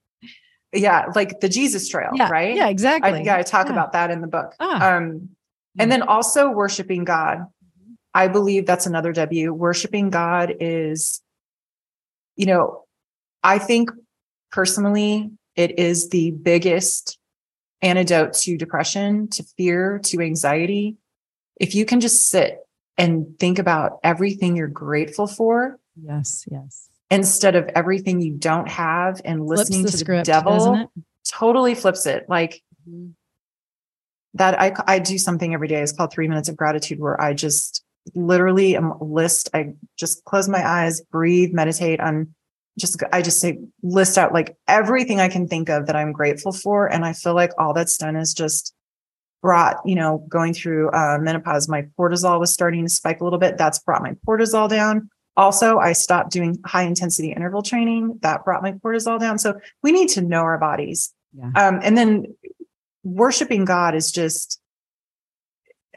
yeah 0.72 1.06
like 1.14 1.40
the 1.40 1.48
jesus 1.48 1.88
trail 1.88 2.10
yeah, 2.14 2.28
right? 2.28 2.54
yeah 2.54 2.68
exactly. 2.68 3.10
I, 3.10 3.22
yeah 3.22 3.36
i 3.36 3.42
talk 3.42 3.66
yeah. 3.66 3.72
about 3.72 3.92
that 3.92 4.10
in 4.10 4.20
the 4.20 4.26
book. 4.26 4.54
Ah. 4.60 4.96
um 4.96 5.30
and 5.78 5.92
then 5.92 6.02
also 6.02 6.50
worshiping 6.50 7.04
god. 7.04 7.46
I 8.14 8.26
believe 8.26 8.66
that's 8.66 8.86
another 8.86 9.12
w. 9.12 9.52
Worshiping 9.52 10.10
god 10.10 10.54
is 10.60 11.22
you 12.36 12.46
know 12.46 12.84
i 13.42 13.58
think 13.58 13.90
personally 14.50 15.30
it 15.54 15.78
is 15.78 16.08
the 16.10 16.32
biggest 16.32 17.18
antidote 17.82 18.32
to 18.32 18.56
depression 18.56 19.28
to 19.28 19.42
fear 19.56 20.00
to 20.04 20.20
anxiety. 20.20 20.96
If 21.60 21.74
you 21.74 21.84
can 21.84 22.00
just 22.00 22.28
sit 22.28 22.58
and 22.96 23.38
think 23.38 23.58
about 23.58 23.98
everything 24.02 24.56
you're 24.56 24.68
grateful 24.68 25.26
for 25.26 25.78
yes 26.00 26.44
yes 26.50 26.88
instead 27.10 27.56
of 27.56 27.68
everything 27.74 28.20
you 28.20 28.34
don't 28.34 28.68
have 28.68 29.20
and 29.24 29.46
listening 29.46 29.82
the 29.82 29.90
to 29.90 29.96
script, 29.96 30.26
the 30.26 30.32
devil 30.32 30.90
totally 31.26 31.74
flips 31.74 32.06
it. 32.06 32.26
Like 32.28 32.62
mm-hmm. 32.88 33.10
that 34.34 34.60
I, 34.60 34.74
I 34.86 34.98
do 34.98 35.18
something 35.18 35.54
every 35.54 35.68
day. 35.68 35.82
It's 35.82 35.92
called 35.92 36.12
three 36.12 36.28
minutes 36.28 36.48
of 36.48 36.56
gratitude 36.56 37.00
where 37.00 37.20
i 37.20 37.34
just 37.34 37.84
literally 38.14 38.74
am 38.74 38.94
list 39.02 39.50
i 39.52 39.74
just 39.98 40.24
close 40.24 40.48
my 40.48 40.66
eyes 40.66 41.00
breathe 41.10 41.52
meditate. 41.52 42.00
On 42.00 42.34
just 42.78 43.02
i 43.12 43.20
just 43.20 43.40
say 43.40 43.58
list 43.82 44.16
out 44.16 44.32
like 44.32 44.56
everything 44.68 45.20
i 45.20 45.28
can 45.28 45.48
think 45.48 45.68
of 45.68 45.86
that 45.86 45.96
i'm 45.96 46.12
grateful 46.12 46.52
for. 46.52 46.86
And 46.86 47.04
i 47.04 47.12
feel 47.12 47.34
like 47.34 47.52
all 47.58 47.74
that's 47.74 47.98
done 47.98 48.16
is 48.16 48.34
just 48.34 48.74
brought 49.40 49.76
you 49.84 49.94
know 49.94 50.24
going 50.28 50.52
through 50.52 50.90
uh, 50.90 51.18
menopause. 51.20 51.68
My 51.68 51.86
cortisol 51.98 52.40
was 52.40 52.52
starting 52.52 52.84
to 52.84 52.90
spike 52.90 53.20
a 53.20 53.24
little 53.24 53.38
bit. 53.38 53.56
That's 53.56 53.78
brought 53.78 54.02
my 54.02 54.14
cortisol 54.26 54.68
down 54.68 55.10
also, 55.38 55.78
I 55.78 55.92
stopped 55.92 56.32
doing 56.32 56.58
high 56.66 56.82
intensity 56.82 57.32
interval 57.32 57.62
training. 57.62 58.18
That 58.22 58.44
brought 58.44 58.60
my 58.60 58.72
cortisol 58.72 59.20
down. 59.20 59.38
So 59.38 59.60
we 59.84 59.92
need 59.92 60.08
to 60.10 60.20
know 60.20 60.40
our 60.40 60.58
bodies. 60.58 61.14
Yeah. 61.32 61.52
Um, 61.54 61.78
and 61.80 61.96
then 61.96 62.34
worshiping 63.04 63.64
God 63.64 63.94
is 63.94 64.10
just, 64.10 64.60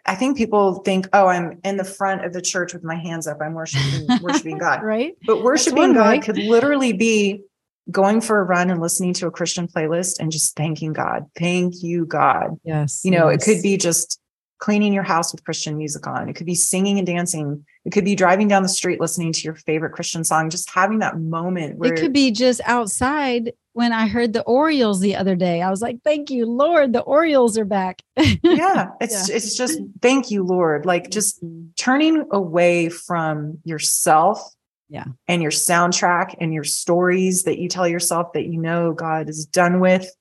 I 0.05 0.13
think 0.13 0.37
people 0.37 0.75
think, 0.83 1.07
oh, 1.11 1.25
I'm 1.25 1.59
in 1.63 1.77
the 1.77 1.83
front 1.83 2.23
of 2.23 2.33
the 2.33 2.41
church 2.41 2.71
with 2.73 2.83
my 2.83 2.95
hands 2.95 3.25
up. 3.25 3.39
I'm 3.41 3.53
worshiping, 3.53 4.07
worshiping 4.21 4.59
God. 4.59 4.83
right. 4.83 5.15
But 5.25 5.41
worshiping 5.41 5.93
God 5.93 6.21
could 6.21 6.37
literally 6.37 6.93
be 6.93 7.41
going 7.89 8.21
for 8.21 8.39
a 8.39 8.43
run 8.43 8.69
and 8.69 8.79
listening 8.79 9.13
to 9.15 9.25
a 9.25 9.31
Christian 9.31 9.67
playlist 9.67 10.19
and 10.19 10.31
just 10.31 10.55
thanking 10.55 10.93
God. 10.93 11.25
Thank 11.35 11.81
you, 11.81 12.05
God. 12.05 12.59
Yes. 12.63 13.01
You 13.03 13.09
know, 13.09 13.29
yes. 13.29 13.41
it 13.41 13.45
could 13.45 13.63
be 13.63 13.75
just 13.77 14.20
cleaning 14.61 14.93
your 14.93 15.03
house 15.03 15.33
with 15.33 15.43
Christian 15.43 15.75
music 15.75 16.05
on. 16.07 16.29
It 16.29 16.35
could 16.35 16.45
be 16.45 16.55
singing 16.55 16.99
and 16.99 17.05
dancing. 17.05 17.65
It 17.83 17.91
could 17.91 18.05
be 18.05 18.15
driving 18.15 18.47
down 18.47 18.61
the 18.63 18.69
street 18.69 19.01
listening 19.01 19.33
to 19.33 19.41
your 19.41 19.55
favorite 19.55 19.91
Christian 19.91 20.23
song, 20.23 20.49
just 20.49 20.69
having 20.69 20.99
that 20.99 21.19
moment 21.19 21.77
where 21.77 21.91
it 21.91 21.99
could 21.99 22.13
be 22.13 22.31
just 22.31 22.61
outside 22.65 23.51
when 23.73 23.91
I 23.91 24.07
heard 24.07 24.33
the 24.33 24.43
Orioles 24.43 24.99
the 24.99 25.15
other 25.15 25.35
day. 25.35 25.63
I 25.63 25.71
was 25.71 25.81
like, 25.81 25.97
thank 26.03 26.29
you, 26.29 26.45
Lord, 26.45 26.93
the 26.93 27.01
Orioles 27.01 27.57
are 27.57 27.65
back. 27.65 28.03
yeah. 28.15 28.91
It's 29.01 29.29
yeah. 29.29 29.35
it's 29.35 29.57
just 29.57 29.79
thank 30.01 30.29
you, 30.29 30.43
Lord. 30.43 30.85
Like 30.85 31.09
just 31.09 31.43
mm-hmm. 31.43 31.69
turning 31.77 32.25
away 32.31 32.89
from 32.89 33.57
yourself 33.65 34.41
yeah 34.89 35.05
and 35.29 35.41
your 35.41 35.51
soundtrack 35.51 36.35
and 36.41 36.53
your 36.53 36.65
stories 36.65 37.43
that 37.43 37.57
you 37.57 37.69
tell 37.69 37.87
yourself 37.87 38.33
that 38.33 38.45
you 38.45 38.59
know 38.59 38.91
God 38.91 39.29
is 39.29 39.45
done 39.45 39.79
with 39.79 40.13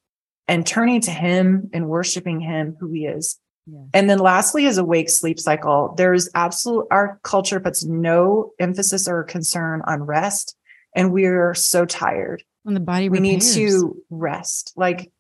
and 0.47 0.65
turning 0.65 1.01
to 1.03 1.11
him 1.11 1.69
and 1.75 1.89
worshiping 1.89 2.41
him 2.41 2.77
who 2.79 2.93
he 2.93 3.05
is 3.05 3.37
and 3.95 4.09
then 4.11 4.19
lastly 4.19 4.67
is 4.67 4.79
awake 4.79 5.11
sleep 5.11 5.39
cycle. 5.39 5.95
There's 5.97 6.29
absolute 6.35 6.87
our 6.91 7.21
culture 7.23 7.61
puts 7.61 7.85
no 7.85 8.53
emphasis 8.59 9.09
or 9.09 9.25
concern 9.25 9.83
on 9.87 10.03
rest. 10.03 10.57
And 10.95 11.13
we're 11.13 11.55
so 11.55 11.85
tired. 11.85 12.43
When 12.63 12.75
the 12.75 12.81
body 12.81 13.09
we 13.09 13.21
need 13.21 13.43
to 13.43 13.97
rest. 14.11 14.73
Like 14.77 15.11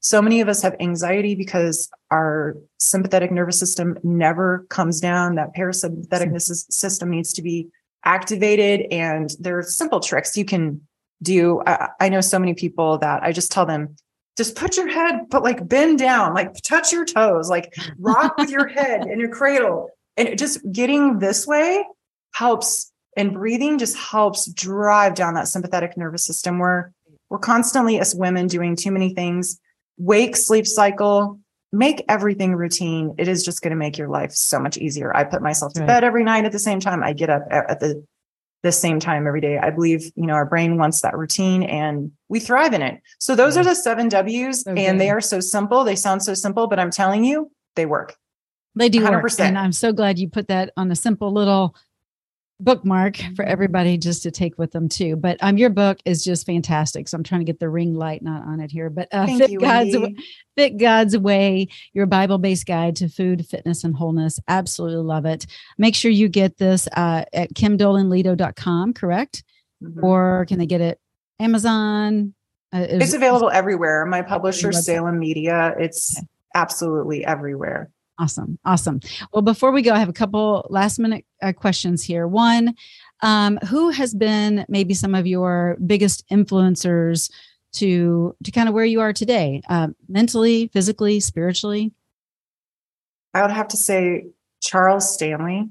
so 0.00 0.22
many 0.22 0.40
of 0.40 0.48
us 0.48 0.62
have 0.62 0.74
anxiety 0.80 1.34
because 1.34 1.90
our 2.10 2.56
sympathetic 2.78 3.30
nervous 3.30 3.58
system 3.58 3.98
never 4.02 4.66
comes 4.70 5.00
down. 5.00 5.34
That 5.34 5.54
parasympathetic 5.54 6.26
nervous 6.28 6.66
system 6.70 7.10
needs 7.10 7.32
to 7.34 7.42
be 7.42 7.68
activated. 8.04 8.86
And 8.90 9.30
there 9.38 9.58
are 9.58 9.62
simple 9.62 10.00
tricks 10.00 10.36
you 10.36 10.44
can 10.44 10.80
do. 11.22 11.62
I, 11.66 11.88
I 12.00 12.08
know 12.08 12.20
so 12.20 12.38
many 12.38 12.54
people 12.54 12.98
that 12.98 13.22
I 13.22 13.32
just 13.32 13.52
tell 13.52 13.66
them, 13.66 13.96
just 14.38 14.54
put 14.54 14.76
your 14.76 14.88
head, 14.88 15.28
but 15.28 15.42
like 15.42 15.68
bend 15.68 15.98
down, 15.98 16.32
like 16.32 16.54
touch 16.62 16.92
your 16.92 17.04
toes, 17.04 17.50
like 17.50 17.74
rock 17.98 18.38
with 18.38 18.50
your 18.50 18.68
head 18.74 19.02
in 19.02 19.18
your 19.18 19.28
cradle. 19.28 19.90
And 20.16 20.38
just 20.38 20.60
getting 20.72 21.18
this 21.18 21.46
way 21.46 21.84
helps 22.32 22.92
and 23.16 23.32
breathing 23.32 23.78
just 23.78 23.96
helps 23.96 24.46
drive 24.52 25.14
down 25.14 25.34
that 25.34 25.48
sympathetic 25.48 25.96
nervous 25.96 26.24
system 26.24 26.60
where 26.60 26.92
we're 27.30 27.38
constantly 27.38 27.98
as 27.98 28.14
women 28.14 28.46
doing 28.46 28.76
too 28.76 28.92
many 28.92 29.12
things. 29.12 29.60
Wake, 29.98 30.36
sleep 30.36 30.68
cycle, 30.68 31.40
make 31.72 32.04
everything 32.08 32.54
routine. 32.54 33.16
It 33.18 33.26
is 33.26 33.44
just 33.44 33.60
going 33.60 33.72
to 33.72 33.76
make 33.76 33.98
your 33.98 34.08
life 34.08 34.30
so 34.30 34.60
much 34.60 34.78
easier. 34.78 35.14
I 35.16 35.24
put 35.24 35.42
myself 35.42 35.74
to 35.74 35.80
right. 35.80 35.88
bed 35.88 36.04
every 36.04 36.22
night 36.22 36.44
at 36.44 36.52
the 36.52 36.60
same 36.60 36.78
time. 36.78 37.02
I 37.02 37.12
get 37.12 37.28
up 37.28 37.42
at 37.50 37.80
the 37.80 38.04
the 38.62 38.72
same 38.72 38.98
time 38.98 39.26
every 39.26 39.40
day. 39.40 39.58
I 39.58 39.70
believe, 39.70 40.10
you 40.16 40.26
know, 40.26 40.34
our 40.34 40.46
brain 40.46 40.78
wants 40.78 41.00
that 41.02 41.16
routine 41.16 41.62
and 41.62 42.10
we 42.28 42.40
thrive 42.40 42.72
in 42.72 42.82
it. 42.82 43.00
So 43.18 43.36
those 43.36 43.54
yeah. 43.54 43.60
are 43.60 43.64
the 43.64 43.74
seven 43.74 44.08
W's 44.08 44.66
okay. 44.66 44.86
and 44.86 45.00
they 45.00 45.10
are 45.10 45.20
so 45.20 45.40
simple. 45.40 45.84
They 45.84 45.96
sound 45.96 46.22
so 46.22 46.34
simple, 46.34 46.66
but 46.66 46.78
I'm 46.78 46.90
telling 46.90 47.24
you, 47.24 47.50
they 47.76 47.86
work. 47.86 48.16
They 48.74 48.88
do 48.88 49.00
100%. 49.00 49.22
work. 49.22 49.40
And 49.40 49.58
I'm 49.58 49.72
so 49.72 49.92
glad 49.92 50.18
you 50.18 50.28
put 50.28 50.48
that 50.48 50.72
on 50.76 50.90
a 50.90 50.96
simple 50.96 51.32
little 51.32 51.74
bookmark 52.60 53.16
for 53.16 53.22
mm-hmm. 53.22 53.42
everybody 53.46 53.96
just 53.96 54.22
to 54.24 54.30
take 54.30 54.58
with 54.58 54.72
them 54.72 54.88
too. 54.88 55.16
But 55.16 55.38
um, 55.40 55.58
your 55.58 55.70
book 55.70 55.98
is 56.04 56.24
just 56.24 56.46
fantastic. 56.46 57.08
So 57.08 57.16
I'm 57.16 57.22
trying 57.22 57.40
to 57.40 57.44
get 57.44 57.60
the 57.60 57.68
ring 57.68 57.94
light 57.94 58.22
not 58.22 58.42
on 58.42 58.60
it 58.60 58.70
here. 58.70 58.90
But 58.90 59.08
uh, 59.12 59.26
fit 59.26 59.50
you, 59.50 59.60
God's 59.60 59.96
fit 60.56 60.76
God's 60.78 61.16
way, 61.16 61.68
your 61.92 62.06
Bible 62.06 62.38
based 62.38 62.66
guide 62.66 62.96
to 62.96 63.08
food, 63.08 63.46
fitness, 63.46 63.84
and 63.84 63.94
wholeness. 63.94 64.40
Absolutely 64.48 65.04
love 65.04 65.24
it. 65.24 65.46
Make 65.76 65.94
sure 65.94 66.10
you 66.10 66.28
get 66.28 66.58
this 66.58 66.88
uh, 66.96 67.24
at 67.32 67.54
kimdolanleto.com, 67.54 68.94
correct? 68.94 69.44
Mm-hmm. 69.82 70.04
Or 70.04 70.46
can 70.48 70.58
they 70.58 70.66
get 70.66 70.80
it 70.80 71.00
Amazon? 71.38 72.34
Uh, 72.72 72.86
it's 72.88 73.14
available 73.14 73.50
everywhere. 73.50 74.04
My 74.04 74.22
publisher, 74.22 74.72
Salem 74.72 75.18
Media. 75.18 75.74
It's 75.78 76.18
okay. 76.18 76.26
absolutely 76.54 77.24
everywhere. 77.24 77.90
Awesome. 78.18 78.58
Awesome. 78.64 79.00
Well, 79.32 79.42
before 79.42 79.70
we 79.70 79.82
go, 79.82 79.92
I 79.92 79.98
have 80.00 80.08
a 80.08 80.12
couple 80.12 80.66
last 80.70 80.98
minute 80.98 81.24
uh, 81.40 81.52
questions 81.52 82.02
here. 82.02 82.26
One, 82.26 82.74
um, 83.22 83.58
who 83.68 83.90
has 83.90 84.12
been 84.14 84.64
maybe 84.68 84.92
some 84.94 85.14
of 85.14 85.26
your 85.26 85.76
biggest 85.86 86.24
influencers 86.28 87.30
to 87.74 88.34
to 88.42 88.50
kind 88.50 88.68
of 88.68 88.74
where 88.74 88.84
you 88.84 89.00
are 89.00 89.12
today, 89.12 89.62
uh, 89.68 89.88
mentally, 90.08 90.68
physically, 90.72 91.20
spiritually? 91.20 91.92
I 93.34 93.42
would 93.42 93.50
have 93.52 93.68
to 93.68 93.76
say 93.76 94.26
Charles 94.60 95.12
Stanley. 95.14 95.68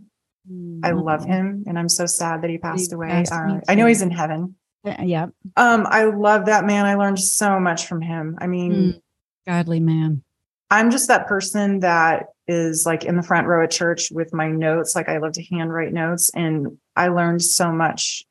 I 0.83 0.91
love 0.91 1.25
him, 1.25 1.65
and 1.67 1.77
I'm 1.77 1.89
so 1.89 2.05
sad 2.05 2.41
that 2.43 2.49
he 2.49 2.57
passed 2.57 2.93
away. 2.93 3.09
passed, 3.09 3.33
Uh, 3.33 3.59
I 3.67 3.75
know 3.75 3.85
he's 3.85 4.01
in 4.01 4.11
heaven. 4.11 4.55
Uh, 4.85 4.95
Yeah. 5.03 5.25
Um, 5.57 5.85
I 5.89 6.05
love 6.05 6.45
that 6.45 6.63
man. 6.63 6.85
I 6.85 6.95
learned 6.95 7.19
so 7.19 7.59
much 7.59 7.85
from 7.87 8.01
him. 8.01 8.37
I 8.39 8.47
mean, 8.47 8.71
Mm. 8.71 9.01
Godly 9.45 9.81
man. 9.81 10.23
I'm 10.70 10.91
just 10.91 11.07
that 11.07 11.28
person 11.28 11.80
that 11.82 12.28
is 12.47 12.86
like 12.86 13.05
in 13.05 13.15
the 13.15 13.24
front 13.24 13.47
row 13.47 13.63
at 13.63 13.72
church 13.72 14.09
with 14.11 14.34
my 14.34 14.49
notes. 14.49 14.95
Like 14.95 15.09
I 15.09 15.18
love 15.18 15.34
to 15.34 15.43
handwrite 15.43 15.93
notes, 15.93 16.30
and 16.34 16.78
I 16.95 17.07
learned 17.09 17.41
so 17.41 17.72
much 17.72 18.24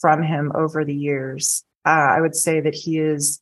from 0.00 0.22
him 0.22 0.52
over 0.54 0.84
the 0.84 0.94
years. 0.94 1.64
Uh, 1.84 1.88
I 1.90 2.20
would 2.20 2.36
say 2.36 2.60
that 2.60 2.74
he 2.74 2.98
is 2.98 3.40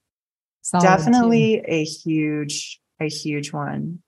Solid, 0.63 0.83
too. 0.83 0.89
definitely 0.89 1.63
a 1.67 1.85
huge, 1.85 2.81
a 2.99 3.09
huge 3.09 3.53
one. 3.53 4.01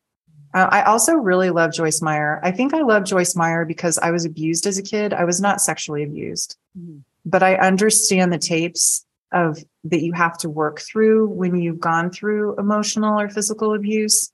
Uh, 0.54 0.68
I 0.70 0.82
also 0.82 1.14
really 1.14 1.50
love 1.50 1.72
Joyce 1.72 2.02
Meyer. 2.02 2.40
I 2.42 2.50
think 2.50 2.74
I 2.74 2.80
love 2.82 3.04
Joyce 3.04 3.34
Meyer 3.36 3.64
because 3.64 3.98
I 3.98 4.10
was 4.10 4.24
abused 4.24 4.66
as 4.66 4.76
a 4.78 4.82
kid. 4.82 5.12
I 5.14 5.24
was 5.24 5.40
not 5.40 5.60
sexually 5.60 6.02
abused, 6.02 6.56
Mhm. 6.78 7.02
but 7.24 7.42
I 7.42 7.54
understand 7.56 8.32
the 8.32 8.38
tapes 8.38 9.06
of 9.32 9.58
that 9.84 10.02
you 10.02 10.12
have 10.12 10.36
to 10.38 10.48
work 10.50 10.80
through 10.80 11.28
when 11.28 11.56
you've 11.56 11.80
gone 11.80 12.10
through 12.10 12.56
emotional 12.58 13.18
or 13.18 13.28
physical 13.28 13.74
abuse. 13.74 14.30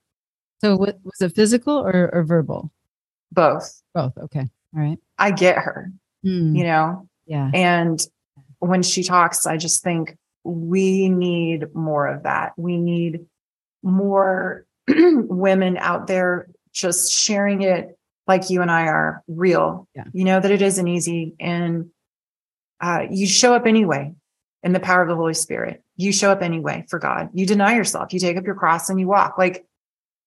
So 0.61 0.75
wa- 0.75 0.93
was 1.03 1.21
it 1.21 1.35
physical 1.35 1.77
or, 1.79 2.09
or 2.13 2.23
verbal? 2.23 2.71
Both. 3.31 3.81
Both. 3.93 4.17
Okay. 4.17 4.41
All 4.75 4.81
right. 4.81 4.97
I 5.17 5.31
get 5.31 5.57
her, 5.57 5.91
Mm, 6.25 6.57
you 6.57 6.63
know, 6.65 7.07
yeah. 7.25 7.49
and 7.53 8.05
when 8.59 8.83
she 8.83 9.03
talks, 9.03 9.45
I 9.47 9.55
just 9.57 9.81
think 9.83 10.17
we 10.43 11.07
need 11.09 11.73
more 11.73 12.07
of 12.07 12.23
that. 12.23 12.51
We 12.57 12.77
need 12.77 13.21
more 13.83 14.65
women 14.87 15.77
out 15.77 16.07
there 16.07 16.49
just 16.73 17.11
sharing 17.13 17.61
it 17.61 17.97
like 18.27 18.49
you 18.49 18.61
and 18.61 18.69
I 18.69 18.83
are 18.87 19.23
real. 19.27 19.87
Yeah. 19.95 20.03
You 20.13 20.25
know, 20.25 20.39
that 20.39 20.51
it 20.51 20.61
isn't 20.61 20.87
easy. 20.87 21.35
And 21.39 21.89
uh, 22.81 23.05
you 23.09 23.25
show 23.27 23.53
up 23.53 23.65
anyway 23.65 24.13
in 24.63 24.73
the 24.73 24.79
power 24.79 25.01
of 25.01 25.07
the 25.07 25.15
Holy 25.15 25.33
Spirit. 25.33 25.83
You 25.95 26.11
show 26.11 26.31
up 26.31 26.41
anyway 26.41 26.85
for 26.89 26.99
God. 26.99 27.29
You 27.33 27.45
deny 27.45 27.75
yourself. 27.75 28.13
You 28.13 28.19
take 28.19 28.37
up 28.37 28.45
your 28.45 28.55
cross 28.55 28.89
and 28.89 28.99
you 28.99 29.07
walk. 29.07 29.37
Like 29.37 29.65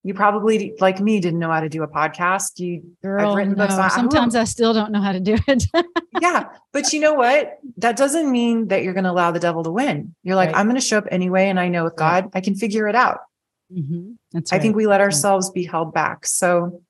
you 0.05 0.15
probably, 0.15 0.75
like 0.81 0.99
me, 1.01 1.21
didn't 1.21 1.39
know 1.39 1.51
how 1.51 1.61
to 1.61 1.69
do 1.69 1.83
a 1.85 1.89
podcast. 1.89 2.59
You 2.59 2.83
Girl, 3.03 3.37
written 3.37 3.55
books 3.55 3.75
on- 3.75 3.91
sometimes 3.91 4.35
I 4.35 4.45
still 4.45 4.73
don't 4.75 4.91
know 4.91 5.01
how 5.01 5.13
to 5.13 5.21
do 5.21 5.37
it. 5.47 5.65
yeah. 6.21 6.49
But 6.73 6.93
you 6.93 7.01
know 7.01 7.15
what? 7.15 7.59
That 7.77 7.97
doesn't 7.97 8.31
mean 8.31 8.69
that 8.69 8.83
you're 8.83 8.95
going 8.95 9.05
to 9.05 9.11
allow 9.11 9.31
the 9.31 9.39
devil 9.39 9.63
to 9.63 9.71
win. 9.71 10.15
You're 10.25 10.35
like, 10.37 10.49
Right. 10.49 10.57
I'm 10.59 10.67
going 10.67 10.81
to 10.81 10.85
show 10.87 10.99
up 10.99 11.07
anyway. 11.11 11.49
And 11.49 11.61
I 11.61 11.69
know 11.69 11.85
with 11.85 11.93
Right. 11.99 12.23
God, 12.23 12.31
I 12.35 12.41
can 12.41 12.55
figure 12.57 12.89
it 12.89 12.95
out. 12.97 13.21
Mhm. 13.73 14.17
That's 14.33 14.53
I 14.53 14.59
think 14.59 14.75
we 14.77 14.87
let 14.87 15.01
ourselves 15.01 15.51
be 15.51 15.65
held 15.65 15.95
back. 15.95 16.27
So 16.27 16.83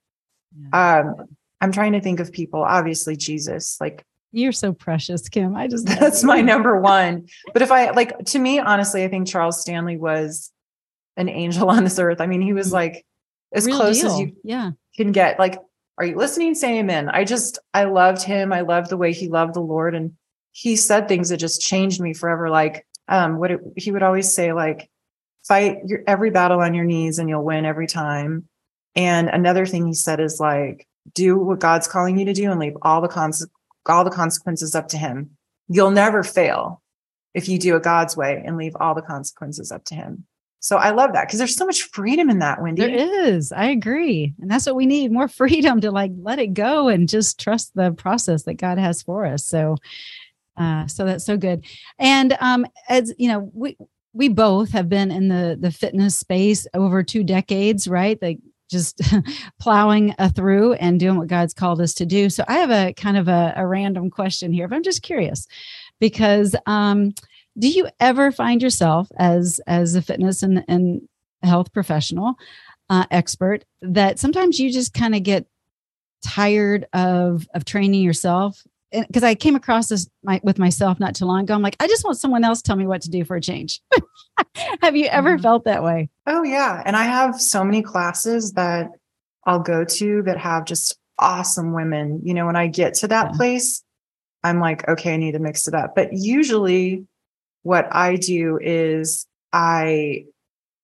um, 0.73 1.15
I'm 1.61 1.73
trying 1.73 1.93
to 1.93 2.01
think 2.01 2.19
of 2.21 2.33
people, 2.33 2.63
obviously, 2.63 3.17
Jesus, 3.17 3.79
like 3.81 4.05
You're 4.33 4.53
so 4.53 4.73
precious, 4.73 5.29
Kim. 5.29 5.55
I 5.55 5.69
just 5.69 5.87
that's 5.87 6.25
my 6.25 6.41
number 6.41 6.81
one. 6.81 7.27
But 7.53 7.63
if 7.63 7.71
I 7.71 7.91
like, 7.91 8.19
to 8.27 8.39
me, 8.39 8.59
honestly, 8.59 9.05
I 9.05 9.09
think 9.09 9.29
Charles 9.29 9.61
Stanley 9.61 9.97
was 9.99 10.51
an 11.17 11.29
angel 11.29 11.69
on 11.71 11.85
this 11.85 11.99
earth. 11.99 12.21
I 12.21 12.27
mean, 12.27 12.41
he 12.41 12.53
was 12.55 12.69
Mhm. 12.71 12.73
like 12.73 13.07
as 13.55 13.67
Real 13.67 13.77
close 13.77 14.03
as 14.03 14.19
you 14.19 14.35
Yeah. 14.43 14.71
can 14.97 15.13
get. 15.13 15.39
Like, 15.39 15.59
are 15.99 16.07
you 16.07 16.17
listening? 16.17 16.55
Say 16.55 16.79
amen. 16.79 17.11
I 17.11 17.25
just, 17.25 17.59
I 17.75 17.85
loved 17.85 18.23
him. 18.23 18.53
I 18.53 18.63
loved 18.63 18.89
the 18.89 18.97
way 18.97 19.13
he 19.13 19.29
loved 19.29 19.53
the 19.55 19.61
Lord. 19.61 19.95
And 19.95 20.13
he 20.53 20.75
said 20.77 21.07
things 21.07 21.29
that 21.29 21.37
just 21.37 21.61
changed 21.61 22.01
me 22.01 22.15
forever. 22.15 22.49
Like, 22.49 22.87
um, 23.09 23.37
what 23.37 23.51
it, 23.51 23.61
he 23.77 23.93
would 23.93 24.03
always 24.03 24.35
say, 24.35 24.55
like, 24.55 24.89
fight 25.47 25.79
your 25.87 26.03
every 26.07 26.31
battle 26.31 26.61
on 26.61 26.73
your 26.73 26.85
knees 26.87 27.19
and 27.19 27.29
you'll 27.29 27.45
win 27.45 27.67
every 27.67 27.87
time. 27.87 28.49
And 28.97 29.29
another 29.29 29.67
thing 29.67 29.87
he 29.87 29.93
said 29.95 30.19
is 30.21 30.41
like, 30.41 30.87
do 31.15 31.37
what 31.37 31.59
God's 31.59 31.89
calling 31.89 32.19
you 32.19 32.25
to 32.27 32.33
do 32.33 32.51
and 32.51 32.59
leave 32.61 32.77
all 32.83 33.01
the 33.03 33.09
cons- 33.09 33.47
all 33.89 34.05
the 34.05 34.11
consequences 34.11 34.75
up 34.75 34.89
to 34.89 34.99
him. 34.99 35.31
You'll 35.69 35.91
never 35.91 36.23
fail 36.23 36.83
if 37.35 37.49
you 37.49 37.59
do 37.59 37.77
it 37.77 37.83
God's 37.83 38.17
way 38.17 38.43
and 38.45 38.57
leave 38.57 38.77
all 38.79 38.95
the 38.95 39.03
consequences 39.03 39.73
up 39.73 39.85
to 39.85 39.95
him. 39.95 40.27
So 40.61 40.77
I 40.77 40.91
love 40.91 41.13
that 41.15 41.27
because 41.27 41.39
there's 41.39 41.57
so 41.57 41.67
much 41.67 41.83
freedom 41.83 42.31
in 42.31 42.39
that, 42.39 42.61
Wendie. 42.61 42.77
There 42.77 43.27
is. 43.27 43.51
I 43.51 43.67
agree. 43.67 44.33
And 44.41 44.49
that's 44.49 44.65
what 44.65 44.77
we 44.77 44.87
need 44.87 45.11
more 45.11 45.27
freedom 45.41 45.81
to 45.81 45.91
like 45.91 46.13
let 46.17 46.39
it 46.39 46.55
go 46.55 46.89
and 46.89 47.09
just 47.09 47.41
trust 47.41 47.73
the 47.75 47.91
process 47.93 48.45
that 48.45 48.55
God 48.55 48.79
has 48.79 49.03
for 49.03 49.27
us. 49.27 49.45
So 49.45 49.77
uh 50.57 50.87
so 50.87 51.05
that's 51.05 51.25
so 51.25 51.37
good. 51.37 51.65
And 51.99 52.37
um 52.41 52.67
as 52.89 53.13
you 53.19 53.29
know, 53.29 53.51
we 53.55 53.77
we 54.13 54.29
both 54.29 54.71
have 54.71 54.89
been 54.89 55.11
in 55.11 55.29
the 55.29 55.57
the 55.59 55.73
fitness 55.73 56.17
space 56.17 56.67
over 56.75 57.03
two 57.03 57.25
decades, 57.25 57.89
right? 57.89 58.21
Like 58.23 58.39
just 58.73 59.01
plowing 59.61 60.15
through 60.35 60.73
and 60.75 60.99
doing 60.99 61.17
what 61.19 61.29
God's 61.29 61.55
called 61.55 61.81
us 61.81 61.95
to 61.95 62.07
do. 62.07 62.29
So 62.31 62.45
I 62.49 62.55
have 62.55 62.71
a 62.71 62.93
kind 62.95 63.17
of 63.17 63.29
a, 63.29 63.53
a 63.57 63.67
random 63.67 64.11
question 64.11 64.53
here, 64.53 64.67
but 64.67 64.75
I'm 64.77 64.83
just 64.83 65.03
curious 65.03 65.47
because 66.01 66.57
um 66.67 67.13
do 67.59 67.69
you 67.69 67.87
ever 68.01 68.33
find 68.33 68.63
yourself 68.63 69.09
as 69.19 69.61
as 69.67 69.95
a 69.95 70.03
fitness 70.03 70.43
and, 70.43 70.65
and 70.69 71.03
health 71.43 71.73
professional 71.73 72.35
uh, 72.91 73.05
expert 73.11 73.65
that 73.83 74.19
sometimes 74.19 74.59
you 74.59 74.73
just 74.73 74.95
kind 74.95 75.15
of 75.15 75.23
get 75.23 75.47
tired 76.25 76.87
of 76.93 77.47
of 77.55 77.65
training 77.65 78.03
yourself 78.03 78.63
because 78.93 79.23
I 79.25 79.35
came 79.35 79.57
across 79.57 79.89
this 79.89 80.09
my, 80.23 80.41
with 80.45 80.59
myself 80.59 81.01
not 81.01 81.15
too 81.15 81.25
long 81.25 81.45
ago. 81.45 81.55
I'm 81.55 81.63
like, 81.63 81.77
I 81.81 81.89
just 81.89 82.05
want 82.05 82.19
someone 82.19 82.45
else 82.45 82.61
to 82.61 82.67
tell 82.69 82.77
me 82.77 82.87
what 82.87 83.01
to 83.03 83.11
do 83.11 83.25
for 83.25 83.37
a 83.37 83.41
change. 83.41 83.81
Have 84.83 84.97
you 84.97 85.07
ever 85.07 85.39
Mhm. 85.39 85.43
felt 85.43 85.65
that 85.65 85.83
way? 85.83 86.11
Oh 86.27 86.43
yeah. 86.43 86.83
And 86.85 86.97
I 86.97 87.05
have 87.05 87.41
so 87.41 87.65
many 87.65 87.83
classes 87.83 88.53
that 88.53 88.91
I'll 89.45 89.61
go 89.61 89.85
to 89.85 90.23
that 90.23 90.39
have 90.39 90.65
just 90.65 90.97
awesome 91.19 91.73
women. 91.73 92.21
You 92.25 92.35
know, 92.35 92.47
when 92.47 92.57
I 92.57 92.69
get 92.69 92.95
to 92.95 93.09
that 93.09 93.31
Yeah. 93.33 93.37
place, 93.37 93.83
I'm 94.45 94.61
like, 94.61 94.89
okay, 94.89 95.15
I 95.15 95.17
need 95.17 95.33
to 95.33 95.39
mix 95.39 95.67
it 95.69 95.75
up. 95.75 95.95
But 95.95 96.13
usually 96.13 97.07
what 97.63 97.89
I 97.95 98.17
do 98.17 98.59
is 98.61 99.27
I 99.53 100.25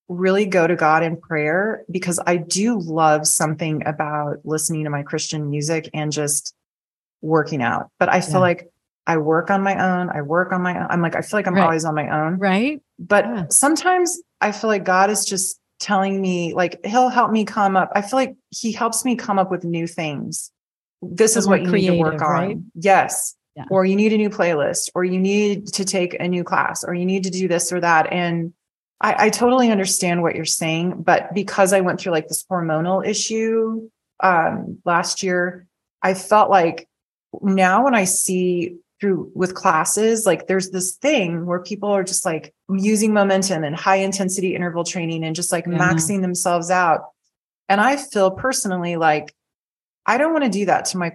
really 0.09 0.47
go 0.47 0.67
to 0.67 0.75
God 0.77 1.03
in 1.03 1.17
prayer 1.17 1.85
because 1.91 2.19
I 2.27 2.37
do 2.37 2.79
love 2.79 3.27
something 3.27 3.83
about 3.87 4.39
listening 4.45 4.85
to 4.85 4.91
my 4.91 5.03
Christian 5.03 5.51
music 5.51 5.91
and 5.93 6.11
just 6.11 6.55
working 7.21 7.63
out. 7.63 7.91
But 7.99 8.09
I 8.09 8.21
feel 8.21 8.35
Yeah. 8.35 8.39
like 8.41 8.71
I 9.09 9.17
work 9.17 9.51
on 9.51 9.63
my 9.63 9.75
own. 9.83 10.11
I 10.11 10.23
work 10.23 10.53
on 10.53 10.63
my 10.63 10.79
own. 10.79 10.87
I'm 10.91 11.01
like, 11.03 11.17
I 11.17 11.23
feel 11.23 11.39
like 11.39 11.47
I'm 11.49 11.55
Right. 11.55 11.65
always 11.65 11.85
on 11.85 11.95
my 11.95 12.09
own 12.09 12.39
Right? 12.39 12.81
but 12.99 13.25
Yeah. 13.25 13.45
sometimes 13.51 14.21
I 14.41 14.53
feel 14.53 14.69
like 14.69 14.85
God 14.85 15.11
is 15.11 15.25
just 15.25 15.59
telling 15.81 16.21
me, 16.21 16.55
like, 16.55 16.85
He'll 16.85 17.09
help 17.09 17.31
me 17.33 17.45
come 17.45 17.77
up. 17.77 17.91
I 17.95 18.03
feel 18.03 18.19
like 18.19 18.37
He 18.51 18.71
helps 18.73 19.05
me 19.05 19.17
come 19.17 19.39
up 19.39 19.51
with 19.51 19.65
new 19.65 19.87
things. 19.87 20.53
This 21.03 21.33
So 21.35 21.39
is 21.41 21.49
what 21.49 21.63
you 21.63 21.73
need 21.73 21.87
to 21.87 21.95
work 21.99 22.21
on. 22.23 22.29
right? 22.31 22.57
Yes. 22.75 23.35
Yeah. 23.57 23.65
Or 23.71 23.85
you 23.85 23.97
need 23.97 24.13
a 24.13 24.17
new 24.19 24.31
playlist, 24.31 24.91
or 24.95 25.05
you 25.05 25.19
need 25.19 25.67
to 25.69 25.85
take 25.85 26.15
a 26.21 26.29
new 26.29 26.45
class, 26.45 26.85
or 26.85 26.95
you 26.95 27.05
need 27.07 27.25
to 27.25 27.31
do 27.31 27.49
this 27.49 27.73
or 27.73 27.81
that. 27.81 28.13
And 28.13 28.53
I, 29.01 29.27
I 29.27 29.31
totally 29.31 29.71
understand 29.71 30.23
what 30.23 30.35
you're 30.37 30.45
saying, 30.45 31.03
but 31.03 31.33
because 31.33 31.73
I 31.73 31.81
went 31.81 32.01
through 32.01 32.13
like 32.13 32.29
this 32.29 32.45
hormonal 32.51 33.05
issue 33.07 33.89
um, 34.21 34.79
last 34.85 35.23
year, 35.23 35.67
I 36.03 36.15
felt 36.15 36.51
like 36.51 36.89
now 37.41 37.85
when 37.85 37.95
I 37.95 38.05
see 38.05 38.77
through 39.01 39.31
with 39.35 39.55
classes, 39.55 40.27
like 40.27 40.47
there's 40.47 40.71
this 40.71 40.97
thing 40.97 41.47
where 41.47 41.61
people 41.61 41.89
are 41.91 42.03
just 42.05 42.25
like 42.25 42.53
using 42.71 43.13
momentum 43.13 43.63
and 43.65 43.77
high 43.77 43.97
intensity 43.97 44.55
interval 44.55 44.85
training 44.85 45.25
and 45.25 45.37
just 45.37 45.53
like 45.53 45.67
Yeah. 45.67 45.79
maxing 45.79 46.21
themselves 46.21 46.71
out. 46.71 47.11
And 47.69 47.81
I 47.81 47.97
feel 47.97 48.31
personally 48.31 48.97
like 48.97 49.35
I 50.07 50.19
don't 50.19 50.33
want 50.33 50.45
to 50.45 50.51
do 50.51 50.67
that 50.67 50.87
to 50.87 50.99
my 50.99 51.13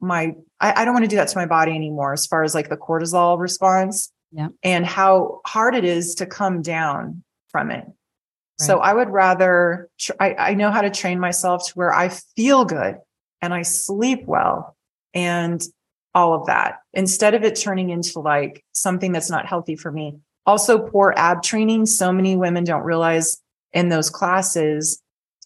my 0.00 0.34
I, 0.60 0.82
I 0.82 0.84
don't 0.84 0.92
want 0.92 1.04
to 1.04 1.08
do 1.08 1.16
that 1.16 1.28
to 1.28 1.38
my 1.38 1.46
body 1.46 1.72
anymore 1.72 2.12
as 2.12 2.26
far 2.26 2.42
as 2.44 2.54
like 2.54 2.68
the 2.68 2.76
cortisol 2.76 3.38
response 3.38 4.12
Yeah. 4.32 4.48
and 4.62 4.84
how 4.84 5.40
hard 5.46 5.74
it 5.74 5.84
is 5.84 6.16
to 6.16 6.26
come 6.26 6.60
down 6.62 7.22
from 7.48 7.70
it. 7.70 7.86
So 8.58 8.78
I 8.78 8.92
would 8.94 9.08
rather 9.10 9.88
tr- 9.98 10.12
I, 10.20 10.34
I 10.34 10.54
know 10.54 10.70
how 10.70 10.82
to 10.82 10.90
train 10.90 11.18
myself 11.18 11.66
to 11.68 11.72
where 11.74 11.92
I 11.92 12.10
feel 12.36 12.64
good 12.64 12.98
and 13.42 13.52
I 13.52 13.62
sleep 13.62 14.24
well 14.26 14.76
and 15.12 15.60
all 16.14 16.34
of 16.34 16.46
that 16.46 16.78
instead 16.92 17.34
of 17.34 17.42
it 17.42 17.56
turning 17.56 17.90
into 17.90 18.20
like 18.20 18.64
something 18.72 19.12
that's 19.12 19.30
not 19.30 19.46
healthy 19.46 19.76
for 19.76 19.90
me. 19.90 20.16
Also, 20.46 20.78
poor 20.78 21.12
ab 21.16 21.42
training. 21.42 21.86
So 21.86 22.12
many 22.12 22.36
women 22.36 22.64
don't 22.64 22.82
realize 22.82 23.40
in 23.72 23.88
those 23.88 24.10
classes 24.10 25.00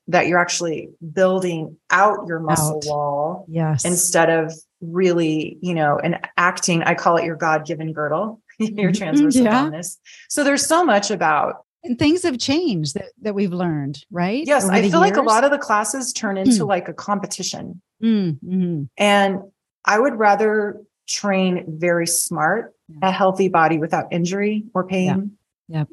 that 0.09 0.27
you're 0.27 0.39
actually 0.39 0.89
building 1.13 1.77
out 1.91 2.27
your 2.27 2.41
muscle 2.41 2.77
Out. 2.77 2.85
wall 2.87 3.45
Yes. 3.49 3.85
instead 3.85 4.31
of 4.31 4.53
really, 4.81 5.59
you 5.61 5.75
know, 5.75 5.99
and 6.03 6.19
acting. 6.37 6.83
I 6.83 6.95
call 6.95 7.17
it 7.17 7.25
your 7.25 7.37
God 7.37 7.67
given 7.67 7.93
girdle, 7.93 8.41
your 8.59 8.91
Mhm. 8.91 8.97
transverse 8.99 9.37
Yeah. 9.37 9.67
abdominis. 9.69 9.97
So 10.29 10.45
there's 10.45 10.67
so 10.67 10.85
much 10.85 11.11
about 11.11 11.65
and 11.85 11.97
things 11.97 12.25
have 12.25 12.39
changed 12.39 12.95
that, 12.95 13.13
that 13.23 13.35
we've 13.37 13.53
learned, 13.53 14.05
right? 14.11 14.45
Yes, 14.45 14.69
I 14.69 14.83
feel 14.91 14.99
like 14.99 15.17
a 15.17 15.23
lot 15.23 15.45
of 15.45 15.53
the 15.53 15.59
classes 15.59 16.13
turn 16.13 16.37
into 16.37 16.65
Hmm. 16.65 16.69
like 16.69 16.89
a 16.89 16.93
competition. 16.93 17.81
Mm, 18.03 18.39
mhm. 18.45 18.89
And 18.99 19.43
I 19.89 19.99
would 19.99 20.17
rather 20.17 20.81
train 21.09 21.65
very 21.67 22.07
smart, 22.07 22.75
Yeah. 22.89 23.09
a 23.09 23.11
healthy 23.11 23.49
body 23.49 23.79
without 23.79 24.13
injury 24.13 24.65
or 24.75 24.85
pain. 24.85 25.37
Yep. 25.69 25.89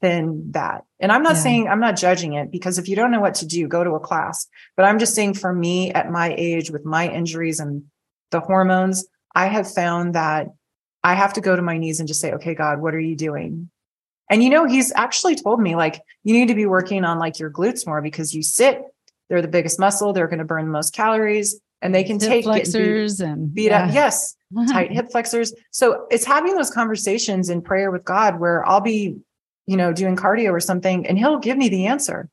than 0.00 0.50
that. 0.52 0.84
And 1.00 1.10
I'm 1.10 1.22
not 1.22 1.36
Yeah. 1.36 1.40
saying 1.42 1.68
I'm 1.68 1.80
not 1.80 1.96
judging 1.96 2.34
it 2.34 2.50
because 2.50 2.78
if 2.78 2.88
you 2.90 2.96
don't 2.96 3.10
know 3.10 3.20
what 3.20 3.36
to 3.36 3.46
do, 3.46 3.66
go 3.66 3.82
to 3.82 3.92
a 3.92 4.00
class. 4.00 4.46
But 4.76 4.84
I'm 4.84 4.98
just 4.98 5.14
saying 5.14 5.32
for 5.34 5.50
me 5.50 5.92
at 5.92 6.10
my 6.10 6.34
age 6.36 6.70
with 6.70 6.84
my 6.84 7.08
injuries 7.08 7.58
and 7.58 7.84
the 8.30 8.40
hormones, 8.40 9.06
I 9.34 9.46
have 9.46 9.70
found 9.72 10.14
that 10.14 10.48
I 11.02 11.14
have 11.14 11.32
to 11.34 11.40
go 11.40 11.56
to 11.56 11.62
my 11.62 11.78
knees 11.78 12.00
and 12.00 12.06
just 12.08 12.20
say, 12.20 12.32
okay, 12.32 12.54
God, 12.54 12.82
what 12.82 12.94
are 12.94 13.00
you 13.00 13.16
doing? 13.16 13.70
And 14.28 14.42
you 14.44 14.50
know, 14.50 14.66
he's 14.66 14.92
actually 14.94 15.36
told 15.36 15.58
me 15.60 15.74
like 15.74 16.02
you 16.22 16.34
need 16.34 16.48
to 16.48 16.54
be 16.54 16.66
working 16.66 17.02
on 17.04 17.18
like 17.18 17.38
your 17.38 17.50
glutes 17.50 17.86
more 17.86 18.02
because 18.02 18.34
you 18.34 18.42
sit, 18.42 18.82
they're 19.30 19.40
the 19.42 19.48
biggest 19.48 19.80
muscle, 19.80 20.12
they're 20.12 20.28
going 20.28 20.38
to 20.38 20.44
burn 20.44 20.66
the 20.66 20.70
most 20.72 20.92
calories 20.92 21.58
and 21.84 21.94
they 21.94 22.02
can 22.02 22.18
Hip 22.18 22.28
take 22.28 22.44
get 22.46 22.72
beat, 22.72 23.20
and 23.20 23.54
beat 23.54 23.66
yeah. 23.66 23.84
up. 23.84 23.94
Yes, 23.94 24.34
tight 24.68 24.90
hip 24.90 25.10
flexors. 25.12 25.52
So 25.70 26.06
it's 26.10 26.24
having 26.24 26.54
those 26.54 26.70
conversations 26.70 27.50
in 27.50 27.60
prayer 27.60 27.90
with 27.90 28.04
God 28.04 28.40
where 28.40 28.66
I'll 28.66 28.80
be, 28.80 29.18
you 29.66 29.76
know, 29.76 29.92
doing 29.92 30.16
cardio 30.16 30.50
or 30.50 30.60
something 30.60 31.06
and 31.06 31.18
he'll 31.18 31.38
give 31.38 31.58
me 31.58 31.68
the 31.68 31.86
answer. 31.86 32.30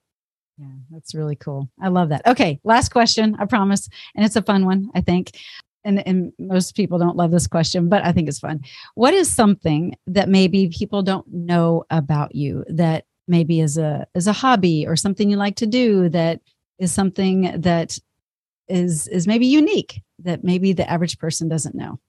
Yeah, 0.58 0.68
that's 0.90 1.14
really 1.14 1.36
cool. 1.36 1.70
I 1.82 1.90
love 1.90 2.10
that. 2.10 2.26
Okay, 2.26 2.60
last 2.64 2.90
question, 2.90 3.36
I 3.40 3.46
promise. 3.46 3.90
And 4.16 4.26
it's 4.26 4.38
a 4.38 4.42
fun 4.42 4.66
one, 4.66 4.90
I 4.96 5.02
think. 5.02 5.38
And, 5.84 6.06
and 6.08 6.32
most 6.40 6.76
people 6.76 6.98
don't 6.98 7.18
love 7.18 7.32
this 7.32 7.48
question, 7.48 7.90
but 7.90 8.06
I 8.06 8.14
think 8.14 8.30
it's 8.30 8.40
fun. 8.40 8.62
What 8.96 9.14
is 9.14 9.34
something 9.34 9.96
that 10.08 10.30
maybe 10.30 10.70
people 10.70 11.02
don't 11.02 11.26
know 11.28 11.84
about 11.90 12.36
you 12.36 12.64
that 12.70 13.06
maybe 13.28 13.60
is 13.60 13.78
a 13.78 14.08
is 14.14 14.28
a 14.28 14.34
hobby 14.34 14.86
or 14.88 14.96
something 14.96 15.30
you 15.30 15.38
like 15.38 15.56
to 15.56 15.66
do 15.66 16.10
that 16.10 16.42
is 16.80 16.92
something 16.92 17.60
that 17.62 17.98
is 18.72 19.08
is 19.08 19.28
maybe 19.28 19.46
unique 19.48 20.02
that 20.20 20.44
maybe 20.44 20.74
the 20.74 20.90
average 20.90 21.20
person 21.20 21.48
doesn't 21.50 21.76
know? 21.76 22.00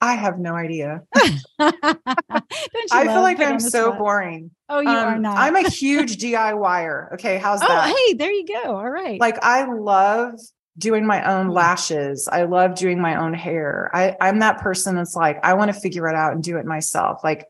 I 0.00 0.14
have 0.14 0.38
no 0.38 0.54
idea. 0.54 1.02
Don't 1.58 1.74
you 1.82 2.86
I 2.92 3.04
feel 3.06 3.22
like 3.22 3.40
I'm 3.40 3.58
so 3.60 3.88
spot? 3.88 3.98
boring. 3.98 4.50
Oh, 4.68 4.80
you 4.80 4.88
are 4.90 5.14
Um, 5.14 5.22
not. 5.22 5.38
I'm 5.38 5.56
a 5.56 5.68
huge 5.68 6.16
DIYer. 6.22 7.14
Okay, 7.14 7.38
how's 7.38 7.62
oh, 7.62 7.66
that? 7.68 7.94
hey, 7.96 8.14
there 8.14 8.30
you 8.30 8.46
go. 8.46 8.76
All 8.76 8.90
right. 8.90 9.18
Like 9.20 9.42
I 9.42 9.64
love 9.64 10.34
doing 10.78 11.06
my 11.06 11.24
own 11.24 11.46
Hmm. 11.46 11.52
lashes. 11.52 12.28
I 12.30 12.42
love 12.42 12.74
doing 12.74 13.00
my 13.00 13.16
own 13.16 13.32
hair. 13.32 13.90
I, 13.94 14.14
I'm 14.20 14.40
that 14.40 14.58
person 14.58 14.94
that's 14.96 15.16
like, 15.16 15.40
I 15.42 15.54
want 15.54 15.72
to 15.72 15.80
figure 15.80 16.06
it 16.08 16.14
out 16.14 16.32
and 16.34 16.42
do 16.42 16.58
it 16.58 16.66
myself. 16.66 17.24
Like 17.24 17.46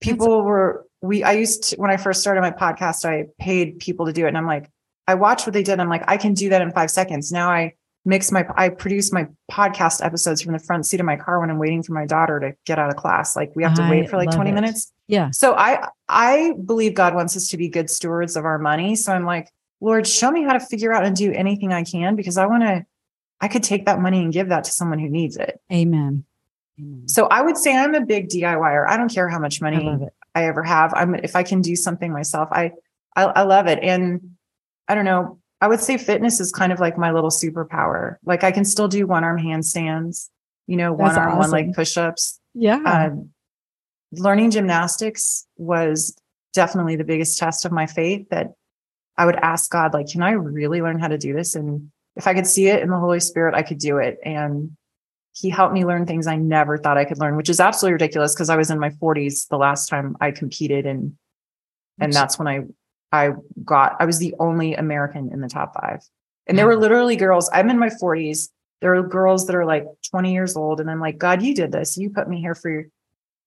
people 0.00 0.42
were, 0.44 0.86
we, 1.02 1.24
I 1.24 1.32
used 1.32 1.70
to, 1.70 1.76
when 1.76 1.90
I 1.90 1.96
first 1.96 2.20
started 2.20 2.40
my 2.42 2.52
podcast, 2.52 3.04
I 3.04 3.26
paid 3.40 3.80
people 3.80 4.06
to 4.06 4.12
do 4.12 4.24
it. 4.26 4.28
And 4.28 4.38
I'm 4.38 4.46
like, 4.46 4.70
I 5.06 5.14
watched 5.14 5.46
what 5.46 5.52
they 5.52 5.62
did. 5.62 5.80
I'm 5.80 5.88
like, 5.88 6.04
I 6.08 6.16
can 6.16 6.34
do 6.34 6.48
that 6.50 6.62
in 6.62 6.70
five 6.72 6.90
seconds. 6.90 7.30
Now 7.30 7.50
I 7.50 7.74
mix 8.04 8.30
my, 8.30 8.46
I 8.56 8.68
produce 8.68 9.12
my 9.12 9.26
podcast 9.50 10.04
episodes 10.04 10.42
from 10.42 10.52
the 10.52 10.58
front 10.58 10.86
seat 10.86 11.00
of 11.00 11.06
my 11.06 11.16
car 11.16 11.40
when 11.40 11.50
I'm 11.50 11.58
waiting 11.58 11.82
for 11.82 11.92
my 11.92 12.06
daughter 12.06 12.38
to 12.40 12.54
get 12.66 12.78
out 12.78 12.90
of 12.90 12.96
class. 12.96 13.36
Like 13.36 13.52
we 13.54 13.62
have 13.62 13.74
to 13.74 13.82
I 13.82 13.90
wait 13.90 14.10
for 14.10 14.16
like 14.16 14.30
20 14.30 14.50
it. 14.50 14.52
minutes. 14.52 14.92
yeah. 15.06 15.30
So 15.30 15.54
I 15.54 15.88
I 16.08 16.54
believe 16.64 16.94
God 16.94 17.14
wants 17.14 17.36
us 17.36 17.48
to 17.48 17.56
be 17.56 17.68
good 17.68 17.90
stewards 17.90 18.36
of 18.36 18.44
our 18.44 18.58
money. 18.58 18.94
So 18.96 19.12
I'm 19.12 19.24
like, 19.24 19.50
Lord, 19.80 20.06
show 20.06 20.30
me 20.30 20.42
how 20.42 20.52
to 20.52 20.60
figure 20.60 20.92
out 20.92 21.04
and 21.04 21.16
do 21.16 21.32
anything 21.32 21.72
I 21.72 21.84
can 21.84 22.16
because 22.16 22.38
I 22.38 22.46
want 22.46 22.62
to 22.62 22.86
I 23.40 23.48
could 23.48 23.62
take 23.62 23.86
that 23.86 24.00
money 24.00 24.22
and 24.22 24.32
give 24.32 24.48
that 24.48 24.64
to 24.64 24.70
someone 24.70 24.98
who 24.98 25.08
needs 25.08 25.36
it. 25.36 25.60
Amen. 25.72 26.24
Amen. 26.78 27.08
So 27.08 27.26
I 27.26 27.42
would 27.42 27.56
say 27.56 27.76
I'm 27.76 27.94
a 27.94 28.04
big 28.04 28.28
DIYer. 28.28 28.88
I 28.88 28.96
don't 28.96 29.12
care 29.12 29.28
how 29.28 29.38
much 29.38 29.60
money 29.60 29.86
it. 29.86 30.12
I 30.34 30.46
ever 30.46 30.62
have. 30.62 30.92
I'm 30.94 31.14
if 31.14 31.36
I 31.36 31.42
can 31.42 31.60
do 31.60 31.76
something 31.76 32.12
myself, 32.12 32.48
I 32.50 32.72
I, 33.16 33.24
I 33.24 33.42
love 33.42 33.66
it. 33.66 33.78
And 33.82 34.33
I 34.88 34.94
don't 34.94 35.04
know. 35.04 35.38
I 35.60 35.68
would 35.68 35.80
say 35.80 35.96
fitness 35.96 36.40
is 36.40 36.52
kind 36.52 36.72
of 36.72 36.80
like 36.80 36.98
my 36.98 37.10
little 37.12 37.30
superpower. 37.30 38.16
Like 38.24 38.44
I 38.44 38.50
can 38.52 38.64
still 38.64 38.88
do 38.88 39.06
one 39.06 39.24
arm 39.24 39.38
handstands, 39.40 40.28
you 40.66 40.76
know, 40.76 40.92
one 40.92 41.08
That's 41.14 41.18
arm, 41.18 41.38
one 41.38 41.50
leg 41.50 41.64
awesome. 41.66 41.74
push 41.74 41.96
ups 41.96 42.40
Yeah. 42.54 42.82
um, 42.84 43.30
learning 44.12 44.50
gymnastics 44.50 45.46
was 45.56 46.14
definitely 46.52 46.96
the 46.96 47.04
biggest 47.04 47.38
test 47.38 47.64
of 47.64 47.72
my 47.72 47.86
faith 47.86 48.28
that 48.30 48.52
I 49.16 49.26
would 49.26 49.36
ask 49.36 49.70
God, 49.70 49.94
like, 49.94 50.08
can 50.08 50.22
I 50.22 50.32
really 50.32 50.82
learn 50.82 50.98
how 50.98 51.08
to 51.08 51.18
do 51.18 51.32
this? 51.32 51.54
And 51.54 51.90
if 52.16 52.26
I 52.26 52.34
could 52.34 52.46
see 52.46 52.68
it 52.68 52.82
in 52.82 52.90
the 52.90 52.98
Holy 52.98 53.20
Spirit, 53.20 53.54
I 53.54 53.62
could 53.62 53.78
do 53.78 53.98
it. 53.98 54.18
And 54.24 54.76
he 55.32 55.50
helped 55.50 55.72
me 55.74 55.84
learn 55.84 56.06
things 56.06 56.26
I 56.26 56.36
never 56.36 56.78
thought 56.78 56.96
I 56.98 57.04
could 57.04 57.18
learn, 57.18 57.36
which 57.36 57.48
is 57.48 57.58
absolutely 57.58 57.94
ridiculous 57.94 58.34
because 58.34 58.50
I 58.50 58.56
was 58.56 58.70
in 58.70 58.78
my 58.78 58.90
40s 58.90 59.48
the 59.48 59.56
last 59.56 59.88
time 59.88 60.16
I 60.20 60.30
competed 60.30 60.86
and 60.86 61.16
and 62.00 62.12
that's 62.12 62.38
when 62.38 62.48
I 62.48 62.60
I 63.14 63.30
got 63.64 63.96
I 64.00 64.04
was 64.04 64.18
the 64.18 64.34
only 64.40 64.74
American 64.74 65.32
in 65.32 65.40
the 65.40 65.48
top 65.48 65.74
5. 65.80 66.00
And 66.46 66.58
there 66.58 66.66
were 66.66 66.74
hmm. 66.74 66.82
literally 66.82 67.16
girls, 67.16 67.48
I'm 67.52 67.70
in 67.70 67.78
my 67.78 67.88
40s. 67.88 68.50
There 68.80 68.94
are 68.94 69.02
girls 69.02 69.46
that 69.46 69.56
are 69.56 69.64
like 69.64 69.86
20 70.10 70.32
years 70.32 70.56
old 70.56 70.80
and 70.80 70.90
I'm 70.90 71.00
like, 71.00 71.16
God, 71.16 71.42
you 71.42 71.54
did 71.54 71.72
this. 71.72 71.96
You 71.96 72.10
put 72.10 72.28
me 72.28 72.40
here 72.40 72.54
for 72.54 72.70
your 72.70 72.84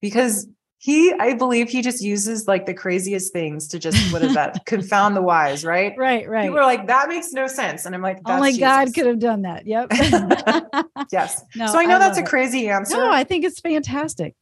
because 0.01 0.47
he 0.79 1.11
I 1.19 1.33
believe 1.33 1.69
he 1.69 1.81
just 1.81 2.01
uses 2.01 2.47
like 2.47 2.65
the 2.65 2.73
craziest 2.73 3.33
things 3.33 3.67
to 3.69 3.79
just 3.79 4.13
what 4.13 4.23
is 4.23 4.35
that? 4.35 4.65
Confound 4.65 5.15
the 5.15 5.21
wise, 5.21 5.65
right? 5.65 5.93
right, 5.97 6.27
right. 6.29 6.43
People 6.43 6.59
are 6.59 6.65
like, 6.65 6.87
that 6.87 7.09
makes 7.09 7.33
no 7.33 7.47
sense. 7.47 7.85
And 7.85 7.93
I'm 7.93 8.01
like, 8.01 8.17
oh 8.19 8.21
that's 8.25 8.37
Only 8.37 8.57
God 8.57 8.85
Jesus. 8.85 8.95
could 8.95 9.05
have 9.07 9.19
done 9.19 9.41
that. 9.41 9.67
Yep. 9.67 9.91
Yes. 11.11 11.43
no, 11.55 11.67
so 11.67 11.79
I 11.79 11.85
know 11.85 11.99
that's 11.99 12.17
a 12.17 12.21
love 12.21 12.27
it. 12.27 12.29
crazy 12.29 12.69
answer. 12.69 12.97
No, 12.97 13.11
I 13.11 13.23
think 13.23 13.45
it's 13.45 13.59
fantastic. 13.59 14.35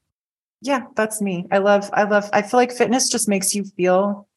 yeah, 0.62 0.86
that's 0.96 1.22
me. 1.22 1.46
I 1.52 1.60
love, 1.60 1.90
I 1.94 2.04
love, 2.04 2.30
I 2.34 2.42
feel 2.42 2.60
like 2.60 2.72
fitness 2.72 3.10
just 3.10 3.28
makes 3.28 3.54
you 3.54 3.66
feel 3.78 4.28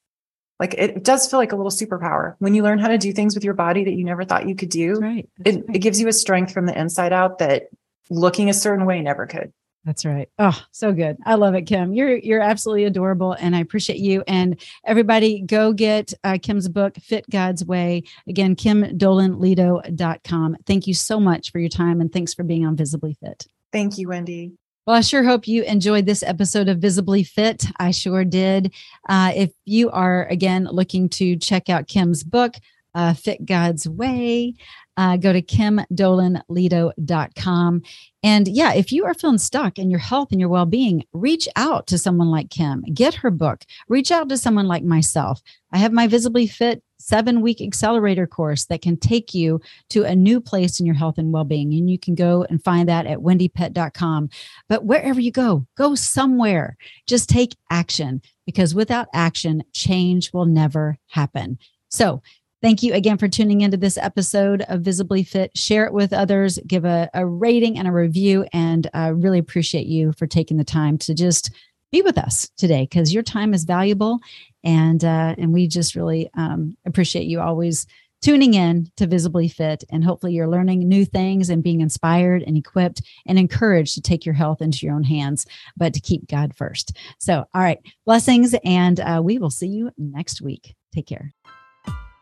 like 0.59 0.75
it, 0.75 1.05
does 1.05 1.29
feel 1.29 1.39
like 1.39 1.53
a 1.53 1.57
little 1.57 1.71
superpower 1.71 2.35
when 2.39 2.55
you 2.55 2.63
learn 2.63 2.79
how 2.79 2.89
to 2.89 2.99
do 2.99 3.13
things 3.13 3.35
with 3.35 3.45
your 3.45 3.55
body 3.55 3.85
that 3.85 3.93
you 3.93 4.05
never 4.05 4.25
thought 4.25 4.49
you 4.49 4.55
could 4.57 4.71
do. 4.71 4.89
That's 4.95 5.01
right. 5.01 5.29
That's 5.39 5.57
It, 5.57 5.65
right. 5.67 5.77
it 5.77 5.79
gives 5.81 6.01
you 6.01 6.09
a 6.09 6.13
strength 6.13 6.53
from 6.53 6.67
the 6.67 6.79
inside 6.79 7.13
out 7.13 7.39
that 7.39 7.69
looking 8.11 8.49
a 8.51 8.55
certain 8.55 8.85
way 8.87 9.01
never 9.01 9.27
could. 9.27 9.53
That's 9.85 10.05
right. 10.05 10.29
Oh, 10.39 10.61
so 10.73 10.93
good. 10.93 11.17
I 11.25 11.37
love 11.37 11.55
it, 11.55 11.63
Kim. 11.63 11.95
You're 11.95 12.17
you're 12.17 12.43
absolutely 12.43 12.85
adorable, 12.85 13.33
and 13.33 13.57
I 13.57 13.61
appreciate 13.61 14.01
you. 14.01 14.23
And 14.27 14.61
everybody, 14.85 15.41
go 15.41 15.73
get 15.73 16.13
uh, 16.25 16.37
Kim's 16.43 16.69
book, 16.69 16.97
Fit 16.97 17.25
God's 17.31 17.65
Way. 17.65 18.03
Again, 18.29 18.55
kimdolanleto.com. 18.57 20.57
Thank 20.67 20.87
you 20.87 20.95
so 20.95 21.21
much 21.21 21.53
for 21.53 21.59
your 21.59 21.69
time, 21.71 22.01
and 22.01 22.13
thanks 22.13 22.35
for 22.35 22.43
being 22.43 22.67
on 22.67 22.77
Visibly 22.77 23.17
Fit. 23.21 23.47
Thank 23.73 23.99
you, 23.99 24.09
Wendie. 24.09 24.53
Well, 24.89 24.97
I 24.97 25.03
sure 25.03 25.23
hope 25.23 25.47
you 25.47 25.65
enjoyed 25.65 26.07
this 26.07 26.23
episode 26.23 26.67
of 26.71 26.79
Visibly 26.79 27.23
Fit. 27.23 27.67
I 27.77 27.91
sure 27.91 28.25
did. 28.25 28.73
Uh, 29.07 29.33
if 29.37 29.53
you 29.67 29.91
are, 29.91 30.25
again, 30.29 30.65
looking 30.65 31.11
to 31.11 31.37
check 31.37 31.69
out 31.69 31.89
Kim's 31.89 32.25
book, 32.25 32.55
uh, 32.95 33.15
Fit 33.15 33.47
God's 33.47 33.89
Way, 33.89 34.55
uh, 34.97 35.17
go 35.17 35.33
to 35.33 35.41
kimdolanleto.com. 35.41 37.83
And 38.23 38.49
yeah, 38.49 38.75
if 38.75 38.91
you 38.91 39.05
are 39.05 39.15
feeling 39.15 39.39
stuck 39.39 39.79
in 39.79 39.91
your 39.91 40.01
health 40.01 40.33
and 40.33 40.41
your 40.41 40.49
well 40.49 40.67
being, 40.67 41.05
reach 41.13 41.49
out 41.55 41.87
to 41.87 41.99
someone 41.99 42.31
like 42.31 42.51
Kim, 42.51 42.83
get 42.93 43.15
her 43.15 43.31
book, 43.31 43.65
reach 43.89 44.11
out 44.11 44.29
to 44.29 44.37
someone 44.37 44.67
like 44.67 44.83
myself. 44.83 45.41
I 45.73 45.79
have 45.79 45.93
my 45.93 46.09
Visibly 46.09 46.47
Fit 46.47 46.83
seven 46.99 47.41
week 47.41 47.61
accelerator 47.61 48.27
course 48.27 48.65
that 48.67 48.83
can 48.83 48.97
take 48.97 49.33
you 49.33 49.61
to 49.91 50.03
a 50.03 50.17
new 50.17 50.41
place 50.41 50.81
in 50.81 50.87
your 50.87 50.97
health 50.97 51.19
and 51.19 51.33
well 51.33 51.45
being. 51.45 51.73
And 51.73 51.89
you 51.89 51.99
can 51.99 52.15
go 52.15 52.45
and 52.51 52.63
find 52.63 52.89
that 52.89 53.07
at 53.07 53.19
wendiepett.com. 53.19 54.31
But 54.69 54.85
wherever 54.85 55.21
you 55.21 55.31
go, 55.31 55.67
go 55.77 55.95
somewhere. 55.95 56.77
Just 57.07 57.29
take 57.29 57.57
action 57.71 58.21
because 58.47 58.75
without 58.75 59.09
action, 59.15 59.63
change 59.73 60.33
will 60.33 60.47
never 60.47 60.99
happen. 61.07 61.59
So, 61.89 62.23
thank 62.63 62.83
you 62.83 62.95
again 62.95 63.19
for 63.19 63.29
tuning 63.29 63.61
into 63.61 63.77
this 63.77 63.97
episode 63.97 64.63
of 64.63 64.83
Visibly 64.83 65.23
Fit. 65.23 65.57
Share 65.57 65.87
it 65.87 65.93
with 65.93 66.13
others, 66.13 66.59
give 66.67 66.85
a, 66.85 67.09
a 67.15 67.27
rating 67.27 67.79
and 67.79 67.89
a 67.89 67.93
review. 67.93 68.47
And 68.53 68.89
I 68.95 69.09
really 69.09 69.39
appreciate 69.39 69.87
you 69.87 70.13
for 70.13 70.27
taking 70.27 70.57
the 70.57 70.65
time 70.65 70.99
to 70.99 71.15
just 71.15 71.51
be 71.91 72.03
with 72.03 72.19
us 72.19 72.51
today 72.57 72.83
because 72.83 73.15
your 73.15 73.23
time 73.23 73.55
is 73.55 73.65
valuable. 73.65 74.19
And, 74.65 75.05
uh, 75.05 75.35
and 75.39 75.53
we 75.53 75.69
just 75.69 75.95
really 75.95 76.29
um, 76.35 76.77
appreciate 76.85 77.27
you 77.27 77.41
always 77.41 77.87
tuning 78.21 78.55
in 78.55 78.91
to 78.97 79.07
Visibly 79.07 79.49
Fit. 79.49 79.85
And 79.91 80.05
hopefully, 80.05 80.33
you're 80.33 80.49
learning 80.49 80.81
new 80.81 81.05
things 81.05 81.51
and 81.51 81.63
being 81.63 81.81
inspired 81.81 82.43
and 82.43 82.57
equipped 82.57 83.03
and 83.27 83.39
encouraged 83.39 83.95
to 83.95 84.01
take 84.01 84.27
your 84.27 84.35
health 84.35 84.61
into 84.61 84.85
your 84.85 84.95
own 84.95 85.05
hands, 85.05 85.47
but 85.77 85.95
to 85.95 86.01
keep 86.01 86.29
God 86.29 86.55
first. 86.57 86.97
So, 87.19 87.45
all 87.55 87.63
right, 87.63 87.79
blessings, 88.05 88.55
and 88.65 89.01
uh, 89.01 89.21
we 89.23 89.39
will 89.39 89.51
see 89.51 89.69
you 89.69 89.91
next 89.97 90.41
week. 90.41 90.75
Take 90.93 91.07
care. 91.07 91.33